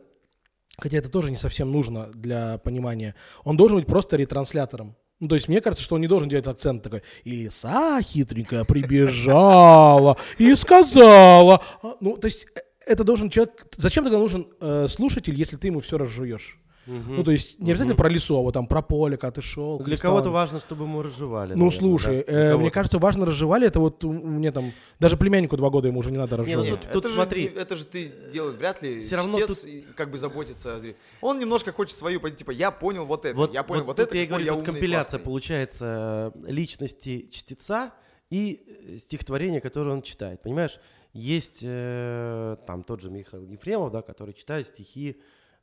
хотя 0.79 0.97
это 0.97 1.09
тоже 1.09 1.31
не 1.31 1.37
совсем 1.37 1.71
нужно 1.71 2.07
для 2.13 2.59
понимания, 2.59 3.13
он 3.43 3.57
должен 3.57 3.77
быть 3.77 3.87
просто 3.87 4.15
ретранслятором. 4.15 4.95
Ну, 5.23 5.29
то 5.29 5.35
есть 5.35 5.47
мне 5.47 5.61
кажется, 5.61 5.81
что 5.85 5.95
он 5.95 6.01
не 6.01 6.07
должен 6.07 6.27
делать 6.27 6.47
акцент 6.47 6.83
такой. 6.83 7.01
И 7.23 7.31
лиса 7.31 8.01
хитренькая 8.01 8.65
прибежала 8.65 10.17
и 10.37 10.53
сказала. 10.53 11.63
А, 11.81 11.95
Ну, 12.01 12.17
то 12.17 12.25
есть 12.25 12.45
э, 12.55 12.59
это 12.85 13.05
должен 13.05 13.29
человек... 13.29 13.65
Зачем 13.77 14.03
тогда 14.03 14.19
нужен 14.19 14.49
э, 14.59 14.87
слушатель, 14.89 15.33
если 15.33 15.55
ты 15.55 15.67
ему 15.67 15.79
все 15.79 15.97
разжуешь? 15.97 16.59
Мгм. 16.85 17.15
Ну, 17.15 17.23
то 17.23 17.31
есть 17.31 17.59
не 17.59 17.71
обязательно 17.71 17.93
Мгм. 17.93 17.97
про 18.03 18.09
лесу, 18.09 18.37
а 18.37 18.41
вот 18.41 18.53
там 18.53 18.67
про 18.67 18.81
поле, 18.81 19.15
когда 19.17 19.31
ты 19.31 19.41
шел. 19.41 19.79
Для 19.79 19.95
кого-то 19.97 20.29
важно, 20.31 20.59
чтобы 20.59 20.85
мы 20.85 21.01
разжевали. 21.03 21.51
Ну, 21.53 21.65
наверное, 21.65 21.79
слушай, 21.79 22.23
да? 22.27 22.33
Э, 22.53 22.57
мне 22.57 22.71
кажется, 22.71 22.99
важно 22.99 23.25
разжевали. 23.25 23.67
Это 23.67 23.79
вот 23.79 24.03
меня 24.03 24.51
там... 24.51 24.71
Даже 24.99 25.15
племяннику 25.17 25.55
два 25.57 25.69
года 25.69 25.87
ему 25.87 25.99
уже 25.99 26.11
не 26.11 26.17
надо 26.17 26.35
разжевывать. 26.37 26.71
тут- 26.81 26.83
это 26.83 26.93
тут 26.93 27.07
же 27.07 27.13
смотри. 27.15 27.43
не- 27.43 27.49
это 27.49 27.75
же 27.75 27.85
ты 27.85 28.11
делаешь 28.33 28.55
вряд 28.57 28.81
ли 28.81 28.99
Всё 28.99 29.15
равно 29.15 29.37
чтец 29.39 29.61
тут- 29.61 29.69
и 29.69 29.85
как 29.95 30.11
бы 30.11 30.17
заботится 30.17 30.75
о 30.75 30.79
зрителе. 30.79 30.99
Он 31.21 31.39
немножко 31.39 31.71
хочет 31.71 31.97
свою, 31.97 32.19
типа, 32.29 32.51
я 32.51 32.69
понял 32.71 33.05
вот 33.05 33.25
это, 33.25 33.35
Вот, 33.37 33.53
я 33.53 33.63
понял 33.63 33.83
вот, 33.85 33.95
тут 33.97 34.07
это, 34.07 34.17
я 34.17 34.25
говорю, 34.25 34.45
я 34.45 34.53
тут 34.53 34.63
компиляция 34.65 35.19
классный. 35.19 35.25
получается 35.25 36.33
э, 36.43 36.51
личности 36.51 37.27
чтеца 37.31 37.93
и 38.29 38.61
э, 38.93 38.97
стихотворения, 38.97 39.61
которое 39.61 39.91
он 39.91 40.01
читает. 40.01 40.41
Понимаешь, 40.41 40.79
есть 41.13 41.61
э, 41.63 42.57
там 42.67 42.83
тот 42.83 43.01
же 43.01 43.09
Михаил 43.09 43.45
Ефремов, 43.45 43.91
да, 43.91 44.01
который 44.01 44.33
читает 44.33 44.67
стихи 44.67 45.17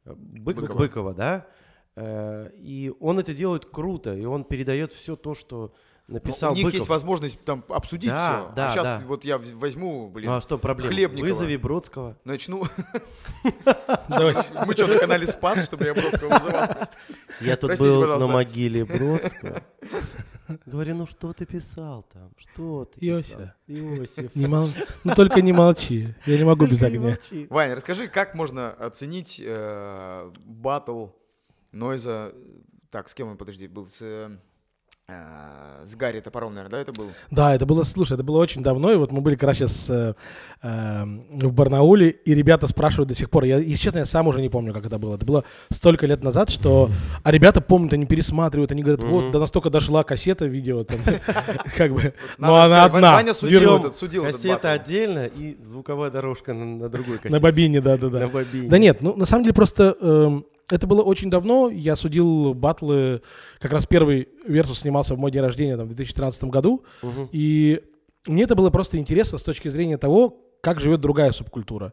э, 0.04 0.10
Бык- 0.12 0.54
Быкова. 0.54 0.78
Быкова. 0.78 1.14
да, 1.14 1.46
Э, 1.96 2.50
и 2.54 2.92
он 3.00 3.18
это 3.18 3.34
делает 3.34 3.64
круто, 3.66 4.14
и 4.14 4.24
он 4.24 4.44
передает 4.44 4.92
все 4.92 5.16
то, 5.16 5.34
что 5.34 5.74
написал 6.06 6.52
у 6.52 6.54
них 6.54 6.64
Быков. 6.66 6.78
есть 6.78 6.88
возможность 6.88 7.44
там 7.44 7.64
обсудить 7.68 8.10
Да, 8.10 8.44
все. 8.46 8.52
да, 8.54 8.66
а 8.66 8.70
сейчас 8.70 8.84
да. 8.84 9.02
вот 9.06 9.24
я 9.24 9.38
возьму, 9.38 10.08
блин, 10.08 10.30
Ну 10.30 10.36
а 10.36 10.40
что 10.40 10.56
проблема? 10.56 10.92
Хлебникова. 10.92 11.26
Вызови 11.26 11.56
Бродского. 11.56 12.16
начну. 12.24 12.64
Мы 14.08 14.72
что, 14.74 14.86
на 14.86 14.98
канале 14.98 15.26
Спас, 15.26 15.64
чтобы 15.64 15.84
я 15.84 15.94
Бродского 15.94 16.38
вызывал? 16.38 16.68
Я 17.40 17.56
тут 17.56 17.76
был 17.78 18.06
на 18.18 18.26
могиле 18.28 18.84
Бродского. 18.84 19.62
Говорю, 20.66 20.94
ну 20.96 21.06
что 21.06 21.32
ты 21.32 21.46
писал 21.46 22.04
там? 22.12 22.30
Что 22.36 22.84
ты 22.84 23.00
писал? 23.00 23.16
Иосиф. 23.18 23.54
Иосиф. 23.66 24.34
Не 24.34 24.46
мол- 24.46 24.68
Ну 25.04 25.14
только 25.14 25.40
не 25.42 25.52
молчи. 25.52 26.14
Я 26.26 26.38
не 26.38 26.44
могу 26.44 26.66
без 26.66 26.82
огня. 26.82 27.18
Ваня, 27.48 27.74
расскажи, 27.74 28.08
как 28.08 28.34
можно 28.34 28.70
оценить 28.72 29.40
э, 29.44 30.30
батл 30.44 31.08
Нойза... 31.72 32.32
Так, 32.90 33.08
с 33.08 33.14
кем 33.14 33.28
он, 33.28 33.36
подожди, 33.36 33.68
был? 33.68 33.86
С, 33.86 33.98
э, 34.02 34.36
с 35.86 35.96
Гарри 35.96 36.20
Топором, 36.20 36.54
наверное, 36.54 36.70
да, 36.70 36.80
это 36.82 36.92
был? 36.92 37.08
Да, 37.30 37.54
это 37.54 37.66
было, 37.66 37.84
слушай, 37.84 38.12
это 38.12 38.22
было 38.22 38.38
очень 38.38 38.62
давно, 38.62 38.92
и 38.92 38.96
вот 38.96 39.12
мы 39.12 39.20
были 39.20 39.36
раз 39.36 39.56
сейчас 39.56 39.90
э, 39.90 40.14
э, 40.62 41.04
в 41.04 41.52
Барнауле, 41.52 42.10
и 42.10 42.34
ребята 42.34 42.66
спрашивают 42.68 43.08
до 43.08 43.14
сих 43.14 43.30
пор, 43.30 43.44
я, 43.44 43.58
если 43.58 43.84
честно, 43.84 43.98
я 43.98 44.06
сам 44.06 44.28
уже 44.28 44.40
не 44.40 44.48
помню, 44.48 44.72
как 44.72 44.86
это 44.86 44.98
было, 44.98 45.16
это 45.16 45.26
было 45.26 45.44
столько 45.72 46.06
лет 46.06 46.22
назад, 46.22 46.50
что, 46.50 46.90
а 47.22 47.32
ребята 47.32 47.60
помнят, 47.60 47.92
они 47.92 48.06
пересматривают, 48.06 48.72
они 48.72 48.82
говорят, 48.82 49.02
вот, 49.04 49.30
до 49.30 49.40
настолько 49.40 49.70
дошла 49.70 50.04
кассета 50.04 50.46
видео, 50.46 50.84
там, 50.84 50.98
как 51.76 51.92
бы, 51.92 52.14
но 52.38 52.56
она 52.62 52.84
одна, 52.84 53.14
Ваня 53.14 53.34
судил 53.34 53.76
этот, 53.76 53.94
судил 53.94 54.24
Кассета 54.24 54.72
отдельно 54.72 55.26
и 55.26 55.56
звуковая 55.62 56.10
дорожка 56.10 56.52
на, 56.52 56.64
на 56.64 56.88
другой 56.88 57.16
кассете. 57.16 57.34
на 57.34 57.40
бобине, 57.40 57.78
На 57.78 57.84
да-да-да. 57.84 58.28
бобине. 58.28 58.68
Да 58.68 58.78
нет, 58.78 59.00
ну 59.00 59.16
на 59.16 59.26
самом 59.26 59.44
деле 59.44 59.54
просто 59.54 59.96
эм, 60.00 60.44
это 60.70 60.86
было 60.86 61.02
очень 61.02 61.30
давно. 61.30 61.68
Я 61.70 61.96
судил 61.96 62.54
батлы, 62.54 63.22
как 63.58 63.72
раз 63.72 63.86
первый 63.86 64.28
Версус 64.46 64.80
снимался 64.80 65.14
в 65.14 65.18
мой 65.18 65.30
день 65.30 65.42
рождения 65.42 65.76
там, 65.76 65.86
в 65.86 65.94
2013 65.94 66.44
году. 66.44 66.84
Мгм. 67.02 67.28
И 67.32 67.80
мне 68.26 68.44
это 68.44 68.54
было 68.54 68.70
просто 68.70 68.98
интересно 68.98 69.38
с 69.38 69.42
точки 69.42 69.68
зрения 69.68 69.98
того, 69.98 70.36
как 70.62 70.80
живет 70.80 71.00
другая 71.00 71.32
субкультура. 71.32 71.92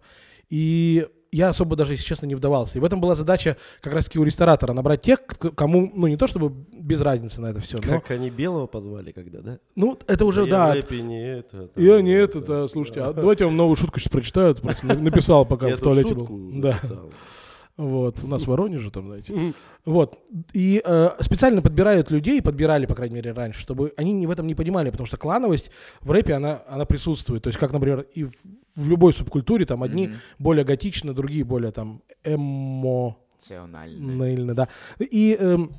И 0.49 1.07
я 1.31 1.49
особо 1.49 1.75
даже, 1.75 1.93
если 1.93 2.05
честно, 2.05 2.25
не 2.25 2.35
вдавался. 2.35 2.77
И 2.77 2.81
в 2.81 2.85
этом 2.85 3.01
была 3.01 3.13
задача 3.15 3.57
как 3.81 3.93
раз-таки 3.93 4.17
у 4.17 4.23
ресторатора 4.23 4.71
набрать 4.73 5.01
тех, 5.01 5.19
кому, 5.55 5.91
ну 5.93 6.07
не 6.07 6.15
то 6.15 6.25
чтобы 6.25 6.49
без 6.73 7.01
разницы 7.01 7.41
на 7.41 7.47
это 7.47 7.59
все, 7.59 7.77
но, 7.77 7.83
Как 7.99 8.11
они 8.11 8.29
Белого 8.29 8.65
позвали 8.65 9.11
когда, 9.11 9.41
да? 9.41 9.59
ну 9.75 9.97
это 10.07 10.25
уже, 10.25 10.45
Я 10.45 10.49
да, 10.51 10.73
Рэпи 10.73 11.01
не 11.01 11.21
это. 11.21 11.67
там, 11.67 11.83
я 11.83 12.01
не 12.01 12.11
это. 12.13 12.39
этот, 12.39 12.49
а, 12.49 12.67
слушайте, 12.69 13.01
а 13.01 13.11
давайте 13.11 13.43
я 13.43 13.47
вам 13.49 13.57
новую 13.57 13.75
шутку 13.75 13.99
сейчас 13.99 14.11
прочитаю, 14.11 14.51
это 14.51 14.61
просто 14.61 14.85
на- 14.87 14.95
написал, 14.95 15.45
пока 15.45 15.67
Я 15.67 15.75
в 15.75 15.81
туалете 15.81 16.13
был. 16.13 16.27
Да. 16.61 16.79
Вот, 17.77 18.23
у 18.23 18.27
нас 18.27 18.43
в 18.43 18.47
Воронеже 18.47 18.89
там, 18.89 19.05
знаете. 19.07 19.53
Вот. 19.85 20.19
И 20.53 20.81
э, 20.83 21.09
специально 21.19 21.61
подбирают 21.61 22.09
людей, 22.11 22.41
подбирали, 22.41 22.87
по 22.87 22.95
крайней 22.95 23.15
мере, 23.15 23.31
раньше, 23.31 23.61
чтобы 23.61 23.93
они 23.97 24.13
не 24.13 24.25
в 24.25 24.31
этом 24.31 24.47
не 24.47 24.55
понимали, 24.55 24.89
потому 24.89 25.05
что 25.05 25.17
клановость 25.17 25.69
в 26.01 26.09
рэпе, 26.11 26.33
она, 26.33 26.63
она 26.67 26.85
присутствует. 26.85 27.43
То 27.43 27.49
есть, 27.49 27.59
как, 27.59 27.71
например, 27.71 28.07
и 28.15 28.23
в, 28.23 28.33
в 28.75 28.89
любой 28.89 29.13
субкультуре, 29.13 29.65
там, 29.65 29.83
одни 29.83 30.07
Мгм. 30.07 30.17
более 30.39 30.65
готичны, 30.65 31.13
другие 31.13 31.43
более, 31.43 31.71
там, 31.71 32.01
эмо... 32.23 33.17
Национальный. 33.39 34.15
Наильно, 34.15 34.55
да. 34.55 34.67
И 34.99 35.37
эм, 35.39 35.71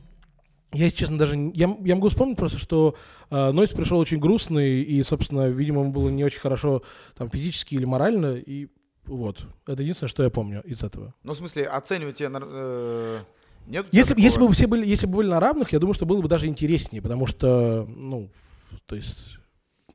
я, 0.72 0.84
если 0.84 0.98
честно, 0.98 1.18
даже... 1.18 1.37
Я, 1.54 1.74
я 1.84 1.94
могу 1.96 2.11
вспомнить 2.11 2.37
просто, 2.37 2.58
что 2.58 2.94
э, 3.30 3.50
Нойс 3.52 3.70
пришел 3.70 3.98
очень 3.98 4.18
грустный, 4.18 4.82
и, 4.82 5.02
собственно, 5.02 5.48
видимо, 5.48 5.80
ему 5.80 5.92
было 5.92 6.11
не 6.11 6.24
очень 6.24 6.40
хорошо 6.40 6.82
там 7.16 7.30
физически 7.30 7.74
или 7.74 7.84
морально, 7.87 8.37
и 8.37 8.68
вот. 9.09 9.47
Это 9.66 9.83
единственное, 9.83 10.09
что 10.09 10.23
я 10.23 10.31
помню 10.31 10.62
из 10.64 10.83
этого. 10.83 11.14
Ну, 11.23 11.33
в 11.33 11.37
смысле, 11.37 11.66
оцениваете... 11.66 12.31
э, 12.33 13.21
Нет 13.66 13.87
Если, 13.92 14.21
если 14.21 14.38
бы 14.40 14.53
все 14.53 14.66
были, 14.66 14.87
если 14.87 15.07
бы 15.07 15.18
были 15.18 15.29
на 15.29 15.40
равных, 15.40 15.73
я 15.73 15.79
думаю, 15.79 15.94
что 15.94 16.07
было 16.07 16.21
бы 16.21 16.29
даже 16.29 16.47
интереснее, 16.47 17.03
потому 17.03 17.27
что, 17.27 17.87
ну, 17.88 18.31
то 18.87 18.97
есть... 18.97 19.38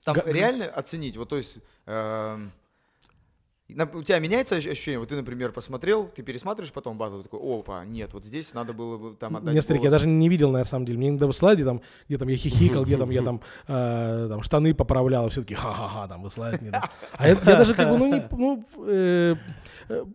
Там 0.04 0.18
реально 0.26 0.66
оценить, 0.66 1.16
вот 1.16 1.30
то 1.30 1.38
есть... 1.38 1.60
эм, 1.86 2.52
у 3.94 4.04
тебя 4.04 4.20
меняется 4.20 4.56
ощ- 4.56 4.68
ощущение? 4.68 5.00
Вот 5.00 5.10
ты, 5.10 5.16
например, 5.16 5.52
посмотрел, 5.52 6.08
ты 6.08 6.22
пересматриваешь 6.24 6.72
потом 6.74 6.98
ты 6.98 7.24
такой, 7.24 7.40
опа, 7.42 7.86
нет, 7.86 8.14
вот 8.14 8.24
здесь 8.24 8.54
надо 8.54 8.74
было 8.74 8.98
бы 8.98 9.16
там 9.16 9.36
отдать 9.38 9.54
Нет, 9.54 9.64
старик, 9.64 9.84
я 9.84 9.90
голос». 9.90 10.02
даже 10.02 10.12
не 10.12 10.30
видел, 10.30 10.52
на 10.52 10.64
самом 10.66 10.86
деле. 10.86 10.98
Мне 10.98 11.10
иногда 11.10 11.28
выслали 11.28 11.64
там, 11.64 11.82
где 12.08 12.18
там 12.18 12.28
я 12.28 12.36
хихикал, 12.36 12.86
где 12.86 12.98
там 12.98 13.10
я 13.10 13.22
там, 13.24 13.42
э, 13.68 14.28
там 14.30 14.42
штаны 14.44 14.74
поправлял, 14.74 15.30
все 15.30 15.42
таки 15.42 15.54
ха-ха-ха, 15.54 16.08
там 16.08 16.24
высылают 16.24 16.62
мне. 16.62 16.72
там. 16.72 16.84
А 17.18 17.28
я, 17.28 17.34
я 17.34 17.56
даже 17.58 17.74
как 17.76 17.90
бы, 17.90 17.98
ну, 17.98 18.14
не, 18.14 18.28
ну, 18.32 18.64
э, 18.88 19.36
э, 19.90 20.06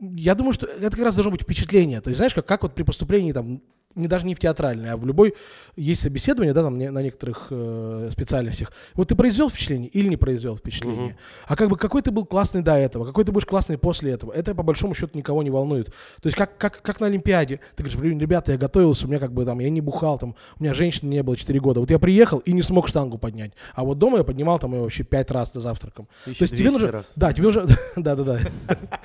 я 0.00 0.34
думаю, 0.34 0.52
что 0.52 0.66
это 0.66 0.90
как 0.90 1.04
раз 1.04 1.14
должно 1.14 1.30
быть 1.30 1.42
впечатление. 1.42 2.00
То 2.00 2.10
есть, 2.10 2.18
знаешь, 2.18 2.34
как, 2.34 2.46
как 2.46 2.62
вот 2.62 2.74
при 2.74 2.82
поступлении 2.82 3.32
там, 3.32 3.62
не 3.94 4.08
даже 4.08 4.26
не 4.26 4.34
в 4.34 4.38
театральной, 4.38 4.90
а 4.90 4.96
в 4.96 5.06
любой 5.06 5.34
есть 5.76 6.02
собеседование, 6.02 6.52
да, 6.52 6.62
там 6.62 6.78
на 6.78 7.02
некоторых 7.02 7.48
э, 7.50 8.08
специальностях. 8.12 8.72
Вот 8.94 9.08
ты 9.08 9.14
произвел 9.14 9.48
впечатление 9.48 9.88
или 9.88 10.08
не 10.08 10.16
произвел 10.16 10.56
впечатление. 10.56 11.08
Мгм. 11.08 11.16
А 11.46 11.56
как 11.56 11.68
бы 11.68 11.76
какой 11.76 12.02
ты 12.02 12.10
был 12.10 12.24
классный 12.24 12.62
до 12.62 12.74
этого, 12.74 13.04
какой 13.04 13.24
ты 13.24 13.32
будешь 13.32 13.46
классный 13.46 13.78
после 13.78 14.12
этого, 14.12 14.32
это 14.32 14.54
по 14.54 14.62
большому 14.62 14.94
счету 14.94 15.16
никого 15.16 15.42
не 15.42 15.50
волнует. 15.50 15.86
То 15.86 16.26
есть 16.26 16.36
как, 16.36 16.56
как, 16.58 16.82
как 16.82 17.00
на 17.00 17.06
Олимпиаде. 17.06 17.60
Ты 17.76 17.82
говоришь, 17.82 17.98
блин, 17.98 18.18
ребята, 18.18 18.52
я 18.52 18.58
готовился, 18.58 19.06
у 19.06 19.08
меня 19.08 19.18
как 19.18 19.32
бы 19.32 19.44
там, 19.44 19.58
я 19.60 19.70
не 19.70 19.80
бухал, 19.80 20.18
там, 20.18 20.34
у 20.58 20.62
меня 20.62 20.74
женщины 20.74 21.10
не 21.10 21.22
было 21.22 21.36
4 21.36 21.58
года. 21.60 21.80
Вот 21.80 21.90
я 21.90 21.98
приехал 21.98 22.38
и 22.38 22.52
не 22.52 22.62
смог 22.62 22.88
штангу 22.88 23.18
поднять. 23.18 23.52
А 23.74 23.84
вот 23.84 23.98
дома 23.98 24.18
я 24.18 24.24
поднимал 24.24 24.58
там 24.58 24.74
ее 24.74 24.82
вообще 24.82 25.04
5 25.04 25.30
раз 25.30 25.52
за 25.52 25.60
завтраком. 25.60 26.08
То 26.24 26.30
есть 26.30 26.40
тебе 26.40 26.70
200 26.70 26.72
нужно... 26.72 26.92
раз. 26.92 27.12
Да, 27.16 27.32
тебе 27.32 27.44
нужно... 27.44 27.66
Да-да-да. 27.96 28.38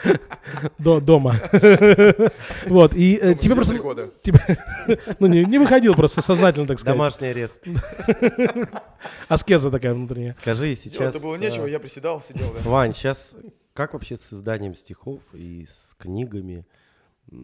До- 0.78 1.00
Дома. 1.00 1.36
Вот, 2.68 2.94
и 2.96 3.20
э, 3.22 3.36
тебе 3.36 3.56
просто... 3.56 3.74
Ну, 5.20 5.28
не 5.28 5.46
не 5.46 5.60
выходил 5.60 5.96
просто 5.96 6.22
сознательно, 6.22 6.68
так 6.68 6.80
сказать. 6.80 6.98
Домашний 6.98 7.28
арест. 7.28 7.64
Аскеза 9.28 9.72
такая 9.72 9.94
внутренняя. 9.94 10.34
Скажи 10.34 10.64
Делать 10.66 10.80
сейчас... 10.80 11.16
это 11.16 11.24
было 11.24 11.36
нечего, 11.36 11.66
я 11.66 11.80
приседал, 11.80 12.22
сидел, 12.22 12.54
да. 12.54 12.70
Вань, 12.70 12.94
сейчас 12.94 13.36
как 13.74 13.94
вообще 13.94 14.18
с 14.18 14.34
изданием 14.34 14.76
стихов 14.76 15.22
и 15.34 15.66
с 15.66 15.96
книгами 15.98 16.66
э, 17.32 17.36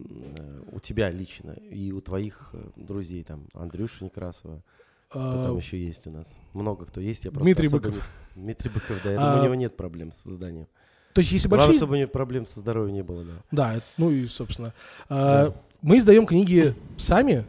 у 0.72 0.80
тебя 0.80 1.10
лично 1.10 1.52
и 1.52 1.92
у 1.92 2.00
твоих 2.00 2.50
э, 2.52 2.62
друзей, 2.76 3.24
там, 3.24 3.46
Андрюша 3.54 4.04
Некрасова, 4.04 4.62
кто 5.08 5.18
А, 5.18 5.46
там 5.46 5.56
еще 5.56 5.82
есть 5.82 6.06
у 6.06 6.10
нас? 6.10 6.36
Много 6.52 6.84
кто 6.84 7.00
есть, 7.00 7.24
я 7.24 7.30
просто 7.30 7.44
Дмитрий 7.44 7.68
особо 7.68 7.88
Быков. 7.88 8.08
Дмитрий 8.34 8.70
Быков, 8.70 9.00
да, 9.02 9.12
я 9.12 9.18
А, 9.18 9.20
думаю, 9.20 9.40
у 9.40 9.44
него 9.44 9.54
нет 9.54 9.76
проблем 9.76 10.12
с 10.12 10.26
изданием. 10.26 10.66
То 11.14 11.20
есть 11.20 11.32
если 11.32 11.48
Главное, 11.48 11.68
большие... 11.68 11.78
чтобы 11.78 11.94
у 11.94 11.96
него 11.96 12.10
проблем 12.10 12.44
со 12.44 12.60
здоровьем 12.60 12.94
не 12.94 13.02
было, 13.02 13.24
да. 13.24 13.32
Да, 13.50 13.80
ну 13.96 14.10
и, 14.10 14.26
собственно. 14.26 14.74
а, 15.08 15.54
Мы 15.86 15.98
издаем 15.98 16.26
книги 16.26 16.74
сами, 16.98 17.44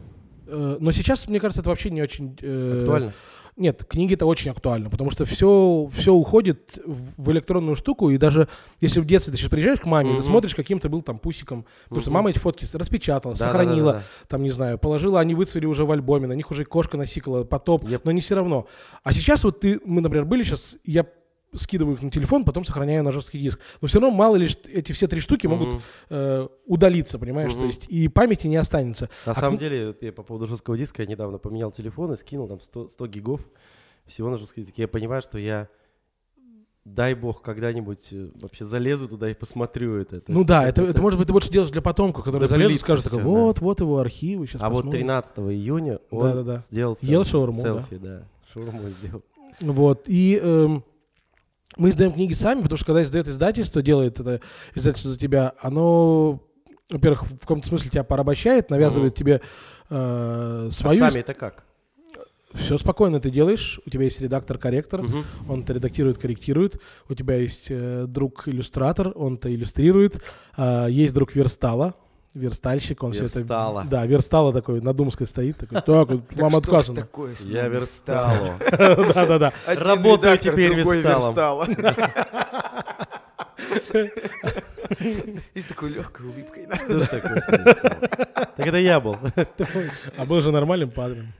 э, 0.46 0.76
но 0.78 0.92
сейчас, 0.92 1.26
мне 1.26 1.40
кажется, 1.40 1.60
это 1.60 1.70
вообще 1.70 1.90
не 1.90 2.00
очень... 2.00 2.38
э, 2.40 2.78
Актуально? 2.82 3.12
Нет, 3.56 3.84
книги 3.84 4.14
это 4.14 4.24
очень 4.26 4.52
актуально, 4.52 4.88
потому 4.90 5.10
что 5.10 5.24
все, 5.24 5.90
все 5.92 6.12
уходит 6.14 6.78
в 6.86 7.32
электронную 7.32 7.74
штуку, 7.74 8.10
и 8.10 8.16
даже 8.16 8.46
если 8.80 9.00
в 9.00 9.04
детстве 9.04 9.32
ты 9.32 9.38
сейчас 9.40 9.50
приезжаешь 9.50 9.80
к 9.80 9.86
маме, 9.86 10.10
Мгм. 10.10 10.18
ты 10.18 10.24
смотришь, 10.24 10.54
каким 10.54 10.78
ты 10.78 10.88
был 10.88 11.02
там 11.02 11.18
пусиком, 11.18 11.66
потому 11.86 12.00
что 12.00 12.12
мама 12.12 12.30
эти 12.30 12.38
фотки 12.38 12.64
распечатала, 12.72 13.34
Да, 13.34 13.40
да, 13.40 13.46
сохранила, 13.46 13.92
да, 13.94 13.98
да, 13.98 14.04
там, 14.28 14.44
не 14.44 14.52
знаю, 14.52 14.78
положила, 14.78 15.18
они 15.18 15.34
выцвели 15.34 15.66
уже 15.66 15.84
в 15.84 15.90
альбоме, 15.90 16.28
на 16.28 16.34
них 16.34 16.48
уже 16.52 16.64
кошка 16.64 16.96
насикала, 16.96 17.42
потоп, 17.42 17.82
Yep. 17.82 18.02
но 18.04 18.12
не 18.12 18.20
все 18.20 18.36
равно. 18.36 18.68
А 19.02 19.12
сейчас 19.12 19.42
вот 19.42 19.58
ты, 19.58 19.80
мы, 19.84 20.00
например, 20.02 20.24
были 20.24 20.44
сейчас, 20.44 20.76
я 20.84 21.04
скидываю 21.54 21.96
их 21.96 22.02
на 22.02 22.10
телефон, 22.10 22.44
потом 22.44 22.64
сохраняю 22.64 23.02
на 23.02 23.10
жесткий 23.12 23.38
диск. 23.38 23.58
Но 23.80 23.88
все 23.88 24.00
равно 24.00 24.14
мало 24.16 24.36
ли 24.36 24.48
эти 24.72 24.92
все 24.92 25.08
три 25.08 25.20
штуки 25.20 25.46
могут 25.46 25.68
Мгм. 25.74 25.80
э, 26.10 26.48
удалиться, 26.66 27.18
понимаешь? 27.18 27.52
То 27.52 27.58
Мгм. 27.58 27.66
есть 27.68 27.86
и 27.88 28.08
памяти 28.08 28.46
не 28.48 28.56
останется. 28.56 29.08
На 29.26 29.32
А 29.32 29.34
самом 29.34 29.54
кни- 29.56 29.60
деле, 29.60 29.86
вот 29.88 30.02
я 30.02 30.12
по 30.12 30.22
поводу 30.22 30.46
жесткого 30.46 30.76
диска, 30.76 31.02
я 31.02 31.08
недавно 31.08 31.38
поменял 31.38 31.70
телефон 31.70 32.12
и 32.12 32.16
скинул 32.16 32.48
там 32.48 32.60
100, 32.60 32.88
100 32.88 33.06
гигов 33.06 33.40
всего 34.06 34.28
на 34.30 34.36
жесткий 34.38 34.62
диск. 34.62 34.76
Я 34.78 34.88
понимаю, 34.88 35.22
что 35.22 35.38
я, 35.38 35.68
дай 36.84 37.14
бог, 37.14 37.42
когда-нибудь 37.42 38.08
э, 38.12 38.30
вообще 38.40 38.64
залезу 38.64 39.08
туда 39.08 39.30
и 39.30 39.34
посмотрю 39.34 39.96
это. 39.96 40.20
То 40.20 40.32
Ну 40.32 40.38
есть 40.38 40.48
да, 40.48 40.66
это, 40.68 40.82
это 40.84 41.00
может 41.02 41.18
быть 41.18 41.26
ты 41.28 41.32
больше 41.32 41.50
делаешь 41.50 41.70
для 41.70 41.82
потомков, 41.82 42.24
которые 42.24 42.48
залезут 42.48 42.76
и 42.76 42.78
скажут, 42.78 43.04
всё, 43.06 43.16
такой, 43.18 43.24
да. 43.24 43.30
вот, 43.40 43.58
вот 43.60 43.80
его 43.80 43.98
архивы, 43.98 44.46
сейчас 44.46 44.62
А 44.62 44.68
вот 44.70 44.90
13 44.90 45.38
июня 45.50 45.98
он 46.10 46.22
Да-да-да. 46.28 46.58
сделал 46.58 46.96
Ел 47.02 47.24
селфи, 47.24 47.30
шаурму, 47.30 47.62
да. 47.62 47.72
селфи, 47.72 47.96
да. 47.96 48.22
Шаурму 48.52 48.80
сделал. 48.88 49.22
Вот, 49.60 50.04
и 50.06 50.38
эм, 50.42 50.84
мы 51.76 51.90
издаем 51.90 52.12
книги 52.12 52.32
сами, 52.34 52.62
потому 52.62 52.76
что 52.76 52.86
когда 52.86 53.02
издает 53.02 53.28
издательство, 53.28 53.82
делает 53.82 54.18
это 54.20 54.40
издательство 54.74 55.12
за 55.12 55.18
тебя, 55.18 55.52
оно, 55.60 56.40
во-первых, 56.90 57.24
в 57.24 57.38
каком-то 57.40 57.68
смысле 57.68 57.90
тебя 57.90 58.04
порабощает, 58.04 58.70
навязывает 58.70 59.12
Мгм. 59.12 59.16
тебе 59.18 59.40
э, 59.90 60.68
А 60.68 60.72
свою... 60.72 60.98
сами 60.98 61.20
это 61.20 61.34
как? 61.34 61.64
Все 62.54 62.78
спокойно 62.78 63.20
ты 63.20 63.30
делаешь, 63.30 63.78
у 63.84 63.90
тебя 63.90 64.04
есть 64.04 64.20
редактор-корректор, 64.22 65.02
Мгм. 65.02 65.24
он 65.48 65.60
это 65.62 65.74
редактирует, 65.74 66.16
корректирует. 66.16 66.80
У 67.08 67.14
тебя 67.14 67.36
есть 67.36 67.66
э, 67.68 68.06
друг-иллюстратор, 68.08 69.12
он 69.14 69.34
это 69.34 69.54
иллюстрирует. 69.54 70.22
А, 70.56 70.86
есть 70.86 71.12
друг 71.12 71.34
верстала, 71.34 71.94
верстальщик, 72.34 73.02
он 73.02 73.12
все 73.12 73.22
Верстала. 73.22 73.80
это... 73.80 73.88
Да, 73.90 74.06
верстала 74.06 74.52
такой 74.52 74.80
на 74.80 74.92
Думской 74.92 75.26
стоит, 75.26 75.58
такой, 75.58 75.80
так, 75.82 76.08
вам 76.36 76.56
отказано. 76.56 77.00
такое 77.00 77.34
Я 77.44 77.62
нами 77.62 77.74
версталу. 77.74 78.54
Да-да-да. 78.70 79.52
Работаю 79.66 80.38
теперь 80.38 80.74
версталом. 80.74 81.68
верстала. 81.68 81.68
И 85.54 85.60
с 85.60 85.64
такой 85.64 85.90
легкой 85.90 86.26
улыбкой. 86.26 86.66
Что 86.74 87.00
ж 87.00 87.06
такое? 87.06 87.40
Так 88.56 88.66
это 88.66 88.76
я 88.78 89.00
был. 89.00 89.16
А 90.16 90.24
был 90.24 90.40
же 90.40 90.50
нормальным 90.50 90.90
падром. 90.90 91.32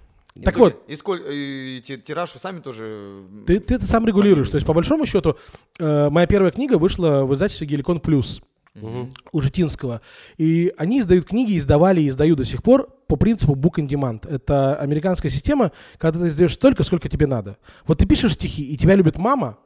Так 0.44 0.56
И- 0.56 0.58
вот. 0.58 0.82
И 0.86 0.96
сколько, 0.96 1.28
и 1.30 1.80
ти- 1.84 1.98
тираж 1.98 2.32
вы 2.34 2.40
сами 2.40 2.60
тоже... 2.60 3.22
Ты, 3.46 3.58
ты 3.58 3.74
это 3.74 3.86
сам 3.86 4.06
регулируешь. 4.06 4.48
То 4.48 4.56
есть, 4.56 4.66
по 4.66 4.72
большому 4.72 5.04
счету, 5.04 5.36
э, 5.80 6.10
моя 6.10 6.28
первая 6.28 6.52
книга 6.52 6.78
вышла 6.78 7.24
в 7.24 7.34
издательстве 7.34 7.66
Геликон 7.66 7.98
Плюс 7.98 8.40
Мгм. 8.74 9.10
у 9.32 9.40
Житинского. 9.40 10.00
И 10.36 10.72
они 10.76 11.00
издают 11.00 11.26
книги, 11.26 11.58
издавали 11.58 12.00
и 12.00 12.08
издают 12.08 12.38
до 12.38 12.44
сих 12.44 12.62
пор 12.62 12.88
по 13.08 13.16
принципу 13.16 13.54
book 13.54 13.76
on 13.76 13.88
demand. 13.88 14.28
Это 14.28 14.76
американская 14.76 15.30
система, 15.30 15.72
когда 15.98 16.20
ты 16.20 16.28
издаешь 16.28 16.54
столько, 16.54 16.84
сколько 16.84 17.08
тебе 17.08 17.26
надо. 17.26 17.56
Вот 17.86 17.98
ты 17.98 18.06
пишешь 18.06 18.34
стихи, 18.34 18.62
и 18.62 18.76
тебя 18.76 18.94
любит 18.94 19.18
мама, 19.18 19.58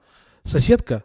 соседка 0.45 1.05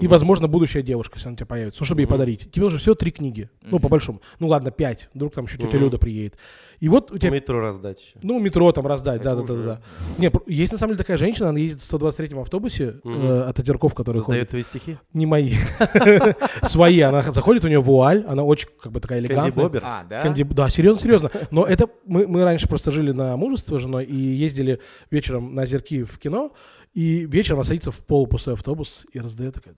и, 0.00 0.06
возможно, 0.08 0.48
будущая 0.48 0.82
девушка, 0.82 1.16
если 1.16 1.28
она 1.28 1.34
у 1.34 1.36
тебя 1.36 1.46
появится, 1.46 1.80
ну, 1.80 1.84
чтобы 1.86 2.00
ей 2.02 2.06
подарить. 2.06 2.50
Тебе 2.50 2.64
нужно 2.64 2.78
всего 2.80 2.94
три 2.94 3.10
книги. 3.10 3.48
Ну, 3.62 3.78
по 3.78 3.88
большому. 3.88 4.20
Ну, 4.40 4.48
ладно, 4.48 4.70
пять. 4.70 5.08
Вдруг 5.14 5.32
там 5.34 5.44
еще 5.44 5.56
тетя. 5.58 5.78
Люда 5.78 5.98
приедет. 5.98 6.36
И 6.80 6.88
вот 6.88 7.10
у 7.12 7.18
тебя 7.18 7.30
метро 7.30 7.60
раздать 7.60 8.00
еще. 8.00 8.18
ну, 8.22 8.38
метро 8.40 8.70
там 8.72 8.86
раздать, 8.86 9.22
да, 9.22 9.32
Это 9.32 9.40
да, 9.42 9.46
да, 9.46 9.52
уже- 9.54 9.62
да. 9.64 9.80
Не, 10.18 10.30
есть 10.52 10.72
на 10.72 10.78
самом 10.78 10.92
деле 10.94 10.98
такая 11.02 11.16
женщина, 11.16 11.48
она 11.50 11.58
ездит 11.58 11.80
в 11.82 11.92
123-м 11.94 12.40
автобусе 12.40 13.00
э, 13.04 13.44
от 13.48 13.58
Одерков, 13.58 13.94
который 13.94 14.20
ходит. 14.20 14.48
твои 14.50 14.62
стихи? 14.62 14.98
Не 15.12 15.26
мои. 15.26 15.52
Свои. 16.62 17.00
Она 17.00 17.22
заходит, 17.22 17.64
у 17.64 17.68
нее 17.68 17.80
вуаль, 17.80 18.24
она 18.26 18.42
очень 18.42 18.68
как 18.80 18.92
бы 18.92 19.00
такая 19.00 19.20
Кэнди 19.20 19.32
элегантная. 19.32 19.64
Бобер? 19.64 19.82
А, 19.84 20.04
да? 20.04 20.22
Кэнди- 20.22 20.44
Да, 20.52 20.68
серьезно, 20.68 21.00
серьезно. 21.02 21.30
Но 21.50 21.64
это 21.64 21.88
мы, 22.06 22.26
мы 22.26 22.44
раньше 22.44 22.68
просто 22.68 22.90
жили 22.90 23.12
на 23.12 23.36
мужество 23.36 23.78
с 23.78 23.82
женой 23.82 24.04
и 24.04 24.14
ездили 24.16 24.80
вечером 25.10 25.54
на 25.54 25.62
озерки 25.62 26.02
в 26.04 26.18
кино, 26.18 26.52
и 26.94 27.26
вечером 27.26 27.58
она 27.58 27.64
садится 27.64 27.90
в 27.90 27.98
полупустой 28.04 28.54
автобус 28.54 29.04
и 29.12 29.18
раздает 29.20 29.54
такая, 29.54 29.74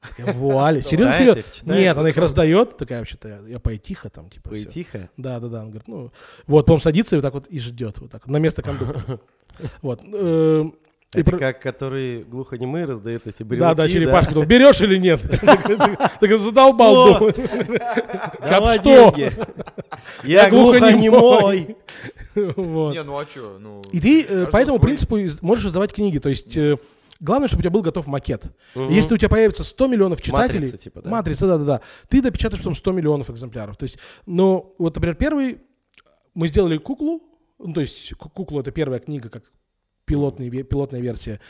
такая 0.00 0.32
вуаль. 0.34 0.82
Серьезно, 0.82 1.12
серьезно. 1.42 1.72
Нет, 1.74 1.96
она 1.96 2.08
их 2.08 2.16
раздает, 2.16 2.76
такая 2.76 2.98
вообще-то, 3.00 3.44
я- 3.46 3.58
поэтиха 3.60 4.08
там, 4.10 4.30
типа, 4.30 4.50
тихо. 4.58 5.10
Да, 5.16 5.38
да, 5.40 5.48
да. 5.48 5.60
Он 5.60 5.70
говорит, 5.70 5.88
ну, 5.88 6.12
вот, 6.46 6.66
потом 6.66 6.80
садится 6.80 7.16
и 7.16 7.18
вот 7.18 7.22
так 7.22 7.34
вот 7.34 7.46
и 7.48 7.58
ждет, 7.60 7.98
вот 7.98 8.10
так, 8.10 8.26
на 8.26 8.38
место 8.38 8.62
кондуктора. 8.62 9.20
Вот. 9.82 10.02
Э, 11.14 11.18
и 11.18 11.20
Это 11.22 11.30
про- 11.30 11.38
как, 11.38 11.60
который 11.62 12.22
глухонемые 12.24 12.84
раздает 12.84 13.26
эти 13.26 13.42
брелки. 13.42 13.60
Да, 13.60 13.74
да, 13.74 13.88
черепашка, 13.88 14.34
думал, 14.34 14.46
берешь 14.48 14.80
или 14.80 14.96
нет? 14.98 15.20
Так 16.20 16.30
он 16.30 16.38
задолбал. 16.38 17.30
Давай 18.40 18.78
что? 18.78 19.12
деньги. 19.14 19.32
Я 20.24 20.50
глухонемой. 20.50 21.76
Не, 22.34 23.02
ну 23.02 23.18
а 23.18 23.24
что? 23.26 23.58
Ну, 23.58 23.82
И 23.92 24.00
ты 24.00 24.24
э, 24.24 24.46
по 24.46 24.56
этому 24.58 24.78
принципу 24.78 25.18
можешь 25.42 25.66
издавать 25.66 25.92
книги, 25.92 26.18
то 26.18 26.28
есть 26.28 26.56
э, 26.56 26.76
главное, 27.20 27.48
чтобы 27.48 27.60
у 27.60 27.62
тебя 27.62 27.70
был 27.70 27.82
готов 27.82 28.06
макет. 28.06 28.44
Мгм. 28.74 28.88
Если 28.88 29.14
у 29.14 29.18
тебя 29.18 29.28
появится 29.28 29.64
100 29.64 29.86
миллионов 29.86 30.22
читателей, 30.22 30.60
Матрица, 30.66 30.78
типа, 30.78 31.02
да? 31.02 31.10
матрица, 31.10 31.46
да-да-да, 31.46 31.80
ты 32.08 32.22
допечатаешь 32.22 32.60
потом 32.62 32.74
100 32.74 32.92
миллионов 32.92 33.30
экземпляров. 33.30 33.76
То 33.76 33.84
есть, 33.84 33.98
ну, 34.26 34.74
вот, 34.78 34.94
например, 34.94 35.16
первый, 35.16 35.58
мы 36.34 36.48
сделали 36.48 36.76
куклу, 36.78 37.22
ну, 37.58 37.72
то 37.72 37.80
есть 37.80 38.14
ку- 38.14 38.28
куклу 38.28 38.60
это 38.60 38.70
первая 38.70 39.00
книга, 39.00 39.28
как 39.30 39.42
пилотный, 40.08 40.48
ве- 40.48 40.62
пилотная 40.64 41.00
версия. 41.00 41.40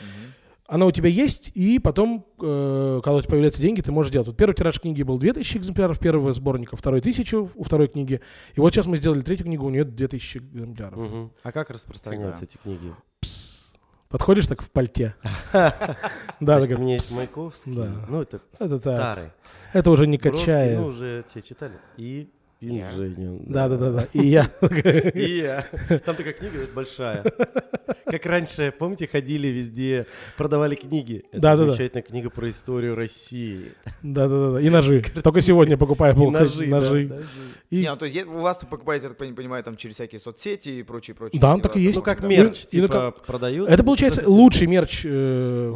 Она 0.67 0.85
у 0.85 0.91
тебя 0.91 1.09
есть, 1.09 1.51
и 1.55 1.79
потом, 1.79 2.27
э, 2.39 3.01
когда 3.03 3.15
у 3.15 3.21
тебя 3.21 3.29
появляются 3.31 3.59
деньги, 3.59 3.81
ты 3.81 3.91
можешь 3.91 4.11
делать. 4.11 4.27
Вот 4.27 4.37
первый 4.37 4.53
тираж 4.53 4.79
книги 4.79 5.01
был 5.01 5.17
2000 5.17 5.57
экземпляров 5.57 5.97
первого 5.97 6.31
сборника, 6.33 6.75
второй 6.75 6.99
1000 7.01 7.49
у 7.55 7.63
второй 7.63 7.87
книги. 7.87 8.21
И 8.53 8.59
вот 8.59 8.71
сейчас 8.71 8.85
мы 8.85 8.97
сделали 8.97 9.21
третью 9.21 9.45
книгу, 9.47 9.65
у 9.65 9.69
нее 9.71 9.83
2000 9.83 10.37
экземпляров. 10.37 10.99
Мгм. 10.99 11.31
А 11.41 11.51
как 11.51 11.71
распространяются 11.71 12.43
эти 12.43 12.57
книги? 12.57 12.93
Подходишь 14.09 14.47
так 14.47 14.61
в 14.61 14.69
пальте. 14.69 15.15
Да, 16.39 16.61
так, 16.61 16.69
у 16.77 16.81
меня 16.81 16.93
есть 16.93 17.15
Маяковский. 17.15 17.73
Ну, 17.73 18.21
это 18.21 18.39
старый. 18.79 19.29
Это 19.73 19.89
уже 19.91 20.07
не 20.07 20.17
Бродский, 20.17 20.39
качает. 20.45 20.79
Ну, 20.79 20.85
уже 20.85 21.25
все 21.29 21.41
читали. 21.41 21.73
И 21.97 22.29
Пинженин. 22.59 23.43
Да, 23.47 23.69
да, 23.69 23.77
да, 23.77 23.91
да. 23.91 24.07
И 24.13 24.27
я. 24.27 24.49
И 25.13 25.37
я. 25.39 25.65
Там 26.05 26.15
такая 26.15 26.33
книга 26.33 26.57
большая. 26.75 27.23
Как 28.05 28.25
раньше, 28.25 28.73
помните, 28.77 29.07
ходили 29.07 29.47
везде, 29.47 30.05
продавали 30.35 30.75
книги. 30.75 31.23
Это 31.31 31.41
Да-да-да. 31.41 31.71
замечательная 31.71 32.01
книга 32.03 32.29
про 32.29 32.49
историю 32.49 32.95
России. 32.95 33.71
Да, 34.03 34.27
да, 34.27 34.39
да, 34.47 34.51
да. 34.53 34.61
И 34.61 34.69
ножи. 34.69 35.01
Только 35.23 35.41
сегодня 35.41 35.77
покупаю 35.77 36.15
И 36.15 36.27
ножи. 36.29 36.67
да, 36.67 36.81
ножи. 36.81 37.23
И- 37.69 37.81
Не, 37.81 37.91
ну, 37.91 37.97
то 37.97 38.05
есть 38.05 38.25
у 38.25 38.39
вас 38.39 38.57
покупаете, 38.69 39.05
я 39.05 39.09
так 39.09 39.17
пони- 39.17 39.33
понимаю, 39.33 39.63
там 39.63 39.75
через 39.77 39.95
всякие 39.95 40.19
соцсети 40.19 40.69
и 40.69 40.83
прочее, 40.83 41.15
прочее. 41.15 41.39
Да, 41.39 41.53
он 41.53 41.61
так 41.61 41.77
и 41.77 41.81
есть. 41.81 41.95
Ну, 41.97 42.01
как 42.01 42.21
Да. 42.21 42.27
мерч, 42.27 42.63
ну, 42.73 42.81
типа, 42.81 43.11
продают. 43.25 43.69
Это 43.69 43.83
получается 43.83 44.23
лучший 44.27 44.67
мерч 44.67 45.03
э, 45.05 45.73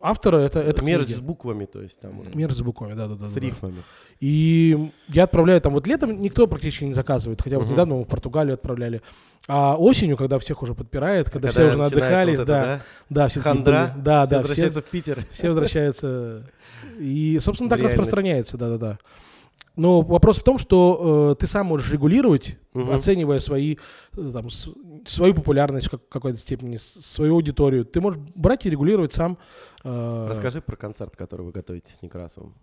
автора. 0.00 0.38
Это, 0.38 0.60
это 0.60 0.84
мерч 0.84 1.08
с 1.08 1.20
буквами, 1.20 1.64
то 1.64 1.80
есть 1.82 1.98
там 2.00 2.22
Мерч 2.34 2.52
с 2.54 2.60
буквами, 2.60 2.92
да, 2.94 3.08
да, 3.08 3.14
да. 3.14 3.24
с 3.24 3.32
да, 3.32 3.40
да. 3.40 3.46
рифмами. 3.46 3.82
И 4.20 4.78
я 5.08 5.24
отправляю 5.24 5.60
там, 5.60 5.72
вот 5.72 5.86
летом 5.88 6.11
никто 6.12 6.46
практически 6.46 6.84
не 6.84 6.94
заказывает, 6.94 7.40
хотя 7.42 7.58
вот 7.58 7.68
недавно 7.68 7.96
мы 7.96 8.04
в 8.04 8.08
Португалию 8.08 8.54
отправляли. 8.54 9.02
А 9.48 9.76
осенью, 9.76 10.16
когда 10.16 10.38
всех 10.38 10.62
уже 10.62 10.74
подпирает, 10.74 11.28
когда, 11.28 11.50
все 11.50 11.66
уже 11.66 11.76
надыхались, 11.76 12.38
вот 12.38 12.46
да, 12.46 12.74
это, 12.76 12.84
да, 13.10 13.28
все 13.28 13.40
такие, 13.40 13.54
Хандра. 13.54 13.90
блин, 13.92 14.04
да, 14.04 14.24
все 14.26 14.30
да, 14.30 14.36
все, 14.36 14.38
возвращаются 14.42 14.80
в 14.82 14.84
Питер. 14.84 15.26
все 15.30 15.48
возвращаются. 15.48 16.50
И, 16.98 17.38
собственно, 17.40 17.68
так 17.70 17.78
реальность. 17.80 17.98
распространяется, 17.98 18.56
да, 18.56 18.68
да, 18.70 18.78
да. 18.78 18.98
Но 19.74 20.02
вопрос 20.02 20.36
в 20.36 20.44
том, 20.44 20.58
что 20.58 21.32
э, 21.32 21.40
ты 21.40 21.46
сам 21.46 21.66
можешь 21.66 21.90
регулировать, 21.90 22.58
Мгм. 22.74 22.90
оценивая 22.92 23.40
свои, 23.40 23.76
э, 24.16 24.30
там, 24.32 24.50
с- 24.50 24.68
свою 25.06 25.34
популярность 25.34 25.86
в 25.86 25.90
как- 25.92 26.08
какой-то 26.10 26.38
степени, 26.38 26.76
с- 26.76 27.00
свою 27.00 27.34
аудиторию. 27.34 27.86
Ты 27.86 28.00
можешь 28.02 28.20
брать 28.34 28.66
и 28.66 28.70
регулировать 28.70 29.12
сам. 29.14 29.38
э, 29.84 30.26
Расскажи 30.28 30.60
про 30.60 30.76
концерт, 30.76 31.16
который 31.16 31.42
вы 31.46 31.52
готовите 31.52 31.92
с 31.92 32.02
Некрасовым. 32.02 32.54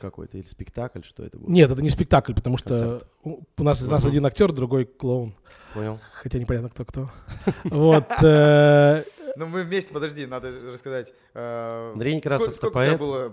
Какой-то 0.00 0.38
или 0.38 0.44
спектакль, 0.46 1.00
что 1.02 1.24
это 1.24 1.38
будет? 1.38 1.50
Нет, 1.50 1.70
это 1.70 1.82
не 1.82 1.90
спектакль, 1.90 2.34
потому 2.34 2.56
что 2.56 2.68
Концерт. 2.68 3.06
у 3.24 3.40
у 3.58 3.62
нас 3.62 3.82
из 3.82 3.88
нас 3.88 4.04
один 4.06 4.24
актер, 4.26 4.52
другой 4.52 4.84
клоун. 4.86 5.34
Понял. 5.74 5.98
Хотя 6.14 6.38
непонятно, 6.38 6.70
кто 6.70 6.84
кто. 6.84 7.10
Вот. 7.64 8.06
э, 8.22 9.02
Ну, 9.36 9.46
мы 9.46 9.62
вместе, 9.64 9.92
подожди, 9.92 10.26
надо 10.26 10.52
рассказать. 10.72 11.12
э, 11.34 11.90
Андрей 11.92 12.14
Некрасов 12.16 12.54
сколько, 12.54 12.78
у 12.78 12.82
тебя 12.82 12.96
было 12.96 13.28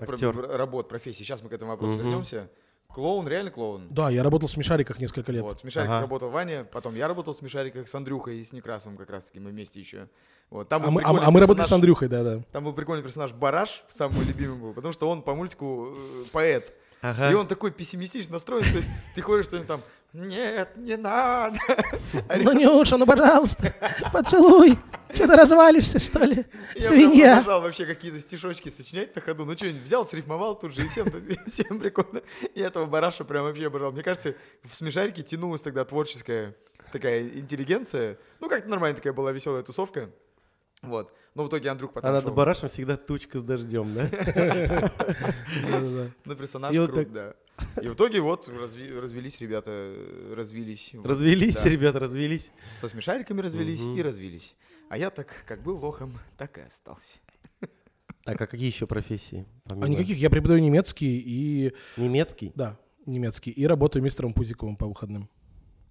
работ, 0.58 0.90
профессий? 0.90 1.24
Сейчас 1.24 1.42
мы 1.42 1.50
к 1.50 1.54
этому 1.54 1.72
вопросу 1.72 1.98
вернемся. 1.98 2.50
Клоун, 2.94 3.28
реально 3.28 3.52
клоун? 3.52 3.88
Да, 3.90 4.10
я 4.10 4.24
работал 4.24 4.48
в 4.48 4.52
смешариках 4.52 5.00
несколько 5.00 5.32
лет. 5.32 5.44
Вот, 5.44 5.58
в 5.58 5.62
смешариках 5.62 5.94
Ага. 5.96 6.02
работал 6.02 6.30
Ваня, 6.30 6.64
потом 6.66 6.96
я 6.96 7.08
работал 7.08 7.34
в 7.34 7.38
смешариках 7.38 7.88
с 7.88 7.96
Андрюхой 7.96 8.40
и 8.40 8.44
с 8.44 8.52
Некрасом 8.54 8.98
как 8.98 9.10
раз-таки, 9.10 9.40
мы 9.40 9.52
вместе 9.52 9.80
еще. 9.80 10.08
Вот, 10.50 10.68
там 10.68 10.82
А 10.84 10.86
был 10.86 10.92
мы, 10.94 11.02
а- 11.02 11.04
прикольный 11.06 11.28
а 11.28 11.32
мы 11.32 11.40
работали 11.40 11.64
с 11.66 11.70
персонаж- 11.70 11.76
Андрюхой, 11.76 12.08
да, 12.10 12.24
да. 12.24 12.42
Там 12.52 12.64
был 12.66 12.74
прикольный 12.74 13.04
персонаж 13.04 13.32
Бараш, 13.34 13.84
самый 13.90 14.16
мой 14.18 14.26
любимый 14.26 14.58
был, 14.60 14.74
потому 14.74 14.92
что 14.92 15.10
он 15.10 15.22
по 15.22 15.34
мультику 15.34 15.96
э, 15.96 16.24
поэт. 16.34 16.74
Ага. 17.02 17.32
И 17.32 17.34
он 17.34 17.48
такой 17.48 17.72
пессимистично 17.72 18.34
настроен, 18.34 18.64
то 18.64 18.78
есть 18.78 18.90
ты 19.16 19.22
ходишь, 19.22 19.46
что-нибудь 19.46 19.68
там, 19.68 19.82
нет, 20.14 20.76
не 20.76 20.98
надо. 20.98 21.58
Ну, 22.38 22.52
Нюша, 22.54 22.98
ну, 22.98 23.06
пожалуйста, 23.06 23.74
поцелуй. 24.12 24.78
Что 25.14 25.28
ты 25.28 25.36
развалишься, 25.36 26.00
что 26.00 26.24
ли? 26.26 26.46
Я 26.76 26.82
Свинья. 26.82 27.34
обожал 27.38 27.62
вообще 27.62 27.86
какие-то 27.86 28.20
стишочки 28.20 28.70
сочинять 28.70 29.16
на 29.16 29.22
ходу. 29.22 29.46
Ну 29.46 29.54
что, 29.54 29.66
взял, 29.68 30.06
срифмовал 30.06 30.58
тут 30.58 30.74
же, 30.74 30.84
и 30.84 30.88
всем, 30.88 31.08
всем 31.48 31.80
прикольно. 31.80 32.22
И 32.54 32.60
этого 32.62 32.86
бараша 32.86 33.24
прям 33.24 33.44
вообще 33.44 33.68
обожал. 33.68 33.92
Мне 33.92 34.04
кажется, 34.04 34.36
в 34.64 34.76
смешарике 34.76 35.24
тянулась 35.24 35.62
тогда 35.62 35.86
творческая 35.86 36.56
такая 36.92 37.28
интеллигенция. 37.28 38.18
Ну, 38.40 38.50
как-то 38.50 38.70
нормально 38.70 38.98
такая 38.98 39.14
была 39.14 39.32
веселая 39.32 39.64
тусовка. 39.64 40.10
Вот. 40.82 41.14
Но 41.36 41.44
в 41.44 41.48
итоге 41.48 41.70
Андрюх 41.70 41.94
потом 41.94 42.10
А 42.10 42.14
над 42.14 42.34
барашем 42.34 42.68
всегда 42.68 42.98
тучка 42.98 43.40
с 43.40 43.44
дождем, 43.44 43.94
да? 43.94 44.10
на 46.26 46.36
персонаж 46.36 46.76
круг, 46.76 47.12
да. 47.12 47.34
И 47.82 47.88
в 47.88 47.94
итоге 47.94 48.22
вот 48.22 48.48
разви- 48.50 49.00
развелись 49.00 49.40
ребята, 49.40 49.72
э, 49.72 50.34
развились. 50.36 50.92
Вот, 50.94 51.06
Развелись, 51.06 51.62
да. 51.64 51.70
ребята, 51.70 52.00
развелись. 52.00 52.52
Со 52.70 52.88
смешариками 52.90 53.40
развелись 53.42 53.84
Мгм. 53.84 53.98
и 53.98 54.02
развились. 54.02 54.56
А 54.90 54.98
я 54.98 55.10
так, 55.10 55.28
как 55.48 55.62
был 55.62 55.78
лохом, 55.78 56.18
так 56.38 56.58
и 56.58 56.62
остался. 56.62 57.20
Так, 58.24 58.40
а 58.40 58.46
какие 58.46 58.68
еще 58.68 58.86
профессии? 58.88 59.46
А 59.66 59.70
помимо? 59.70 59.88
никаких, 59.88 60.18
я 60.18 60.30
преподаю 60.30 60.60
немецкий 60.62 61.18
и, 61.20 61.74
Немецкий? 61.98 62.52
да, 62.56 62.78
немецкий, 63.06 63.52
и 63.52 63.66
работаю 63.66 64.04
мистером 64.04 64.34
Пузиковым 64.34 64.76
по 64.76 64.86
выходным. 64.88 65.30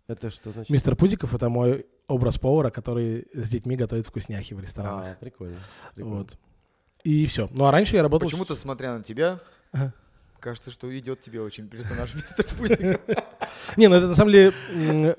Это 0.06 0.30
что 0.30 0.50
значит? 0.52 0.70
Мистер 0.70 0.96
Пузиков— 0.96 1.34
это 1.36 1.48
мой 1.48 1.86
образ 2.08 2.38
повара, 2.38 2.70
который 2.70 3.26
с 3.32 3.48
детьми 3.48 3.76
готовит 3.76 4.06
вкусняхи 4.06 4.54
в 4.54 4.60
ресторанах. 4.60 5.06
А, 5.06 5.14
прикольно. 5.20 5.58
прикольно. 5.94 6.18
Вот. 6.18 6.36
И 7.04 7.26
все. 7.26 7.48
Ну, 7.52 7.64
а 7.66 7.70
раньше 7.70 7.96
я 7.96 8.02
работал... 8.02 8.28
с- 8.28 8.32
Почему-то, 8.32 8.54
смотря 8.54 8.96
на 8.98 9.02
тебя, 9.04 9.40
Ага. 9.72 9.94
Кажется, 10.40 10.70
что 10.70 10.96
идет 10.98 11.20
тебе 11.20 11.40
очень 11.40 11.68
персонаж 11.68 12.14
мистер 12.16 12.44
Пузников. 12.58 13.00
Не, 13.76 13.88
ну 13.88 13.96
это 13.96 14.08
на 14.08 14.14
самом 14.14 14.32
деле, 14.32 14.52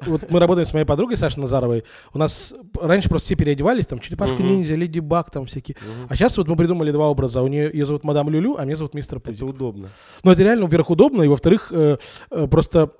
вот 0.05 0.29
мы 0.29 0.39
работаем 0.39 0.67
с 0.67 0.73
моей 0.73 0.85
подругой 0.85 1.17
Сашей 1.17 1.39
Назаровой. 1.39 1.85
У 2.13 2.17
нас 2.17 2.53
раньше 2.79 3.09
просто 3.09 3.27
все 3.27 3.35
переодевались, 3.35 3.87
там 3.87 3.99
черепашка 3.99 4.41
ниндзя, 4.41 4.75
леди 4.75 4.99
баг, 4.99 5.31
там 5.31 5.45
всякие. 5.45 5.77
А 6.09 6.15
сейчас 6.15 6.37
вот 6.37 6.47
мы 6.47 6.55
придумали 6.55 6.91
два 6.91 7.09
образа. 7.09 7.41
У 7.41 7.47
нее 7.47 7.69
ее 7.71 7.85
зовут 7.85 8.03
мадам 8.03 8.29
Люлю, 8.29 8.55
а 8.57 8.65
меня 8.65 8.75
зовут 8.75 8.93
мистер 8.93 9.19
Это 9.19 9.31
Пузик. 9.31 9.47
удобно. 9.47 9.89
Но 10.23 10.33
это 10.33 10.43
реально, 10.43 10.65
во-первых, 10.65 10.89
удобно, 10.89 11.23
и 11.23 11.27
во-вторых, 11.27 11.71
э, 11.71 11.97
э, 12.31 12.47
просто... 12.47 12.91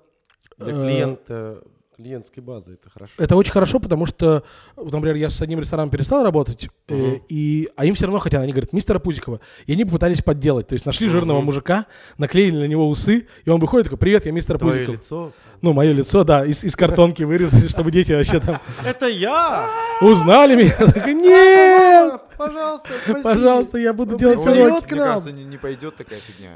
Для 0.58 0.74
э, 0.74 0.86
клиента, 0.86 1.64
клиентской 2.02 2.42
базы, 2.44 2.74
это 2.74 2.90
хорошо. 2.90 3.14
Это 3.18 3.36
очень 3.36 3.52
хорошо, 3.52 3.80
потому 3.80 4.06
что, 4.06 4.44
например, 4.76 5.16
я 5.16 5.30
с 5.30 5.42
одним 5.42 5.60
рестораном 5.60 5.90
перестал 5.90 6.24
работать, 6.24 6.68
э, 6.88 6.94
Мгм. 6.96 7.22
и, 7.30 7.70
а 7.76 7.86
им 7.86 7.94
все 7.96 8.06
равно 8.06 8.20
хотят, 8.20 8.42
они 8.42 8.52
говорят, 8.52 8.74
мистера 8.74 9.00
Пузикова. 9.00 9.40
И 9.68 9.74
они 9.74 9.86
попытались 9.86 10.22
подделать. 10.22 10.68
То 10.68 10.74
есть 10.74 10.86
нашли 10.86 11.08
жирного 11.08 11.38
Мгм. 11.38 11.46
мужика, 11.46 11.86
наклеили 12.18 12.58
на 12.58 12.68
него 12.68 12.90
усы, 12.90 13.28
и 13.46 13.50
он 13.50 13.60
выходит 13.60 13.86
такой, 13.86 14.00
привет, 14.00 14.26
я 14.26 14.32
мистер 14.32 14.58
Твое 14.58 14.86
Пузиков. 14.86 14.96
лицо. 14.96 15.32
Ну, 15.62 15.74
мое 15.74 15.92
лицо, 15.92 16.24
да, 16.24 16.44
из, 16.46 16.64
из 16.64 16.76
картонки 16.76 17.24
вырезали, 17.24 17.68
чтобы 17.68 17.92
дети 17.92 18.14
вообще 18.14 18.40
там 18.40 18.60
Это 18.86 19.08
я! 19.08 19.70
узнали 20.02 20.56
меня. 20.56 21.14
Нет, 21.14 22.22
Пожалуйста, 22.38 22.90
пожалуйста, 23.22 23.78
я 23.78 23.94
буду 23.94 24.18
делать 24.18 24.38
Ну, 24.38 24.44
уроки. 24.44 24.56
придет 24.58 24.72
Мне 24.72 24.82
к 24.82 24.92
нам. 24.96 25.08
кажется, 25.16 25.32
не, 25.32 25.58
пойдет 25.58 25.96
такая 25.96 26.20
фигня. 26.20 26.50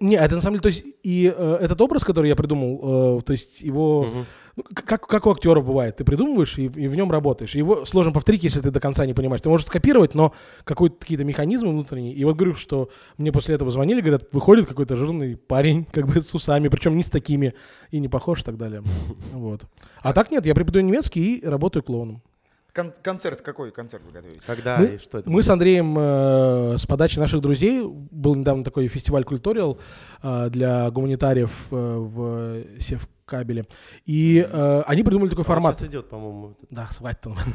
Не, 0.00 0.16
это 0.16 0.36
на 0.36 0.40
самом 0.40 0.54
деле, 0.58 0.62
то 0.62 0.68
есть, 0.68 0.84
и 1.02 1.32
э, 1.36 1.58
этот 1.60 1.80
образ, 1.80 2.04
который 2.04 2.28
я 2.28 2.36
придумал, 2.36 3.18
э, 3.18 3.22
то 3.22 3.32
есть 3.32 3.60
его. 3.60 4.24
Ну, 4.56 4.64
как, 4.74 5.06
как 5.06 5.26
у 5.26 5.30
актеров 5.30 5.66
бывает, 5.66 5.96
ты 5.96 6.04
придумываешь 6.04 6.56
и, 6.58 6.64
и 6.64 6.88
в 6.88 6.96
нем 6.96 7.10
работаешь. 7.10 7.54
Его 7.54 7.84
сложно 7.84 8.12
повторить, 8.12 8.42
если 8.42 8.60
ты 8.60 8.70
до 8.70 8.80
конца 8.80 9.04
не 9.04 9.12
понимаешь. 9.12 9.42
Ты 9.42 9.50
можешь 9.50 9.66
скопировать, 9.66 10.14
но 10.14 10.32
какой-то 10.64 10.96
какие-то 10.98 11.24
механизмы 11.24 11.70
внутренние. 11.70 12.14
И 12.14 12.24
вот 12.24 12.36
говорю, 12.36 12.54
что 12.54 12.88
мне 13.18 13.32
после 13.32 13.54
этого 13.54 13.70
звонили, 13.70 14.00
говорят, 14.00 14.32
выходит 14.32 14.66
какой-то 14.66 14.96
жирный 14.96 15.36
парень, 15.36 15.84
как 15.92 16.06
бы 16.06 16.22
с 16.22 16.34
усами, 16.34 16.68
причем 16.68 16.96
не 16.96 17.02
с 17.02 17.10
такими, 17.10 17.54
и 17.90 18.00
не 18.00 18.08
похож 18.08 18.40
и 18.40 18.44
так 18.44 18.56
далее. 18.56 18.82
Вот. 19.32 19.62
А 20.02 20.12
так 20.12 20.30
нет, 20.30 20.46
я 20.46 20.54
преподаю 20.54 20.84
немецкий 20.84 21.36
и 21.36 21.46
работаю 21.46 21.82
клоуном. 21.82 22.22
Кон- 22.72 22.92
концерт 23.02 23.42
какой 23.42 23.70
концерт 23.70 24.02
вы 24.06 24.12
готовите? 24.12 24.40
Когда 24.46 24.78
Мы- 24.78 24.86
и 24.86 24.98
что 24.98 25.18
это? 25.18 25.30
Мы 25.30 25.42
с 25.42 25.48
Андреем 25.50 25.96
э, 25.98 26.78
с 26.78 26.86
подачи 26.86 27.18
наших 27.18 27.40
друзей, 27.42 27.82
был 27.84 28.34
недавно 28.34 28.64
такой 28.64 28.88
фестиваль 28.88 29.24
Культуриал 29.24 29.78
э, 30.22 30.48
для 30.50 30.90
гуманитариев 30.90 31.50
э, 31.70 31.74
в 31.76 32.62
Севкабеле, 33.30 33.66
и 34.04 34.46
э, 34.48 34.82
они 34.86 35.02
придумали 35.02 35.28
такой 35.28 35.42
Он 35.42 35.46
формат. 35.46 35.76
сейчас 35.76 35.88
идет, 35.88 36.08
по-моему. 36.08 36.56
Да, 36.70 36.86
хватит 36.86 37.26
он. 37.26 37.36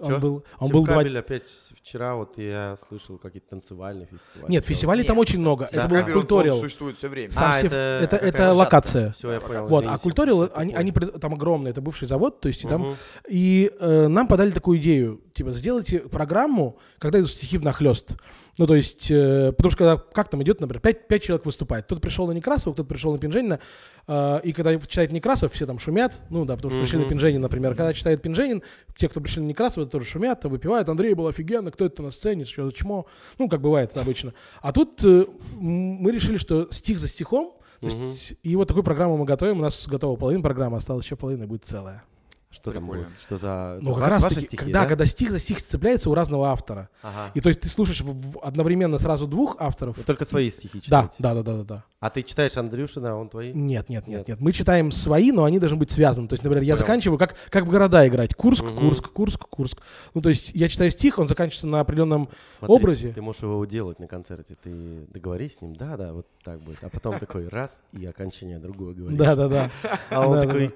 Он 0.00 0.20
был, 0.20 0.44
он 0.60 0.70
был 0.70 0.84
два... 0.84 0.94
Севкабель 1.02 1.18
опять 1.18 1.48
вчера, 1.82 2.14
вот 2.14 2.38
я 2.38 2.76
слышал 2.88 3.18
какие-то 3.18 3.48
танцевальные 3.48 4.06
фестивали. 4.06 4.52
Нет, 4.52 4.64
фестивалей 4.64 5.02
там 5.02 5.18
очень 5.18 5.40
много. 5.40 5.64
Это 5.64 5.88
был 5.88 5.96
Кабель, 5.96 6.12
Культуриал. 6.12 6.56
существует 6.56 6.96
все 6.98 7.08
время. 7.08 7.32
Сам 7.32 7.50
А, 7.50 7.60
Сев- 7.60 7.72
это 7.72 8.14
Это, 8.14 8.52
локация. 8.52 9.10
Все, 9.10 9.32
я 9.32 9.40
понял. 9.40 9.64
Вот, 9.66 9.86
а. 9.88 9.98
Культуриал, 9.98 10.50
они, 10.54 10.72
они 10.72 10.92
там 10.92 11.34
огромный, 11.34 11.72
это 11.72 11.80
бывший 11.80 12.06
завод, 12.06 12.40
то 12.40 12.46
есть 12.46 12.62
и 12.62 12.68
там. 12.68 12.94
И 13.28 13.72
э, 13.80 14.06
нам 14.06 14.28
подали 14.28 14.52
такую 14.52 14.78
идею, 14.78 15.20
типа, 15.34 15.50
сделайте 15.50 15.98
программу, 15.98 16.78
когда 17.00 17.18
идут 17.18 17.32
стихи 17.32 17.58
внахлёст. 17.58 18.12
Ну, 18.58 18.66
то 18.66 18.74
есть, 18.74 19.08
э, 19.10 19.52
потому 19.52 19.70
что 19.70 19.78
когда, 19.78 19.96
как 19.96 20.28
там 20.28 20.42
идет, 20.42 20.60
например, 20.60 20.80
пять, 20.80 21.06
пять 21.06 21.22
человек 21.22 21.46
выступает. 21.46 21.84
Кто-то 21.84 22.00
пришел 22.00 22.26
на 22.26 22.32
Некрасова, 22.32 22.74
кто-то 22.74 22.88
пришел 22.88 23.12
на 23.12 23.18
Пинженина, 23.18 23.60
э, 24.08 24.40
и 24.42 24.52
когда 24.52 24.76
читает 24.80 25.12
Некрасов, 25.12 25.52
все 25.52 25.64
там 25.64 25.78
шумят, 25.78 26.18
ну 26.28 26.44
да, 26.44 26.56
потому 26.56 26.72
что 26.72 26.80
пришли 26.80 26.98
на 26.98 27.04
Мгм. 27.04 27.10
Пинженина, 27.10 27.42
например. 27.42 27.76
Когда 27.76 27.94
читает 27.94 28.20
Пинженин, 28.20 28.62
те, 28.96 29.08
кто 29.08 29.20
пришли 29.20 29.42
на 29.42 29.46
Некрасова, 29.46 29.86
тоже 29.86 30.04
шумят, 30.04 30.40
там 30.40 30.50
выпивают, 30.50 30.88
Андрей 30.88 31.14
был 31.14 31.28
офигенно, 31.28 31.70
кто 31.70 31.86
это 31.86 32.02
на 32.02 32.10
сцене, 32.10 32.44
что 32.44 32.66
за 32.66 32.72
чмо, 32.72 33.06
ну, 33.38 33.48
как 33.48 33.60
бывает 33.60 33.96
обычно. 33.96 34.34
А 34.60 34.72
тут 34.72 35.04
э, 35.04 35.24
мы 35.60 36.10
решили, 36.10 36.36
что 36.36 36.68
стих 36.72 36.98
за 36.98 37.06
стихом, 37.06 37.54
то 37.80 37.86
есть, 37.86 38.34
и 38.42 38.56
вот 38.56 38.66
такую 38.66 38.82
программу 38.82 39.16
мы 39.16 39.24
готовим, 39.24 39.60
у 39.60 39.62
нас 39.62 39.86
готова 39.86 40.16
половина 40.16 40.42
программы, 40.42 40.78
осталась 40.78 41.04
еще 41.04 41.14
половина, 41.14 41.46
будет 41.46 41.64
целая. 41.64 42.02
Что 42.50 42.72
там 42.72 42.84
Прикольно. 42.84 43.04
будет? 43.08 43.20
Что 43.20 43.36
за... 43.36 43.78
Ну, 43.82 43.92
как 43.92 44.00
ваш- 44.04 44.10
раз 44.10 44.22
ваши 44.24 44.34
таки, 44.36 44.46
стихи, 44.46 44.56
когда, 44.64 44.82
да? 44.82 44.88
когда 44.88 45.04
стих 45.06 45.30
за 45.30 45.38
стих 45.38 45.60
цепляется 45.60 46.08
у 46.08 46.14
разного 46.14 46.48
автора. 46.48 46.88
Ага. 47.02 47.30
И 47.34 47.40
то 47.42 47.50
есть 47.50 47.60
ты 47.60 47.68
слушаешь 47.68 48.02
одновременно 48.42 48.98
сразу 48.98 49.26
двух 49.26 49.56
авторов. 49.58 49.98
Вы 49.98 50.02
только 50.04 50.24
свои 50.24 50.48
стихи 50.50 50.78
Да, 50.88 51.02
читаете? 51.10 51.14
да, 51.18 51.34
да, 51.34 51.42
да, 51.42 51.56
да, 51.58 51.64
да. 51.64 51.84
А 52.00 52.08
ты 52.10 52.22
читаешь 52.22 52.56
Андрюшина, 52.56 53.12
а 53.12 53.14
он 53.16 53.28
твои? 53.28 53.52
Нет, 53.52 53.90
нет, 53.90 54.06
нет, 54.06 54.18
Нет. 54.20 54.28
нет. 54.28 54.40
Мы 54.40 54.52
читаем 54.52 54.92
свои, 54.92 55.30
но 55.30 55.44
они 55.44 55.58
должны 55.58 55.76
быть 55.76 55.90
связаны. 55.90 56.26
То 56.28 56.34
есть, 56.34 56.44
например, 56.44 56.62
я 56.64 56.74
Понял. 56.74 56.86
заканчиваю, 56.86 57.18
как, 57.18 57.34
как 57.50 57.64
в 57.64 57.70
города 57.70 58.06
играть. 58.08 58.34
Курск, 58.34 58.64
Мгм. 58.64 58.78
Курск, 58.78 59.12
Курск, 59.12 59.40
Курск. 59.48 59.82
Ну, 60.14 60.22
то 60.22 60.30
есть 60.30 60.52
я 60.54 60.68
читаю 60.68 60.90
стих, 60.90 61.18
он 61.18 61.28
заканчивается 61.28 61.66
на 61.66 61.80
определенном 61.80 62.30
Смотри, 62.60 62.74
образе. 62.76 63.12
Ты 63.12 63.20
можешь 63.20 63.42
его 63.42 63.58
уделать 63.58 63.98
на 63.98 64.06
концерте. 64.06 64.56
Ты 64.62 65.06
договорись 65.12 65.56
с 65.56 65.60
ним, 65.60 65.74
да, 65.76 65.96
да, 65.98 66.12
вот 66.14 66.26
так 66.44 66.60
будет. 66.62 66.78
А 66.82 66.88
потом 66.88 67.18
такой 67.18 67.48
раз, 67.48 67.82
и 67.92 68.06
окончание 68.06 68.58
другое 68.58 68.94
говоришь. 68.94 69.18
Да, 69.18 69.34
да, 69.36 69.48
да. 69.48 69.70
А 70.10 70.26
он 70.26 70.34
Да, 70.34 70.40
да, 70.40 70.46
такой, 70.46 70.74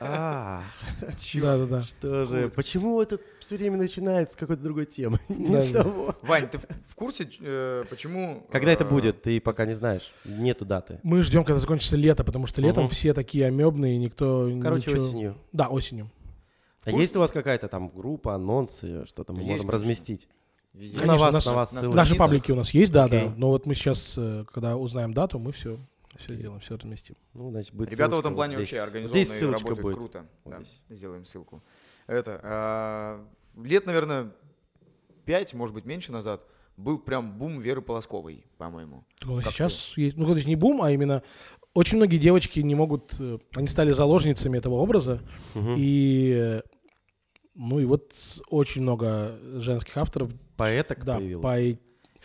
а, 0.00 0.62
Да, 1.34 1.58
да, 1.58 1.66
да. 1.66 1.82
что 1.82 2.26
же, 2.26 2.50
почему 2.54 3.00
это 3.00 3.18
все 3.40 3.56
время 3.56 3.76
начинается 3.76 4.34
с 4.34 4.36
какой-то 4.36 4.62
другой 4.62 4.86
темы? 4.86 5.18
Не 5.28 5.60
с 5.60 5.72
того. 5.72 6.14
Вань, 6.22 6.48
ты 6.48 6.58
в, 6.58 6.94
курсе, 6.94 7.28
э, 7.40 7.84
почему... 7.88 8.46
Когда 8.50 8.72
это 8.72 8.84
э, 8.84 8.88
будет, 8.88 9.22
ты 9.22 9.40
пока 9.40 9.66
не 9.66 9.74
знаешь. 9.74 10.12
Нету 10.24 10.64
даты. 10.64 11.00
Мы 11.02 11.22
ждем, 11.22 11.44
когда 11.44 11.60
закончится 11.60 11.96
лето, 11.96 12.24
потому 12.24 12.46
что 12.46 12.60
летом 12.60 12.88
все 12.88 13.14
такие 13.14 13.46
амебные, 13.46 13.98
никто 13.98 14.50
Короче, 14.62 14.92
осенью. 14.92 15.36
Да, 15.52 15.68
осенью. 15.68 16.10
А 16.84 16.90
есть 16.90 17.14
у 17.16 17.20
вас 17.20 17.30
какая-то 17.30 17.68
там 17.68 17.88
группа, 17.88 18.34
анонсы, 18.34 19.04
что-то 19.06 19.32
мы 19.32 19.40
можем 19.40 19.68
конечно. 19.68 19.72
разместить? 19.72 20.28
на 20.72 21.00
Конечно, 21.00 21.18
вас, 21.18 21.46
на 21.46 21.52
вас 21.52 21.72
на 21.72 21.80
ссылочки. 21.80 21.96
Наши 21.96 22.14
паблики 22.14 22.52
у 22.52 22.54
нас 22.54 22.70
есть, 22.70 22.92
да, 22.92 23.08
да. 23.08 23.32
Но 23.36 23.48
вот 23.48 23.66
мы 23.66 23.74
сейчас, 23.74 24.14
э, 24.16 24.44
когда 24.52 24.76
узнаем 24.76 25.12
дату, 25.12 25.38
мы 25.38 25.52
все, 25.52 25.76
все 26.16 26.34
сделаем, 26.34 26.60
все 26.60 26.76
разместим. 26.76 27.16
Ну, 27.34 27.50
значит, 27.50 27.72
будет 27.74 27.90
Ребята 27.92 28.16
в 28.16 28.20
этом 28.20 28.32
вот 28.32 28.36
плане 28.38 28.54
здесь. 28.54 28.70
вообще 28.70 28.80
организованные, 28.80 29.24
Здесь 29.24 29.38
ссылочка 29.38 29.68
работают 29.68 29.82
будет. 29.82 29.96
круто. 29.96 30.26
Вот 30.44 30.50
Да, 30.54 30.62
здесь. 30.62 30.82
сделаем 30.90 31.24
ссылку. 31.24 31.62
Это, 32.06 32.40
а, 32.42 33.26
лет, 33.62 33.86
наверное, 33.86 34.32
пять, 35.24 35.54
может 35.54 35.74
быть, 35.74 35.84
меньше 35.84 36.12
назад 36.12 36.44
был 36.76 36.98
прям 36.98 37.38
бум 37.38 37.60
Веры 37.60 37.82
Полосковой, 37.82 38.44
по-моему. 38.58 39.04
Сейчас 39.20 39.92
есть, 39.96 40.16
ну, 40.16 40.26
то 40.26 40.34
есть 40.34 40.48
не 40.48 40.56
бум, 40.56 40.82
а 40.82 40.90
именно 40.90 41.22
очень 41.74 41.98
многие 41.98 42.16
девочки 42.18 42.58
не 42.60 42.74
могут, 42.74 43.14
э, 43.20 43.38
они 43.54 43.68
стали 43.68 43.92
заложницами 43.92 44.58
этого 44.58 44.74
образа, 44.74 45.20
Мгм. 45.54 45.74
и, 45.76 46.60
ну, 47.54 47.78
и 47.78 47.84
вот 47.84 48.12
очень 48.48 48.82
много 48.82 49.38
женских 49.60 49.96
авторов, 49.96 50.32
Поэток 50.56 51.04
да, 51.04 51.16
появилось. 51.16 51.42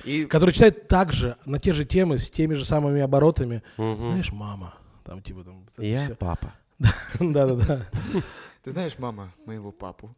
И 0.04 0.26
которые 0.26 0.54
читают 0.54 0.88
также 0.88 1.38
на 1.46 1.60
те 1.60 1.74
же 1.74 1.86
темы, 1.86 2.20
с 2.20 2.30
теми 2.30 2.54
же 2.54 2.66
самыми 2.66 3.02
оборотами. 3.02 3.64
Мгм. 3.78 4.02
Знаешь, 4.02 4.32
мама, 4.32 4.76
там 5.04 5.22
типа 5.22 5.44
там... 5.44 5.66
Я 5.78 6.02
всё. 6.02 6.16
папа. 6.16 6.54
Да-да-да. 7.20 7.88
ты 8.64 8.72
знаешь, 8.72 8.98
мама, 8.98 9.32
моего 9.46 9.72
папу. 9.72 10.16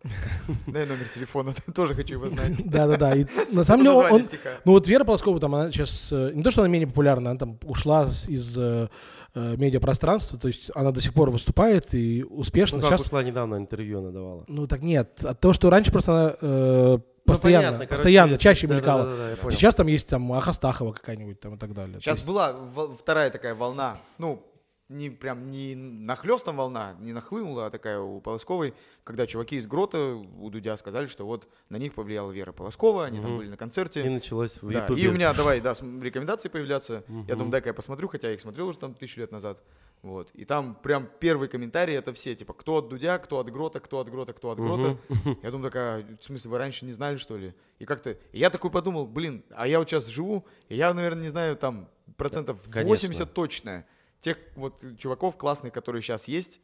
Дай 0.65 0.85
номер 0.85 1.07
телефона, 1.07 1.53
тоже 1.75 1.93
хочу 1.93 2.15
его 2.15 2.29
знать. 2.29 2.55
Да-да-да. 2.65 3.15
И 3.15 3.25
на 3.51 3.63
самом 3.63 3.83
деле 3.83 3.97
он. 3.97 4.23
Ну 4.65 4.71
вот 4.71 4.87
Вера 4.87 5.03
Полоскова, 5.03 5.39
там 5.39 5.53
она 5.53 5.71
сейчас, 5.71 6.09
э, 6.11 6.31
не 6.33 6.43
то, 6.43 6.49
что 6.49 6.61
она 6.61 6.69
менее 6.69 6.87
популярна, 6.87 7.31
она 7.31 7.39
там 7.39 7.59
ушла 7.63 8.09
из 8.27 8.57
э, 8.57 8.87
э, 9.35 9.55
медиапространства, 9.57 10.39
то 10.39 10.47
есть 10.47 10.71
она 10.73 10.91
до 10.91 11.01
сих 11.01 11.13
пор 11.13 11.29
выступает 11.29 11.93
и 11.93 12.23
успешно. 12.23 12.77
Ну, 12.77 12.83
как 12.83 12.97
сейчас, 12.97 13.07
ушла 13.07 13.21
недавно, 13.21 13.55
интервью 13.55 13.99
она 13.99 14.11
давала. 14.11 14.45
ну 14.47 14.65
так 14.65 14.81
нет, 14.81 15.23
от 15.23 15.39
того, 15.39 15.53
что 15.53 15.69
раньше 15.69 15.91
просто 15.91 16.37
она 16.41 17.01
Ну, 17.27 17.33
постоянно, 17.33 17.65
понятно, 17.65 17.85
короче, 17.87 17.95
постоянно, 17.97 18.37
чаще 18.37 18.67
да, 18.67 18.73
да, 18.73 18.79
мелькала. 18.79 19.03
да, 19.05 19.15
да, 19.17 19.29
я 19.31 19.35
понял. 19.35 19.51
Сейчас 19.57 19.75
там 19.75 19.87
есть 19.87 20.07
там 20.07 20.31
Ахастахова 20.33 20.93
какая-нибудь 20.93 21.39
там 21.39 21.55
и 21.55 21.57
так 21.57 21.73
далее. 21.73 21.99
Сейчас 21.99 22.15
есть- 22.17 22.27
была 22.27 22.55
вторая 22.97 23.29
такая 23.29 23.53
волна, 23.53 23.97
ну, 24.17 24.43
не 24.89 25.09
прям 25.09 25.51
не 25.51 25.75
нахлестом 25.75 26.55
волна, 26.57 26.95
не 26.99 27.11
нахлынула, 27.11 27.65
а 27.65 27.69
такая 27.69 27.99
у 27.99 28.21
Полосковой, 28.21 28.73
когда 29.03 29.27
чуваки 29.27 29.57
из 29.57 29.67
Грота 29.67 30.15
у 30.15 30.49
Дудя 30.49 30.77
сказали, 30.77 31.07
что 31.07 31.25
вот 31.25 31.49
на 31.69 31.75
них 31.77 31.93
повлияла 31.93 32.31
Вера 32.31 32.53
Полоскова, 32.53 33.05
они 33.05 33.19
там 33.19 33.31
Мгм. 33.31 33.37
были 33.39 33.49
на 33.49 33.57
концерте. 33.57 34.05
И 34.05 34.09
началось 34.09 34.61
в 34.61 34.71
Да, 34.71 34.87
и 34.87 35.07
у 35.07 35.11
меня, 35.11 35.33
давай, 35.33 35.59
да, 35.59 35.73
рекомендации 35.73 36.47
появляться. 36.47 37.03
Я 37.07 37.13
Мгм. 37.13 37.27
думаю, 37.27 37.49
дай-ка 37.51 37.69
я 37.69 37.73
посмотрю, 37.73 38.07
хотя 38.07 38.29
я 38.29 38.35
их 38.35 38.41
смотрел 38.41 38.67
уже 38.67 38.77
там 38.77 38.93
тысячу 38.93 39.19
лет 39.19 39.31
назад. 39.31 39.61
Вот. 40.03 40.31
И 40.33 40.45
там 40.45 40.75
прям 40.75 41.09
первый 41.19 41.49
комментарий 41.49 41.95
это 41.95 42.13
все, 42.13 42.33
типа, 42.35 42.53
кто 42.53 42.77
от 42.77 42.87
Дудя, 42.87 43.17
кто 43.17 43.39
от 43.39 43.49
Грота, 43.51 43.79
кто 43.81 43.99
от 43.99 44.09
Грота, 44.09 44.31
кто 44.31 44.51
от 44.51 44.59
Грота. 44.59 44.97
Я 45.43 45.51
думаю, 45.51 45.69
такая, 45.69 46.05
в 46.19 46.23
смысле, 46.23 46.51
вы 46.51 46.57
раньше 46.59 46.85
не 46.85 46.93
знали, 46.93 47.17
что 47.17 47.35
ли? 47.35 47.53
И 47.79 47.85
как-то, 47.85 48.11
и 48.11 48.39
я 48.39 48.49
такой 48.49 48.71
подумал, 48.71 49.05
блин, 49.05 49.43
а 49.51 49.67
я 49.67 49.79
вот 49.79 49.89
сейчас 49.89 50.07
живу, 50.07 50.45
и 50.69 50.75
я, 50.75 50.93
наверное, 50.93 51.23
не 51.23 51.29
знаю, 51.29 51.57
там, 51.57 51.89
процентов 52.15 52.57
Конечно. 52.63 52.87
80 52.89 53.33
точно. 53.33 53.85
Тех 54.33 54.37
вот 54.55 54.83
чуваков 54.97 55.37
классных, 55.37 55.71
которые 55.73 56.01
сейчас 56.01 56.27
есть, 56.27 56.59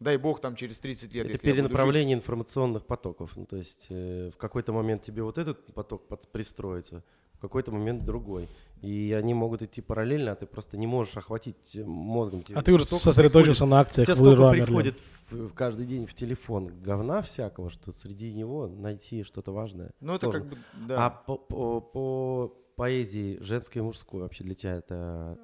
дай 0.00 0.16
бог 0.16 0.40
там 0.40 0.56
через 0.56 0.78
30 0.80 1.14
лет, 1.14 1.24
Это 1.26 1.32
если 1.34 1.46
я 1.46 1.52
буду 1.54 1.62
жив. 1.62 1.68
перенаправление 1.68 2.14
информационных 2.16 2.84
потоков. 2.86 3.30
Ну, 3.36 3.46
то 3.46 3.56
есть 3.56 3.86
э, 3.90 4.30
в 4.34 4.36
какой-то 4.36 4.72
момент 4.72 5.02
тебе 5.02 5.22
вот 5.22 5.38
этот 5.38 5.72
поток 5.74 6.08
под- 6.08 6.26
пристроится, 6.32 7.04
в 7.34 7.38
какой-то 7.38 7.70
момент 7.72 8.04
другой. 8.04 8.48
И 8.82 9.12
они 9.16 9.32
могут 9.34 9.62
идти 9.62 9.80
параллельно, 9.80 10.32
а 10.32 10.34
ты 10.34 10.46
просто 10.46 10.76
не 10.76 10.86
можешь 10.86 11.16
охватить 11.16 11.76
э, 11.76 11.84
мозгом. 11.84 12.42
Тебе 12.42 12.58
А 12.58 12.62
ты 12.62 12.72
уже 12.72 12.84
сосредоточился 12.84 13.64
на 13.66 13.80
акциях 13.80 14.06
Тебе 14.08 14.16
столько 14.16 14.42
Мерлен. 14.42 14.64
приходит 14.66 14.98
в, 15.30 15.36
в 15.48 15.54
каждый 15.54 15.86
день 15.86 16.06
в 16.06 16.14
телефон 16.14 16.72
говна 16.82 17.22
всякого, 17.22 17.70
что 17.70 17.92
среди 17.92 18.32
него 18.34 18.66
найти 18.66 19.22
что-то 19.22 19.52
важное. 19.52 19.90
Ну, 20.00 20.14
это 20.16 20.30
как 20.30 20.46
бы, 20.46 20.58
да. 20.88 21.06
А 21.06 21.10
по, 21.10 21.36
по- 21.38 21.80
по 21.80 22.48
поэзии 22.76 23.38
женской 23.40 23.80
и 23.80 23.84
мужской 23.84 24.20
вообще 24.20 24.42
для 24.44 24.54
тебя 24.54 24.74
это 24.76 25.38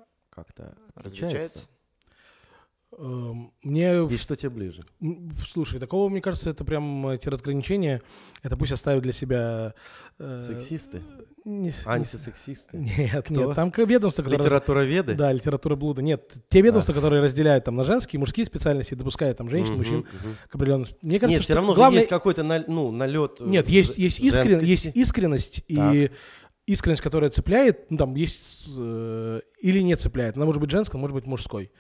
как-то 0.45 0.75
отличается? 0.95 1.37
Различается? 1.37 1.69
Эм, 2.99 3.53
Мне 3.63 4.05
И 4.05 4.17
что 4.17 4.35
тебе 4.35 4.51
ближе? 4.51 4.83
Слушай, 5.49 5.79
такого, 5.79 6.09
мне 6.09 6.21
кажется, 6.21 6.51
это 6.51 6.65
прям 6.65 7.07
эти 7.09 7.29
разграничения. 7.29 8.03
Это 8.43 8.57
пусть 8.57 8.73
оставят 8.73 9.03
для 9.05 9.13
себя... 9.13 9.75
э, 10.19 10.45
Сексисты? 10.47 11.03
не- 11.45 11.73
Антисексисты? 11.87 12.79
Нет, 12.79 13.25
Кто? 13.27 13.35
нет, 13.47 13.55
там 13.55 13.73
ведомства, 13.77 14.23
которые... 14.23 14.45
Литературоведы? 14.45 15.15
Да, 15.15 15.33
литература 15.33 15.77
блуда. 15.77 16.03
Нет, 16.03 16.33
те 16.49 16.61
ведомства, 16.63 16.93
которые 16.93 17.23
разделяют 17.23 17.65
там 17.65 17.77
на 17.77 17.85
женские 17.85 18.19
мужские 18.19 18.45
специальности, 18.45 18.95
допускают 18.95 19.39
там 19.39 19.49
женщин, 19.49 19.75
Мгм, 19.75 19.79
мужчин 19.79 19.99
мгм. 19.99 20.37
к 20.49 20.55
определенным... 20.55 20.89
Мне 21.03 21.21
кажется, 21.21 21.39
Нет, 21.39 21.45
все 21.45 21.55
равно 21.55 21.75
главное... 21.75 22.01
есть 22.01 22.11
какой-то 22.11 22.43
на- 22.43 22.65
ну, 22.67 22.91
налет. 22.91 23.39
Нет, 23.41 23.69
есть, 23.69 23.97
есть, 23.97 24.19
искрен- 24.21 24.65
есть 24.65 24.87
искренность, 24.95 25.63
и 25.69 26.11
искренность, 26.73 27.03
которая 27.03 27.31
цепляет, 27.31 27.91
ну, 27.91 27.97
там 27.97 28.15
есть 28.15 28.69
э, 28.77 29.41
или 29.61 29.81
не 29.81 29.97
цепляет. 29.97 30.37
Она 30.37 30.47
может 30.47 30.61
быть 30.61 30.71
женской, 30.71 30.99
может 31.01 31.15
быть 31.15 31.27
мужской. 31.27 31.71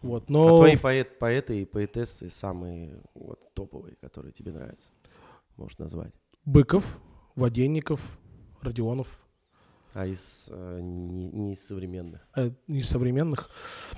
Вот, 0.00 0.24
А 0.28 0.32
но... 0.32 0.56
твои 0.56 0.76
поэт, 0.76 1.18
поэты 1.18 1.60
и 1.60 1.64
поэтессы 1.64 2.30
самые 2.30 3.02
вот, 3.14 3.40
топовые, 3.54 3.96
которые 4.00 4.32
тебе 4.32 4.52
нравятся? 4.52 4.90
Можешь 5.56 5.78
назвать. 5.78 6.12
Быков, 6.44 6.98
Воденников, 7.34 8.00
Родионов. 8.62 9.20
А 9.94 10.06
из 10.06 10.48
э, 10.50 10.80
не, 10.82 11.28
не 11.28 11.52
из 11.54 11.66
современных. 11.66 12.26
э, 12.36 12.50
не 12.68 12.80
из 12.80 12.88
современных. 12.88 13.50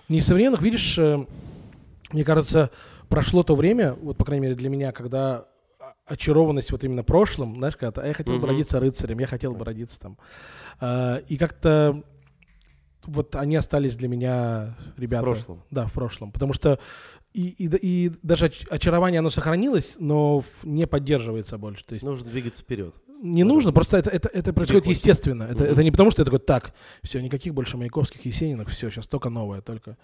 Не 0.09 0.19
из 0.19 0.27
современных, 0.27 0.63
видишь, 0.63 0.99
э, 0.99 1.27
мне 2.13 2.25
кажется, 2.25 2.71
прошло 3.09 3.43
то 3.43 3.55
время, 3.55 3.95
вот, 3.95 4.17
по 4.17 4.25
крайней 4.25 4.45
мере, 4.45 4.55
для 4.55 4.69
меня, 4.69 4.93
когда 4.93 5.50
очарованность 6.11 6.73
вот 6.73 6.85
именно 6.85 7.03
прошлым, 7.05 7.59
знаешь, 7.59 7.77
когда 7.77 8.07
я 8.07 8.13
хотел 8.15 8.35
бы 8.35 8.41
Мгм. 8.41 8.51
родиться 8.51 8.81
рыцарем, 8.81 9.19
я 9.19 9.27
хотел 9.27 9.53
бы 9.55 9.65
родиться 9.65 10.01
там. 10.01 10.19
Э, 10.81 11.21
И 11.29 11.37
как-то 11.37 12.03
вот 13.05 13.35
они 13.37 13.57
остались 13.57 13.97
для 13.97 14.09
меня, 14.09 14.77
ребята. 14.99 15.23
В 15.23 15.27
прошлом. 15.27 15.63
Да, 15.71 15.87
в 15.87 15.93
прошлом. 15.93 16.33
Потому 16.33 16.53
что 16.53 16.79
и, 17.33 17.49
и, 17.49 17.69
и 18.07 18.13
даже 18.23 18.47
оч- 18.47 18.67
очарование, 18.69 19.21
оно 19.21 19.31
сохранилось, 19.31 19.95
но 19.99 20.43
не 20.65 20.87
поддерживается 20.87 21.57
больше. 21.59 21.85
То 21.85 21.95
есть 21.95 22.05
Нужно 22.05 22.29
двигаться 22.29 22.63
вперед. 22.63 22.95
не 23.23 23.45
нужно, 23.45 23.73
просто 23.73 23.97
это, 23.99 24.11
это, 24.11 24.29
это 24.29 24.53
происходит 24.53 24.85
хочется. 24.85 25.09
естественно. 25.09 25.45
Это, 25.45 25.65
Мгм. 25.65 25.73
это 25.73 25.85
не 25.85 25.91
потому, 25.93 26.11
что 26.11 26.23
я 26.23 26.25
такой, 26.25 26.41
так, 26.41 26.75
все, 27.03 27.21
никаких 27.23 27.55
больше 27.55 27.77
Маяковских, 27.77 28.25
Есениных, 28.27 28.69
все, 28.69 28.91
сейчас 28.91 29.07
только 29.07 29.29
новое, 29.31 29.61
только... 29.61 29.97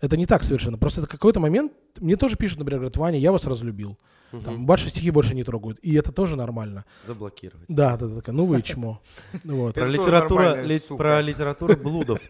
Это 0.00 0.16
не 0.16 0.26
так 0.26 0.42
совершенно. 0.42 0.78
Просто 0.78 1.00
это 1.00 1.08
какой-то 1.08 1.40
момент, 1.40 1.72
мне 1.98 2.16
тоже 2.16 2.36
пишут, 2.36 2.58
например, 2.58 2.80
говорят, 2.80 2.96
Ваня, 2.96 3.18
я 3.18 3.32
вас 3.32 3.46
разлюбил. 3.46 3.98
Там, 4.44 4.66
ваши 4.66 4.88
стихи 4.88 5.10
больше 5.10 5.34
не 5.34 5.44
трогают. 5.44 5.78
И 5.80 5.94
это 5.94 6.12
тоже 6.12 6.36
нормально. 6.36 6.84
Заблокировать. 7.04 7.64
Да, 7.68 7.96
да, 7.96 8.06
да, 8.06 8.16
такая, 8.16 8.34
ну 8.34 8.44
вы 8.46 8.58
и 8.58 8.62
чмо. 8.62 9.00
Вот. 9.44 9.74
Про, 9.74 9.84
Это 9.84 9.92
тоже 9.92 9.92
литература, 9.92 10.42
нормальная 10.42 10.66
ли- 10.66 10.78
сука. 10.78 10.96
про 10.96 11.20
литературу 11.20 11.76
блудов. 11.76 12.20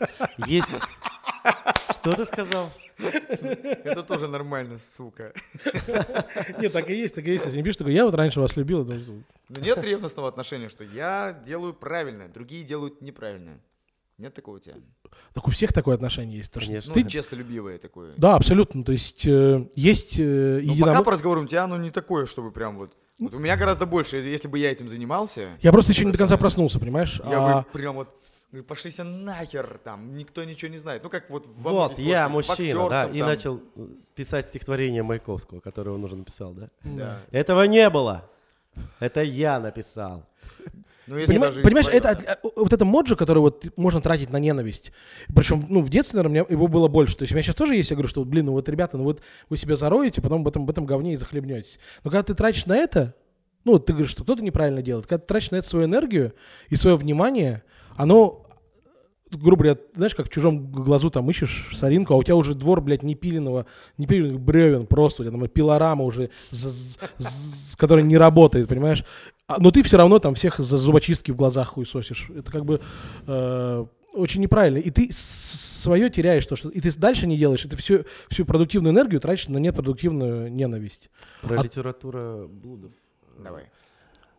Есть... 0.46 0.72
Что 1.90 2.10
ты 2.12 2.24
сказал? 2.26 2.70
Это 2.98 4.02
тоже 4.02 4.28
нормально, 4.28 4.78
сука. 4.78 5.32
Нет, 6.60 6.72
так 6.72 6.90
и 6.90 6.94
есть, 6.94 7.14
так 7.14 7.26
и 7.26 7.32
есть. 7.32 7.44
Если 7.44 7.56
не 7.56 7.62
пишешь, 7.62 7.78
такой, 7.78 7.94
я 7.94 8.04
вот 8.04 8.14
раньше 8.14 8.40
вас 8.40 8.56
любил. 8.56 8.84
нет 9.48 9.82
ревностного 9.82 10.28
отношения, 10.28 10.68
что 10.68 10.84
я 10.84 11.40
делаю 11.46 11.74
правильно, 11.74 12.28
другие 12.28 12.64
делают 12.64 13.00
неправильно. 13.00 13.60
Нет 14.18 14.32
такого 14.32 14.56
у 14.56 14.58
тебя? 14.58 14.74
Так 15.34 15.46
у 15.46 15.50
всех 15.50 15.72
такое 15.74 15.94
отношение 15.94 16.38
есть. 16.38 16.50
то, 16.50 16.58
что 16.60 16.70
Конечно. 16.70 16.92
Ну, 16.94 17.02
ты- 17.02 17.08
честолюбивое 17.10 17.78
такое. 17.78 18.12
Да, 18.16 18.36
абсолютно. 18.36 18.82
То 18.82 18.92
есть 18.92 19.26
э, 19.26 19.66
есть 19.74 20.18
э, 20.18 20.60
Но 20.64 20.72
единомы- 20.72 20.92
пока 20.92 21.02
по 21.02 21.10
разговору 21.12 21.42
у 21.42 21.46
тебя 21.46 21.64
оно 21.64 21.76
не 21.76 21.90
такое, 21.90 22.24
чтобы 22.26 22.50
прям 22.50 22.78
вот... 22.78 22.96
Вот 23.18 23.34
у 23.34 23.38
меня 23.38 23.56
гораздо 23.56 23.84
больше, 23.86 24.16
если- 24.16 24.48
бы 24.48 24.58
я 24.58 24.72
этим 24.72 24.88
занимался, 24.88 25.58
Я 25.60 25.70
просто 25.72 25.92
еще 25.92 26.04
не 26.06 26.12
до 26.12 26.18
конца 26.18 26.36
проснулся, 26.38 26.78
понимаешь? 26.80 27.20
я 27.28 27.38
А- 27.58 27.62
бы 27.62 27.68
прям 27.72 27.96
вот... 27.96 28.08
ну, 28.52 28.62
Пошлися 28.62 29.04
нахер, 29.04 29.78
там, 29.84 30.14
никто 30.16 30.44
ничего 30.44 30.70
не 30.70 30.78
знает. 30.78 31.02
Ну, 31.02 31.10
как 31.10 31.28
вот 31.28 31.46
во 31.58 31.70
Вот, 31.72 31.98
я 31.98 32.28
в 32.28 32.32
мужчина, 32.32 32.88
да, 32.88 33.02
актерском 33.02 33.14
и 33.14 33.18
там. 33.18 33.28
начал 33.28 33.60
писать 34.14 34.46
стихотворение 34.46 35.02
Маяковского, 35.02 35.60
которое 35.60 35.90
он 35.90 36.02
уже 36.04 36.16
написал, 36.16 36.54
да? 36.54 36.70
Да. 36.84 37.20
Этого 37.32 37.64
не 37.64 37.90
было. 37.90 38.30
Это 38.98 39.22
я 39.22 39.60
написал. 39.60 40.24
Ну, 41.06 41.16
если 41.18 41.34
Понима- 41.36 41.40
даже 41.46 41.60
понимаешь, 41.62 41.86
это, 41.92 42.10
от- 42.10 42.24
э, 42.24 42.36
вот 42.56 42.72
это 42.72 42.84
моджи, 42.84 43.14
который 43.16 43.38
вот 43.38 43.66
можно 43.76 44.00
тратить 44.00 44.30
на 44.32 44.38
ненависть. 44.38 44.92
Причем, 45.34 45.64
ну, 45.68 45.80
в 45.80 45.88
детстве, 45.88 46.16
наверное, 46.18 46.42
у 46.42 46.46
меня 46.46 46.56
его 46.56 46.66
было 46.68 46.88
больше. 46.88 47.16
То 47.16 47.22
есть 47.22 47.32
у 47.32 47.34
меня 47.36 47.42
сейчас 47.44 47.54
тоже 47.54 47.74
есть, 47.76 47.90
я 47.90 47.96
говорю, 47.96 48.08
что, 48.08 48.24
блин, 48.24 48.46
ну 48.46 48.52
вот, 48.52 48.68
ребята, 48.68 48.96
ну 48.98 49.04
вот 49.04 49.20
вы 49.48 49.56
себя 49.56 49.76
зароете, 49.76 50.20
потом 50.20 50.42
в 50.42 50.48
этом, 50.48 50.66
в 50.66 50.70
этом 50.70 50.84
говне 50.84 51.12
и 51.14 51.16
захлебнетесь. 51.16 51.78
Но 52.04 52.10
когда 52.10 52.22
ты 52.24 52.34
тратишь 52.34 52.66
на 52.66 52.76
это, 52.76 53.14
ну, 53.64 53.72
вот 53.72 53.86
ты 53.86 53.92
говоришь, 53.92 54.10
что 54.10 54.24
кто-то 54.24 54.42
неправильно 54.42 54.82
делает, 54.82 55.06
когда 55.06 55.20
ты 55.20 55.26
тратишь 55.26 55.50
на 55.52 55.56
это 55.56 55.68
свою 55.68 55.86
энергию 55.86 56.32
и 56.70 56.76
свое 56.76 56.96
внимание, 56.96 57.62
оно, 57.96 58.42
грубо 59.30 59.62
говоря, 59.64 59.80
знаешь, 59.94 60.14
как 60.14 60.26
в 60.26 60.30
чужом 60.30 60.70
глазу 60.70 61.10
там 61.10 61.28
ищешь 61.30 61.70
соринку, 61.76 62.14
а 62.14 62.16
у 62.16 62.22
тебя 62.22 62.36
уже 62.36 62.54
двор, 62.54 62.80
блядь, 62.80 63.02
непиленного, 63.02 63.66
непиленных 63.98 64.40
бревен 64.40 64.86
просто, 64.86 65.22
у 65.22 65.24
тебя 65.26 65.36
там 65.38 65.48
пилорама 65.48 66.04
уже, 66.04 66.30
з- 66.50 66.68
з- 66.68 66.98
з- 67.18 67.76
которая 67.76 68.04
не 68.04 68.16
работает, 68.18 68.68
понимаешь? 68.68 69.04
А- 69.48 69.60
но 69.60 69.70
ты 69.70 69.82
все 69.82 69.96
равно 69.96 70.18
там 70.18 70.34
всех 70.34 70.58
за 70.58 70.76
зубочистки 70.76 71.30
в 71.30 71.36
глазах 71.36 71.68
хуесосишь. 71.68 72.30
Это 72.36 72.50
как 72.50 72.64
бы 72.64 72.80
э, 73.26 73.86
очень 74.12 74.40
неправильно. 74.40 74.78
И 74.78 74.90
ты 74.90 75.08
свое 75.12 76.10
теряешь, 76.10 76.44
то, 76.46 76.56
что 76.56 76.68
и 76.68 76.80
ты 76.80 76.92
дальше 76.96 77.26
не 77.26 77.36
делаешь, 77.36 77.64
и 77.64 77.68
ты 77.68 77.76
всю, 77.76 78.04
всю 78.28 78.44
продуктивную 78.44 78.92
энергию 78.92 79.20
тратишь 79.20 79.48
на 79.48 79.58
непродуктивную 79.58 80.52
ненависть. 80.52 81.10
Про 81.42 81.60
А- 81.60 81.62
литература 81.62 82.46
блудов. 82.48 82.90
Давай. 83.38 83.64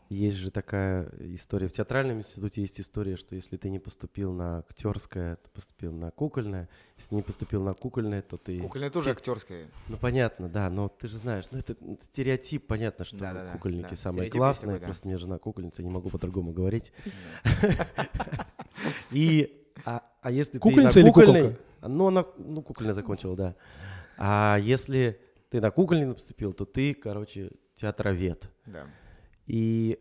Есть 0.09 0.37
же 0.37 0.51
такая 0.51 1.09
история. 1.19 1.67
В 1.67 1.73
театральном 1.73 2.19
институте 2.19 2.61
есть 2.61 2.79
история, 2.79 3.17
что 3.17 3.35
если 3.35 3.57
ты 3.57 3.69
не 3.69 3.79
поступил 3.79 4.31
на 4.31 4.59
актерское, 4.59 5.35
ты 5.35 5.49
поступил 5.49 5.91
на 5.91 6.11
кукольное. 6.11 6.69
Если 6.97 7.15
не 7.15 7.21
поступил 7.21 7.61
на 7.61 7.73
кукольное, 7.73 8.21
то 8.21 8.37
ты... 8.37 8.59
Кукольная 8.59 8.89
тоже 8.89 9.11
актерская. 9.11 9.67
Ну, 9.89 9.97
понятно, 9.97 10.47
да, 10.47 10.69
но 10.69 10.87
ты 10.87 11.09
же 11.09 11.17
знаешь, 11.17 11.45
ну, 11.51 11.57
это 11.57 11.75
стереотип, 11.99 12.67
понятно, 12.67 13.03
что 13.03 13.17
Да-да-да, 13.17 13.51
кукольники 13.51 13.89
да, 13.89 13.95
самые 13.97 14.29
стереотип 14.29 14.37
классные. 14.37 14.67
такой, 14.67 14.79
да. 14.79 14.85
Просто 14.85 15.07
у 15.07 15.09
меня 15.09 15.17
жена 15.17 15.37
кукольница, 15.39 15.83
не 15.83 15.89
могу 15.89 16.09
по-другому 16.09 16.53
говорить. 16.53 16.93
И, 19.11 19.67
а, 19.83 20.03
а 20.21 20.31
если 20.31 20.59
ты 20.59 20.75
на 20.75 20.91
кукольной... 20.91 21.57
Ну, 21.81 22.07
она, 22.07 22.25
ну, 22.37 22.61
кукольная 22.61 22.93
закончила, 22.93 23.35
да. 23.35 23.55
А 24.17 24.57
если 24.57 25.19
ты 25.49 25.59
на 25.59 25.69
кукольный 25.69 26.13
поступил, 26.13 26.53
то 26.53 26.65
ты, 26.65 26.93
короче, 26.93 27.51
театровед. 27.75 28.49
Да. 28.65 28.87
И 29.47 29.97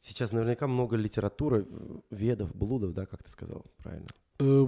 сейчас 0.00 0.32
наверняка 0.32 0.66
много 0.66 0.96
литературы, 0.96 1.66
ведов, 2.10 2.54
блудов, 2.54 2.92
да, 2.94 3.06
как 3.06 3.22
ты 3.22 3.30
сказал, 3.30 3.64
правильно? 3.78 4.08
Э, 4.40 4.66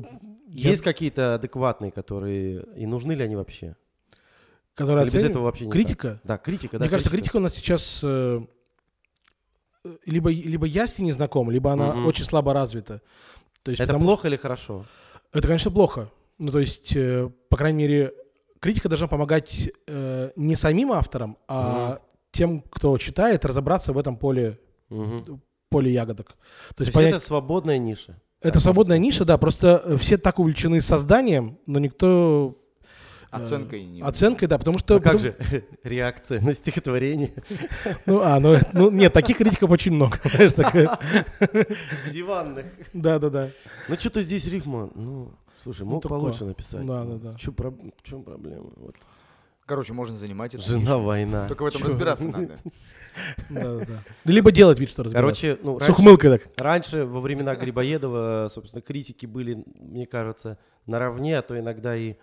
Есть 0.48 0.82
какие-то 0.82 1.34
адекватные, 1.34 1.90
которые... 1.90 2.64
И 2.76 2.86
нужны 2.86 3.12
ли 3.12 3.24
они 3.24 3.36
вообще? 3.36 3.76
которая 4.74 5.06
Или 5.06 5.12
без 5.14 5.24
этого 5.24 5.44
вообще 5.44 5.64
никак? 5.64 5.72
Критика? 5.72 6.20
Да, 6.24 6.36
критика, 6.36 6.78
да. 6.78 6.84
Мне 6.84 6.90
кажется, 6.90 7.10
критика 7.10 7.36
у 7.36 7.40
нас 7.40 7.54
сейчас 7.54 8.00
э, 8.02 8.40
э, 9.84 9.96
либо, 10.04 10.30
либо 10.30 10.66
я 10.66 10.86
с 10.86 10.98
ней 10.98 11.06
не 11.06 11.12
знаком, 11.12 11.50
либо 11.50 11.72
она 11.72 11.94
Мгм. 11.94 12.06
очень 12.06 12.24
слабо 12.26 12.52
развита. 12.52 13.00
То 13.62 13.70
есть, 13.70 13.80
Это 13.80 13.94
потому 13.94 14.04
плохо 14.04 14.28
или 14.28 14.36
хорошо? 14.36 14.84
Это, 15.32 15.48
конечно, 15.48 15.70
плохо. 15.70 16.10
Ну, 16.38 16.52
то 16.52 16.58
есть, 16.58 16.94
по 17.48 17.56
крайней 17.56 17.78
мере, 17.78 18.12
критика 18.60 18.88
должна 18.90 19.08
помогать 19.08 19.72
э, 19.86 20.30
не 20.36 20.56
самим 20.56 20.92
авторам, 20.92 21.38
а 21.48 22.00
тем, 22.36 22.62
кто 22.70 22.96
читает, 22.98 23.44
разобраться 23.44 23.92
в 23.92 23.98
этом 23.98 24.16
поле, 24.16 24.58
Мгм. 24.90 25.40
поле 25.70 25.90
ягодок. 25.92 26.36
То 26.70 26.74
То 26.76 26.82
есть, 26.84 26.92
понять, 26.92 27.14
это 27.14 27.20
свободная 27.24 27.78
ниша. 27.78 28.20
это 28.40 28.60
свободная 28.60 28.98
ниша, 28.98 29.24
да, 29.24 29.38
просто 29.38 29.96
все 29.98 30.16
так 30.18 30.38
увлечены 30.38 30.80
созданием, 30.80 31.58
но 31.66 31.78
никто... 31.78 32.56
э, 33.32 33.36
Оценкой 33.36 33.84
не... 33.84 34.00
Оценкой, 34.02 34.48
да, 34.48 34.58
потому 34.58 34.78
что... 34.78 34.96
А 34.96 35.00
как 35.00 35.14
потом- 35.14 35.20
же 35.20 35.36
реакция 35.82 36.40
на 36.40 36.54
стихотворение? 36.54 37.32
Ну, 38.06 38.20
а, 38.22 38.38
ну, 38.40 38.56
ну, 38.72 38.90
нет, 38.90 39.12
таких 39.12 39.38
критиков 39.38 39.70
очень 39.70 39.92
много, 39.92 40.18
знаешь, 40.24 40.52
такое. 40.52 40.96
Диванных. 42.12 42.66
Да, 42.92 43.18
да, 43.18 43.30
да. 43.30 43.50
Ну 43.88 43.96
что-то 43.96 44.22
здесь 44.22 44.46
рифма, 44.46 44.90
ну, 44.94 45.32
слушай, 45.62 45.84
мог 45.84 46.02
такое. 46.02 46.18
получше 46.20 46.44
написать. 46.44 46.86
Да, 46.86 47.04
да, 47.04 47.16
да. 47.16 47.34
Чё 47.36 47.52
про- 47.52 47.70
в 47.70 48.02
чем 48.02 48.22
проблема? 48.22 48.70
Вот. 48.76 48.94
Короче, 49.66 49.92
можно 49.92 50.16
занимать 50.16 50.54
это. 50.54 50.62
Жена 50.62 50.96
война. 50.96 51.48
Только 51.48 51.64
в 51.64 51.66
этом 51.66 51.80
Чё? 51.80 51.88
разбираться 51.88 52.28
надо. 52.28 52.58
Да, 53.50 53.50
да, 53.50 53.78
да. 53.78 54.02
Да 54.24 54.32
Либо 54.32 54.52
делать 54.52 54.78
вид, 54.78 54.88
что 54.88 55.02
разбираться. 55.02 55.42
Короче, 55.42 55.60
ну, 55.64 55.78
С 55.78 55.82
раньше, 55.82 55.92
ухмылкой 55.92 56.38
так. 56.38 56.42
раньше, 56.56 57.04
во 57.04 57.20
времена 57.20 57.56
Грибоедова, 57.56 58.48
собственно, 58.48 58.80
критики 58.80 59.26
были, 59.26 59.64
мне 59.74 60.06
кажется, 60.06 60.56
наравне, 60.86 61.36
а 61.38 61.42
то 61.42 61.58
иногда 61.58 61.96
и 61.96 62.14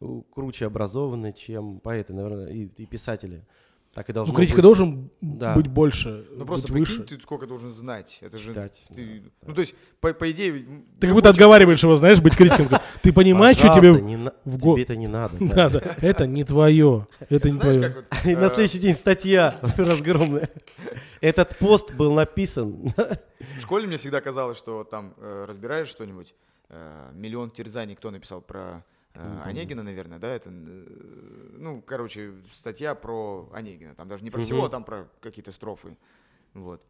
uh, 0.00 0.24
круче 0.34 0.66
образованы, 0.66 1.32
чем 1.32 1.80
поэты, 1.80 2.12
наверное, 2.12 2.48
и, 2.48 2.66
и 2.66 2.84
писатели. 2.84 3.46
Так 3.92 4.08
и 4.08 4.12
должно 4.12 4.32
Ну, 4.32 4.36
критика 4.36 4.56
быть. 4.58 4.62
должен 4.62 5.10
Да. 5.20 5.52
быть 5.52 5.66
больше, 5.66 6.24
Ну 6.30 6.46
просто 6.46 6.72
быть 6.72 6.88
выше. 6.88 7.02
ты 7.02 7.18
сколько 7.20 7.48
должен 7.48 7.72
знать. 7.72 8.18
Это 8.20 8.38
же 8.38 8.50
Читать, 8.50 8.86
ты- 8.94 9.22
да, 9.24 9.48
Ну 9.48 9.54
то 9.54 9.62
есть, 9.62 9.74
по, 10.00 10.12
по 10.14 10.30
идее... 10.30 10.64
Ты 11.00 11.08
как 11.08 11.14
будто 11.16 11.28
отговариваешь 11.30 11.82
его, 11.82 11.96
знаешь, 11.96 12.20
быть 12.20 12.36
критиком. 12.36 12.68
Ты 13.02 13.12
понимаешь, 13.12 13.56
что 13.58 13.74
тебе 13.74 13.90
в 13.92 14.58
тебе 14.60 14.82
это 14.82 14.94
не 14.94 15.08
надо. 15.08 15.42
надо? 15.44 15.96
Это 16.00 16.28
не 16.28 16.44
твое. 16.44 17.08
Это 17.28 17.50
не 17.50 17.58
твое. 17.58 17.96
на 18.24 18.44
э, 18.44 18.50
следующий 18.50 18.78
день 18.78 18.94
статья 18.94 19.58
разгромная. 19.76 20.50
Этот 21.20 21.58
пост 21.58 21.92
был 21.92 22.12
написан. 22.14 22.94
В 23.58 23.60
школе 23.62 23.88
мне 23.88 23.98
всегда 23.98 24.20
казалось, 24.20 24.56
что 24.56 24.84
там 24.84 25.14
э, 25.16 25.46
разбираешь 25.48 25.88
что-нибудь, 25.88 26.34
э, 26.68 27.10
миллион 27.12 27.50
терзаний, 27.50 27.96
кто 27.96 28.12
написал 28.12 28.40
про 28.40 28.84
помню. 29.12 29.44
Онегина, 29.44 29.82
наверное, 29.82 30.18
да, 30.18 30.28
это, 30.28 30.50
э, 30.52 31.56
ну, 31.58 31.82
короче, 31.82 32.34
статья 32.52 32.94
про 32.94 33.48
Онегина, 33.52 33.94
там 33.94 34.08
даже 34.08 34.24
не 34.24 34.30
про 34.30 34.40
всего, 34.40 34.64
а 34.64 34.68
там 34.68 34.84
про 34.84 35.10
какие-то 35.20 35.52
строфы, 35.52 35.96
вот. 36.54 36.82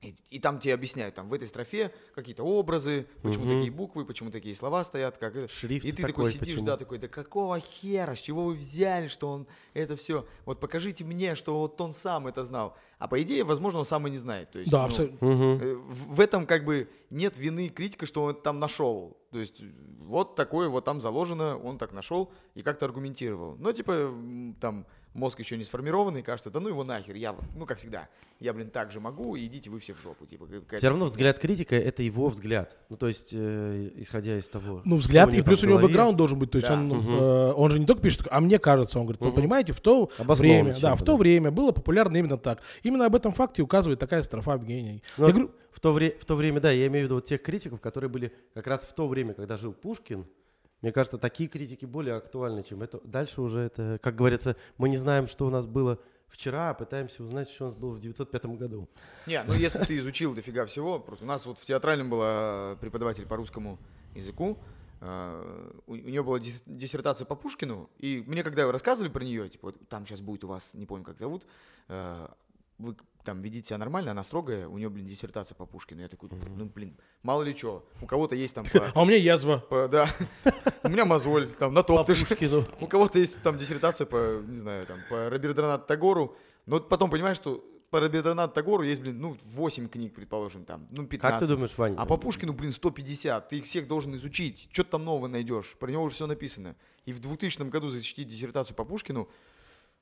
И, 0.00 0.14
и 0.30 0.38
там 0.38 0.60
тебе 0.60 0.74
объясняют, 0.74 1.16
там 1.16 1.28
в 1.28 1.34
этой 1.34 1.48
строфе 1.48 1.92
какие-то 2.14 2.44
образы, 2.44 3.08
почему 3.20 3.46
Мгм. 3.46 3.54
такие 3.56 3.72
буквы, 3.72 4.04
почему 4.04 4.30
такие 4.30 4.54
слова 4.54 4.84
стоят, 4.84 5.18
как. 5.18 5.50
Шрифт 5.50 5.84
И 5.84 5.90
ты 5.90 6.02
такой, 6.02 6.06
такой 6.06 6.32
сидишь, 6.32 6.48
почему? 6.54 6.66
да, 6.66 6.76
такой, 6.76 6.98
да 6.98 7.08
какого 7.08 7.58
хера, 7.58 8.14
с 8.14 8.20
чего 8.20 8.44
вы 8.44 8.54
взяли, 8.54 9.08
что 9.08 9.28
он 9.28 9.48
это 9.74 9.96
все, 9.96 10.24
вот 10.44 10.60
покажите 10.60 11.04
мне, 11.04 11.34
что 11.34 11.58
вот 11.58 11.80
он 11.80 11.92
сам 11.92 12.28
это 12.28 12.44
знал. 12.44 12.76
А 12.98 13.06
по 13.06 13.20
идее, 13.22 13.44
возможно, 13.44 13.78
он 13.78 13.84
сам 13.84 14.06
и 14.06 14.10
не 14.10 14.18
знает. 14.18 14.50
То 14.50 14.58
есть, 14.58 14.70
Да, 14.72 14.78
ну, 14.80 14.84
абсолютно. 14.86 15.26
Мгм. 15.28 15.60
Э, 15.62 15.74
В 15.88 16.20
этом 16.20 16.46
как 16.46 16.64
бы 16.64 16.88
нет 17.10 17.38
вины 17.38 17.68
критика, 17.68 18.06
что 18.06 18.24
он 18.24 18.34
там 18.34 18.58
нашел. 18.58 19.16
То 19.30 19.38
есть 19.38 19.62
вот 20.00 20.34
такое 20.34 20.68
вот 20.68 20.84
там 20.84 21.00
заложено, 21.00 21.56
он 21.58 21.78
так 21.78 21.92
нашел 21.92 22.32
и 22.54 22.62
как-то 22.62 22.86
аргументировал. 22.86 23.56
Но 23.58 23.72
типа 23.72 23.92
м, 23.92 24.56
там 24.60 24.84
мозг 25.14 25.38
еще 25.40 25.56
не 25.56 25.64
сформированный, 25.64 26.22
кажется, 26.22 26.50
да 26.50 26.60
ну 26.60 26.68
его 26.68 26.84
нахер, 26.84 27.14
я 27.16 27.34
ну 27.56 27.66
как 27.66 27.78
всегда, 27.78 28.08
я, 28.40 28.52
блин, 28.52 28.70
так 28.70 28.92
же 28.92 29.00
могу, 29.00 29.36
идите 29.36 29.68
вы 29.68 29.80
все 29.80 29.94
в 29.94 30.00
жопу. 30.00 30.24
Типа, 30.26 30.46
Все 30.76 30.88
равно 30.88 31.06
взгляд 31.06 31.38
критика— 31.40 31.74
это 31.76 32.02
его 32.04 32.28
взгляд. 32.28 32.76
Ну, 32.88 32.96
то 32.96 33.08
есть, 33.08 33.30
э, 33.32 33.90
исходя 33.96 34.38
из 34.38 34.48
того... 34.48 34.80
Ну, 34.84 34.96
взгляд, 34.96 35.34
и 35.34 35.42
плюс 35.42 35.62
у 35.64 35.66
него 35.66 35.80
бэкграунд 35.80 36.16
должен 36.16 36.38
быть. 36.38 36.52
То 36.52 36.58
есть 36.58 36.68
Да. 36.68 36.74
он, 36.74 36.86
Мгм. 36.86 37.14
э, 37.14 37.52
он 37.54 37.70
же 37.72 37.80
не 37.80 37.86
только 37.86 38.00
пишет, 38.02 38.28
а 38.30 38.40
мне 38.40 38.60
кажется, 38.60 39.00
он 39.00 39.06
говорит, 39.06 39.20
вы 39.20 39.28
Мгм. 39.28 39.36
понимаете, 39.36 39.72
в 39.72 39.80
то 39.80 40.08
время, 40.18 40.76
да, 40.80 40.94
в 40.94 41.00
то 41.00 41.12
да. 41.12 41.16
время 41.16 41.50
было 41.50 41.72
популярно 41.72 42.16
именно 42.16 42.38
так. 42.38 42.62
Именно 42.84 43.06
об 43.06 43.16
этом 43.16 43.32
факте 43.32 43.62
указывает 43.62 43.98
такая 43.98 44.22
строфа 44.22 44.52
Евгения. 44.52 45.02
Ну, 45.16 45.26
Я 45.26 45.32
вот 45.32 45.34
говорю, 45.34 45.50
в, 45.72 45.80
то 45.80 45.92
вре- 45.92 46.16
в 46.20 46.24
то 46.24 46.36
время, 46.36 46.60
да, 46.60 46.70
я 46.70 46.86
имею 46.86 47.04
в 47.04 47.06
виду 47.06 47.14
вот 47.16 47.24
тех 47.24 47.42
критиков, 47.42 47.80
которые 47.80 48.08
были 48.08 48.32
как 48.54 48.68
раз 48.68 48.82
в 48.82 48.92
то 48.94 49.08
время, 49.08 49.34
когда 49.34 49.56
жил 49.56 49.72
Пушкин. 49.72 50.26
Мне 50.82 50.92
кажется, 50.92 51.18
такие 51.18 51.48
критики 51.48 51.84
более 51.84 52.14
актуальны, 52.14 52.62
чем 52.62 52.82
это. 52.82 53.00
Дальше 53.04 53.40
уже 53.42 53.60
это, 53.60 53.98
как 54.02 54.14
говорится, 54.14 54.56
мы 54.76 54.88
не 54.88 54.96
знаем, 54.96 55.26
что 55.26 55.46
у 55.46 55.50
нас 55.50 55.66
было 55.66 55.98
вчера, 56.28 56.70
а 56.70 56.74
пытаемся 56.74 57.22
узнать, 57.22 57.50
что 57.50 57.64
у 57.64 57.66
нас 57.68 57.74
было 57.74 57.92
в 57.92 58.00
905 58.00 58.44
году. 58.56 58.88
Не, 59.26 59.42
ну 59.44 59.54
если 59.54 59.84
ты 59.84 59.96
изучил 59.96 60.34
дофига 60.34 60.66
всего, 60.66 61.00
просто 61.00 61.24
у 61.24 61.28
нас 61.28 61.46
вот 61.46 61.58
в 61.58 61.64
театральном 61.64 62.10
была 62.10 62.76
преподаватель 62.80 63.26
по 63.26 63.36
русскому 63.36 63.78
языку, 64.14 64.58
э, 65.00 65.72
у, 65.86 65.96
нее 65.96 66.22
была 66.22 66.38
дис- 66.38 66.62
диссертация 66.66 67.24
по 67.24 67.34
Пушкину, 67.34 67.90
и 67.98 68.22
мне 68.26 68.44
когда 68.44 68.70
рассказывали 68.70 69.10
про 69.10 69.24
нее, 69.24 69.48
типа, 69.48 69.68
вот 69.68 69.88
там 69.88 70.06
сейчас 70.06 70.20
будет 70.20 70.44
у 70.44 70.48
вас, 70.48 70.74
не 70.74 70.86
помню, 70.86 71.04
как 71.04 71.18
зовут, 71.18 71.44
э, 71.88 72.28
вы 72.78 72.96
там 73.24 73.42
ведите 73.42 73.68
себя 73.68 73.78
нормально, 73.78 74.12
она 74.12 74.22
строгая, 74.22 74.68
у 74.68 74.78
нее, 74.78 74.88
блин, 74.88 75.06
диссертация 75.06 75.54
по 75.54 75.66
Пушкину. 75.66 76.00
Я 76.00 76.08
такой, 76.08 76.30
ну, 76.56 76.64
блин, 76.64 76.96
мало 77.22 77.42
ли 77.42 77.54
что, 77.54 77.86
у 78.00 78.06
кого-то 78.06 78.34
есть 78.34 78.54
там 78.54 78.64
по- 78.64 78.90
а 78.94 79.02
у 79.02 79.04
меня 79.04 79.16
язва. 79.16 79.58
по- 79.58 79.88
да, 79.88 80.08
у 80.82 80.88
меня 80.88 81.04
мозоль, 81.04 81.50
там, 81.50 81.74
на 81.74 81.82
топ 81.82 82.08
у 82.80 82.86
кого-то 82.86 83.18
есть 83.18 83.42
там 83.42 83.58
диссертация 83.58 84.06
по, 84.06 84.40
не 84.46 84.58
знаю, 84.58 84.86
там, 84.86 84.98
по 85.10 85.28
Рабиндранату 85.28 85.86
Тагору, 85.86 86.36
но 86.66 86.80
потом 86.80 87.10
понимаешь, 87.10 87.36
что 87.36 87.62
по 87.90 88.00
Рабиндранату 88.00 88.54
Тагору 88.54 88.82
есть, 88.82 89.00
блин, 89.00 89.20
ну, 89.20 89.36
8 89.44 89.88
книг, 89.88 90.14
предположим, 90.14 90.64
там, 90.64 90.86
ну, 90.90 91.06
15. 91.06 91.20
Как 91.20 91.40
ты 91.48 91.54
думаешь, 91.54 91.76
Вань? 91.76 91.94
А 91.96 92.06
по 92.06 92.16
Пушкину, 92.18 92.52
блин, 92.52 92.72
150. 92.72 93.48
Ты 93.48 93.58
их 93.58 93.64
всех 93.64 93.88
должен 93.88 94.14
изучить. 94.14 94.68
Что 94.72 94.84
ты 94.84 94.90
там 94.90 95.04
нового 95.04 95.26
найдешь? 95.26 95.74
Про 95.78 95.90
него 95.90 96.02
уже 96.02 96.14
все 96.14 96.26
написано. 96.26 96.76
И 97.06 97.12
в 97.12 97.20
2000 97.20 97.62
году 97.70 97.88
защитить 97.88 98.28
диссертацию 98.28 98.76
по 98.76 98.84
Пушкину, 98.84 99.28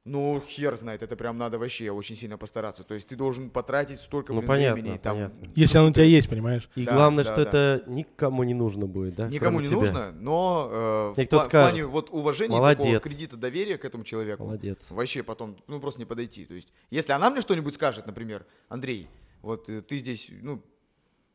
ну, 0.06 0.40
хер 0.40 0.76
знает, 0.76 1.02
это 1.02 1.16
прям 1.16 1.36
надо 1.36 1.58
вообще 1.58 1.90
очень 1.90 2.14
сильно 2.14 2.38
постараться. 2.38 2.84
То 2.84 2.94
есть 2.94 3.08
ты 3.08 3.16
должен 3.16 3.50
потратить 3.50 4.00
столько, 4.00 4.32
Ну, 4.32 4.38
блин, 4.38 4.48
понятно, 4.48 4.74
времени. 4.82 4.98
Там, 4.98 5.16
понятно. 5.16 5.50
Если 5.56 5.78
оно 5.78 5.88
у 5.88 5.92
тебя 5.92 6.04
есть, 6.04 6.30
понимаешь? 6.30 6.70
И 6.76 6.84
Да, 6.84 6.94
главное, 6.94 7.24
да, 7.24 7.32
что 7.32 7.42
да. 7.44 7.48
это 7.48 7.84
никому 7.90 8.44
не 8.44 8.54
нужно 8.54 8.86
будет, 8.86 9.16
да? 9.16 9.28
Никому 9.28 9.58
не 9.60 9.66
тебя. 9.66 9.76
нужно, 9.76 10.12
но 10.12 10.68
э, 10.70 11.12
в, 11.16 11.18
пла- 11.18 11.40
в 11.42 11.44
скажет, 11.44 11.70
плане 11.70 11.86
вот 11.86 12.10
уважения 12.10 12.56
«Молодец». 12.56 12.84
такого 12.86 13.00
кредита 13.00 13.36
доверия 13.36 13.78
к 13.78 13.84
этому 13.84 14.04
человеку, 14.04 14.44
Молодец. 14.44 14.90
вообще 14.92 15.24
потом, 15.24 15.56
ну, 15.66 15.80
просто 15.80 15.98
не 16.00 16.06
подойти. 16.06 16.44
То 16.44 16.54
есть, 16.54 16.72
если 16.90 17.10
она 17.12 17.28
мне 17.28 17.40
что-нибудь 17.40 17.74
скажет, 17.74 18.06
например, 18.06 18.46
Андрей, 18.68 19.08
вот 19.42 19.68
э, 19.68 19.82
ты 19.82 19.98
здесь, 19.98 20.30
ну, 20.40 20.62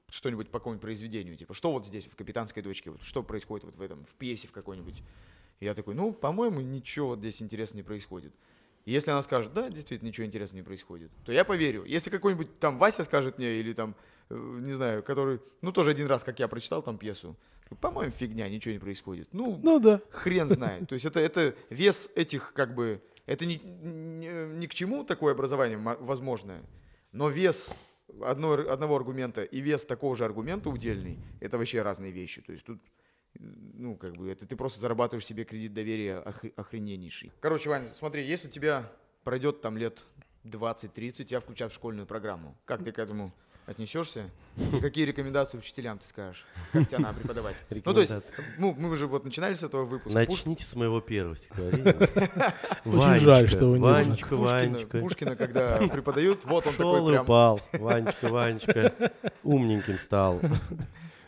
что-нибудь 0.09 0.49
по 0.49 0.59
какому-нибудь 0.59 0.81
произведению, 0.81 1.35
типа, 1.35 1.53
что 1.53 1.73
вот 1.73 1.85
здесь 1.85 2.05
в 2.05 2.15
«Капитанской 2.15 2.63
дочке», 2.63 2.91
вот, 2.91 3.03
что 3.03 3.21
происходит 3.21 3.65
вот 3.65 3.75
в 3.75 3.81
этом, 3.81 4.05
в 4.05 4.15
пьесе 4.15 4.47
в 4.47 4.51
какой-нибудь. 4.51 5.03
Я 5.59 5.73
такой, 5.75 5.93
ну, 5.93 6.11
по-моему, 6.13 6.61
ничего 6.61 7.09
вот 7.09 7.19
здесь 7.19 7.41
интересного 7.41 7.77
не 7.77 7.83
происходит. 7.83 8.33
Если 8.85 9.11
она 9.11 9.21
скажет, 9.21 9.53
да, 9.53 9.69
действительно, 9.69 10.07
ничего 10.07 10.25
интересного 10.25 10.57
не 10.59 10.63
происходит, 10.65 11.11
то 11.25 11.31
я 11.31 11.43
поверю. 11.45 11.83
Если 11.85 12.09
какой-нибудь 12.09 12.59
там 12.59 12.77
Вася 12.77 13.03
скажет 13.03 13.37
мне, 13.37 13.53
или 13.59 13.73
там, 13.73 13.95
э, 14.29 14.35
не 14.35 14.73
знаю, 14.73 15.03
который, 15.03 15.39
ну, 15.61 15.71
тоже 15.71 15.91
один 15.91 16.07
раз, 16.07 16.23
как 16.23 16.39
я 16.39 16.47
прочитал 16.47 16.81
там 16.81 16.97
пьесу, 16.97 17.35
по-моему, 17.79 18.11
фигня, 18.11 18.49
ничего 18.49 18.73
не 18.73 18.79
происходит. 18.79 19.29
Ну, 19.33 19.59
Ну 19.63 19.79
да. 19.79 20.01
хрен 20.09 20.47
знает. 20.49 20.89
То 20.89 20.93
есть 20.93 21.05
это, 21.05 21.19
это 21.19 21.55
вес 21.69 22.09
этих, 22.15 22.53
как 22.53 22.73
бы, 22.75 23.01
это 23.27 23.45
ни, 23.45 23.61
ни, 23.63 24.57
ни 24.57 24.65
к 24.67 24.73
чему 24.73 25.03
такое 25.03 25.33
образование 25.33 25.77
мо- 25.77 25.97
возможное, 25.99 26.63
но 27.13 27.29
вес 27.29 27.75
одной, 28.21 28.67
одного 28.67 28.95
аргумента 28.97 29.43
и 29.43 29.61
вес 29.61 29.85
такого 29.85 30.15
же 30.17 30.25
аргумента 30.25 30.69
удельный, 30.69 31.17
это 31.39 31.57
вообще 31.57 31.81
разные 31.81 32.11
вещи. 32.11 32.41
То 32.41 32.51
есть 32.51 32.65
тут, 32.65 32.81
ну, 33.39 33.95
как 33.95 34.13
бы, 34.17 34.29
это 34.29 34.45
ты 34.45 34.55
просто 34.55 34.79
зарабатываешь 34.81 35.25
себе 35.25 35.43
кредит 35.43 35.73
доверия 35.73 36.19
ох- 36.19 36.51
охрененнейший. 36.55 37.31
Короче, 37.39 37.69
Вань, 37.69 37.87
смотри, 37.93 38.25
если 38.25 38.49
тебя 38.49 38.91
пройдет 39.23 39.61
там 39.61 39.77
лет 39.77 40.03
20-30, 40.45 41.23
тебя 41.25 41.39
включат 41.39 41.71
в 41.71 41.75
школьную 41.75 42.05
программу, 42.07 42.55
как 42.65 42.83
ты 42.83 42.91
к 42.91 42.99
этому 42.99 43.31
отнесешься? 43.67 44.29
И 44.73 44.79
какие 44.81 45.05
рекомендации 45.05 45.57
учителям 45.57 45.99
ты 45.99 46.07
скажешь? 46.07 46.45
Как 46.73 46.87
тебя 46.89 46.99
надо 46.99 47.19
преподавать? 47.19 47.55
Ну, 47.69 47.93
то 47.93 48.01
есть, 48.01 48.11
ну, 48.57 48.73
мы 48.77 48.95
же 48.95 49.07
вот 49.07 49.23
начинали 49.23 49.53
с 49.53 49.63
этого 49.63 49.85
выпуска. 49.85 50.19
Пуш- 50.23 50.27
Начните 50.29 50.65
с 50.65 50.75
моего 50.75 50.99
первого 50.99 51.35
стихотворения. 51.37 51.93
Очень 52.85 53.19
жаль, 53.19 53.47
что 53.47 53.67
вы 53.67 53.77
не 53.77 53.83
Ванечка, 53.83 54.35
Пушкина, 54.35 54.49
Ванечка. 54.49 54.99
Пушкина, 54.99 55.35
когда 55.35 55.77
преподают, 55.87 56.43
вот 56.45 56.65
он 56.67 56.73
такой 56.73 57.11
прям... 57.11 57.23
упал. 57.23 57.61
Ванечка, 57.73 58.27
Ванечка. 58.29 59.11
Умненьким 59.43 59.99
стал. 59.99 60.41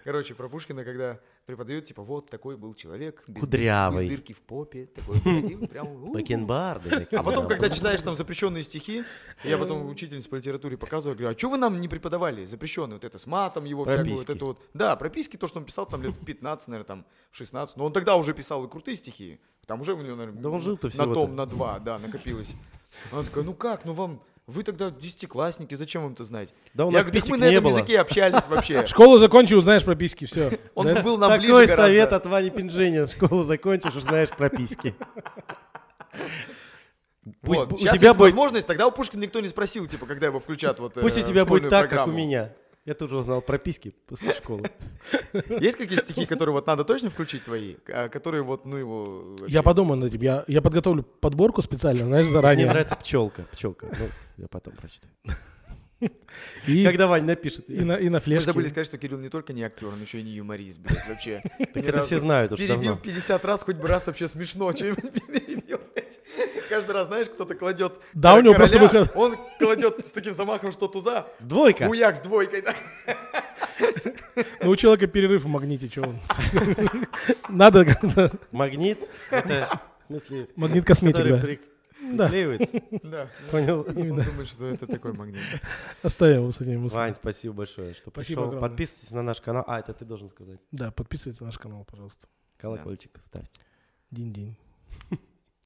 Короче, 0.03 0.35
про 0.35 0.49
Пушкина, 0.49 0.83
когда 0.83 1.19
преподают, 1.45 1.85
типа, 1.85 2.03
вот 2.03 2.29
такой 2.29 2.57
был 2.57 2.73
человек. 2.73 3.23
без 3.27 3.41
Кудрявый. 3.41 4.07
Без 4.07 4.17
дырки 4.17 4.33
в 4.33 4.41
попе. 4.41 4.87
Такой 4.87 5.19
ходил, 5.19 5.65
прям... 5.67 6.11
Бакенбарды. 6.11 7.07
А 7.11 7.23
потом, 7.23 7.47
когда 7.47 7.69
читаешь 7.69 8.01
там 8.01 8.15
запрещенные 8.15 8.63
стихи, 8.63 9.03
я 9.43 9.57
потом 9.57 9.87
учительнице 9.89 10.29
по 10.29 10.35
литературе 10.35 10.77
показываю, 10.77 11.17
говорю, 11.17 11.33
а 11.33 11.37
что 11.37 11.49
вы 11.49 11.57
нам 11.57 11.79
не 11.79 11.87
преподавали 11.87 12.43
запрещенные? 12.45 12.95
Вот 12.95 13.05
это 13.05 13.17
с 13.17 13.25
матом 13.25 13.63
его, 13.63 13.85
всякую, 13.85 14.17
вот 14.17 14.29
это 14.29 14.45
вот. 14.45 14.61
Да, 14.73 14.95
прописки, 14.95 15.37
то, 15.37 15.47
что 15.47 15.59
он 15.59 15.65
писал 15.65 15.85
там 15.85 16.03
лет 16.03 16.15
в 16.15 16.25
15, 16.25 16.67
наверное, 16.67 16.87
там 16.87 17.05
в 17.31 17.37
16. 17.37 17.77
Но 17.77 17.85
он 17.85 17.93
тогда 17.93 18.17
уже 18.17 18.33
писал 18.33 18.65
и 18.65 18.69
крутые 18.69 18.97
стихи. 18.97 19.39
Там 19.65 19.79
уже 19.81 19.93
у 19.93 20.01
него, 20.01 20.17
наверное, 20.17 20.41
Да 20.41 20.49
он 20.49 20.59
жил-то 20.59 20.89
на 20.97 21.13
том, 21.13 21.35
на 21.35 21.45
два, 21.45 21.79
да, 21.79 21.97
накопилось. 21.97 22.55
Она 23.11 23.23
такая, 23.23 23.43
ну 23.43 23.53
как, 23.53 23.85
ну 23.85 23.93
вам, 23.93 24.21
вы 24.47 24.63
тогда 24.63 24.91
десятиклассники, 24.91 25.73
зачем 25.75 26.03
вам 26.03 26.13
это 26.13 26.23
знать? 26.23 26.53
Да 26.73 26.85
у 26.85 26.89
я 26.91 26.97
нас 26.97 27.03
говорю, 27.05 27.13
так 27.13 27.21
писек 27.21 27.31
мы 27.31 27.37
на 27.37 27.49
не 27.49 27.53
этом 27.55 27.63
было. 27.65 27.77
языке 27.77 27.99
общались 27.99 28.47
вообще. 28.47 28.85
Школу 28.87 29.17
закончил, 29.17 29.57
узнаешь 29.59 29.83
прописки, 29.83 30.25
все. 30.25 30.51
Он 30.75 30.87
был 31.01 31.17
нам 31.17 31.31
ближе 31.37 31.47
Такой 31.53 31.65
гораздо. 31.65 31.75
совет 31.83 32.13
от 32.13 32.25
Вани 32.25 32.49
Пинжения. 32.49 33.05
Школу 33.05 33.43
закончишь, 33.43 33.95
узнаешь 33.95 34.29
прописки. 34.29 34.93
Пусть 37.41 37.61
Вот. 37.61 37.69
бу- 37.71 37.75
у 37.75 37.77
Сейчас 37.77 37.97
тебя 37.97 38.09
есть 38.09 38.19
будет, 38.19 38.33
возможность, 38.33 38.67
тогда 38.67 38.85
у 38.87 38.91
Пушкина 38.91 39.21
никто 39.21 39.39
не 39.39 39.47
спросил, 39.47 39.85
типа, 39.87 40.05
когда 40.05 40.27
его 40.27 40.39
включат 40.41 40.79
вот 40.79 40.95
пусть 40.95 41.17
э, 41.17 41.21
у 41.21 41.23
в 41.23 41.27
тебя 41.27 41.45
будет 41.45 41.59
школьную 41.63 41.71
так, 41.71 41.83
как 41.83 41.91
у 41.91 41.95
программу. 42.03 42.17
меня. 42.17 42.53
Я 42.85 42.95
тоже 42.95 43.15
узнал 43.15 43.41
прописки 43.41 43.93
после 44.07 44.33
школы. 44.33 44.69
Есть 45.61 45.77
какие-то 45.77 46.03
стихи, 46.03 46.25
которые 46.25 46.51
вот 46.51 46.67
надо 46.67 46.83
точно 46.83 47.09
включить 47.09 47.45
твои, 47.45 47.75
а 47.87 48.09
которые 48.09 48.43
вот, 48.43 48.65
ну 48.65 48.75
его... 48.75 49.35
вообще- 49.39 49.53
Я 49.53 49.63
подумаю 49.63 49.97
над 50.01 50.09
этим. 50.13 50.21
Я, 50.21 50.43
я 50.47 50.61
подготовлю 50.61 51.03
подборку 51.03 51.61
специально, 51.61 52.03
знаешь, 52.03 52.25
Мне 52.25 52.33
заранее. 52.35 52.67
нравится 52.67 52.97
пчелка. 52.97 53.43
Пчелка. 53.53 53.87
Ну, 53.97 54.05
я 54.37 54.47
потом 54.47 54.73
прочитаю. 54.75 55.11
И, 56.67 56.83
Когда 56.83 57.07
Вань 57.07 57.23
напишет. 57.23 57.69
и, 57.69 57.81
на, 57.81 57.93
и 57.93 58.09
на 58.09 58.17
Мы 58.17 58.19
флешке. 58.19 58.47
забыли 58.47 58.67
сказать, 58.67 58.87
что 58.87 58.97
Кирилл 58.97 59.19
не 59.19 59.29
только 59.29 59.53
не 59.53 59.63
актер, 59.63 59.87
он 59.87 60.01
еще 60.01 60.19
и 60.19 60.23
не 60.23 60.31
юморист, 60.31 60.79
блядь, 60.79 61.07
вообще. 61.07 61.41
Так 61.73 61.77
это 61.85 62.01
все 62.01 62.19
знают 62.19 62.51
уж 62.51 62.59
Перебил 62.59 62.95
давно. 62.95 62.97
50 62.97 63.45
раз, 63.45 63.63
хоть 63.63 63.77
бы 63.77 63.87
раз 63.87 64.07
вообще 64.07 64.27
смешно, 64.27 64.69
что-нибудь 64.73 65.13
перебил, 65.27 65.79
блядь. 65.93 66.19
Каждый 66.67 66.91
раз, 66.91 67.07
знаешь, 67.07 67.29
кто-то 67.29 67.55
кладет 67.55 67.93
Да, 68.13 68.35
у 68.35 68.41
него 68.41 68.53
просто 68.53 68.79
выход. 68.79 69.11
Он 69.15 69.37
кладет 69.59 70.05
с 70.05 70.11
таким 70.11 70.33
замахом, 70.33 70.73
что 70.73 70.89
туза, 70.89 71.25
Двойка. 71.39 71.87
хуяк 71.87 72.17
с 72.17 72.19
двойкой. 72.19 72.65
Ну, 74.61 74.71
у 74.71 74.75
человека 74.75 75.07
перерыв 75.07 75.43
в 75.43 75.47
магните, 75.47 75.87
что 75.87 76.01
он. 76.01 76.19
Надо. 77.47 77.85
Магнит. 78.51 78.99
Это, 79.29 79.79
в 80.03 80.07
смысле, 80.07 80.47
Магнит 80.57 80.85
косметик, 80.85 81.23
да. 81.23 81.47
Да. 82.11 82.25
приклеивается. 82.27 82.81
Да, 83.03 83.29
Понял. 83.51 83.81
он 83.87 83.97
Именно. 83.97 84.23
думает, 84.23 84.47
что 84.47 84.65
это 84.67 84.87
такой 84.87 85.13
магнит. 85.13 85.41
Оставил 86.03 86.51
с 86.51 86.61
этим. 86.61 86.87
Вань, 86.87 87.13
спасибо 87.15 87.53
большое, 87.53 87.93
что 87.93 88.09
Спасибо 88.11 88.21
пришел. 88.41 88.43
огромное. 88.43 88.69
Подписывайтесь 88.69 89.11
на 89.11 89.21
наш 89.23 89.41
канал. 89.41 89.63
А, 89.67 89.79
это 89.79 89.93
ты 89.93 90.05
должен 90.05 90.29
сказать. 90.29 90.59
Да, 90.71 90.91
подписывайтесь 90.91 91.39
на 91.41 91.47
наш 91.47 91.57
канал, 91.57 91.85
пожалуйста. 91.85 92.27
Колокольчик 92.57 93.11
ставьте. 93.21 93.61
День-день. 94.11 94.55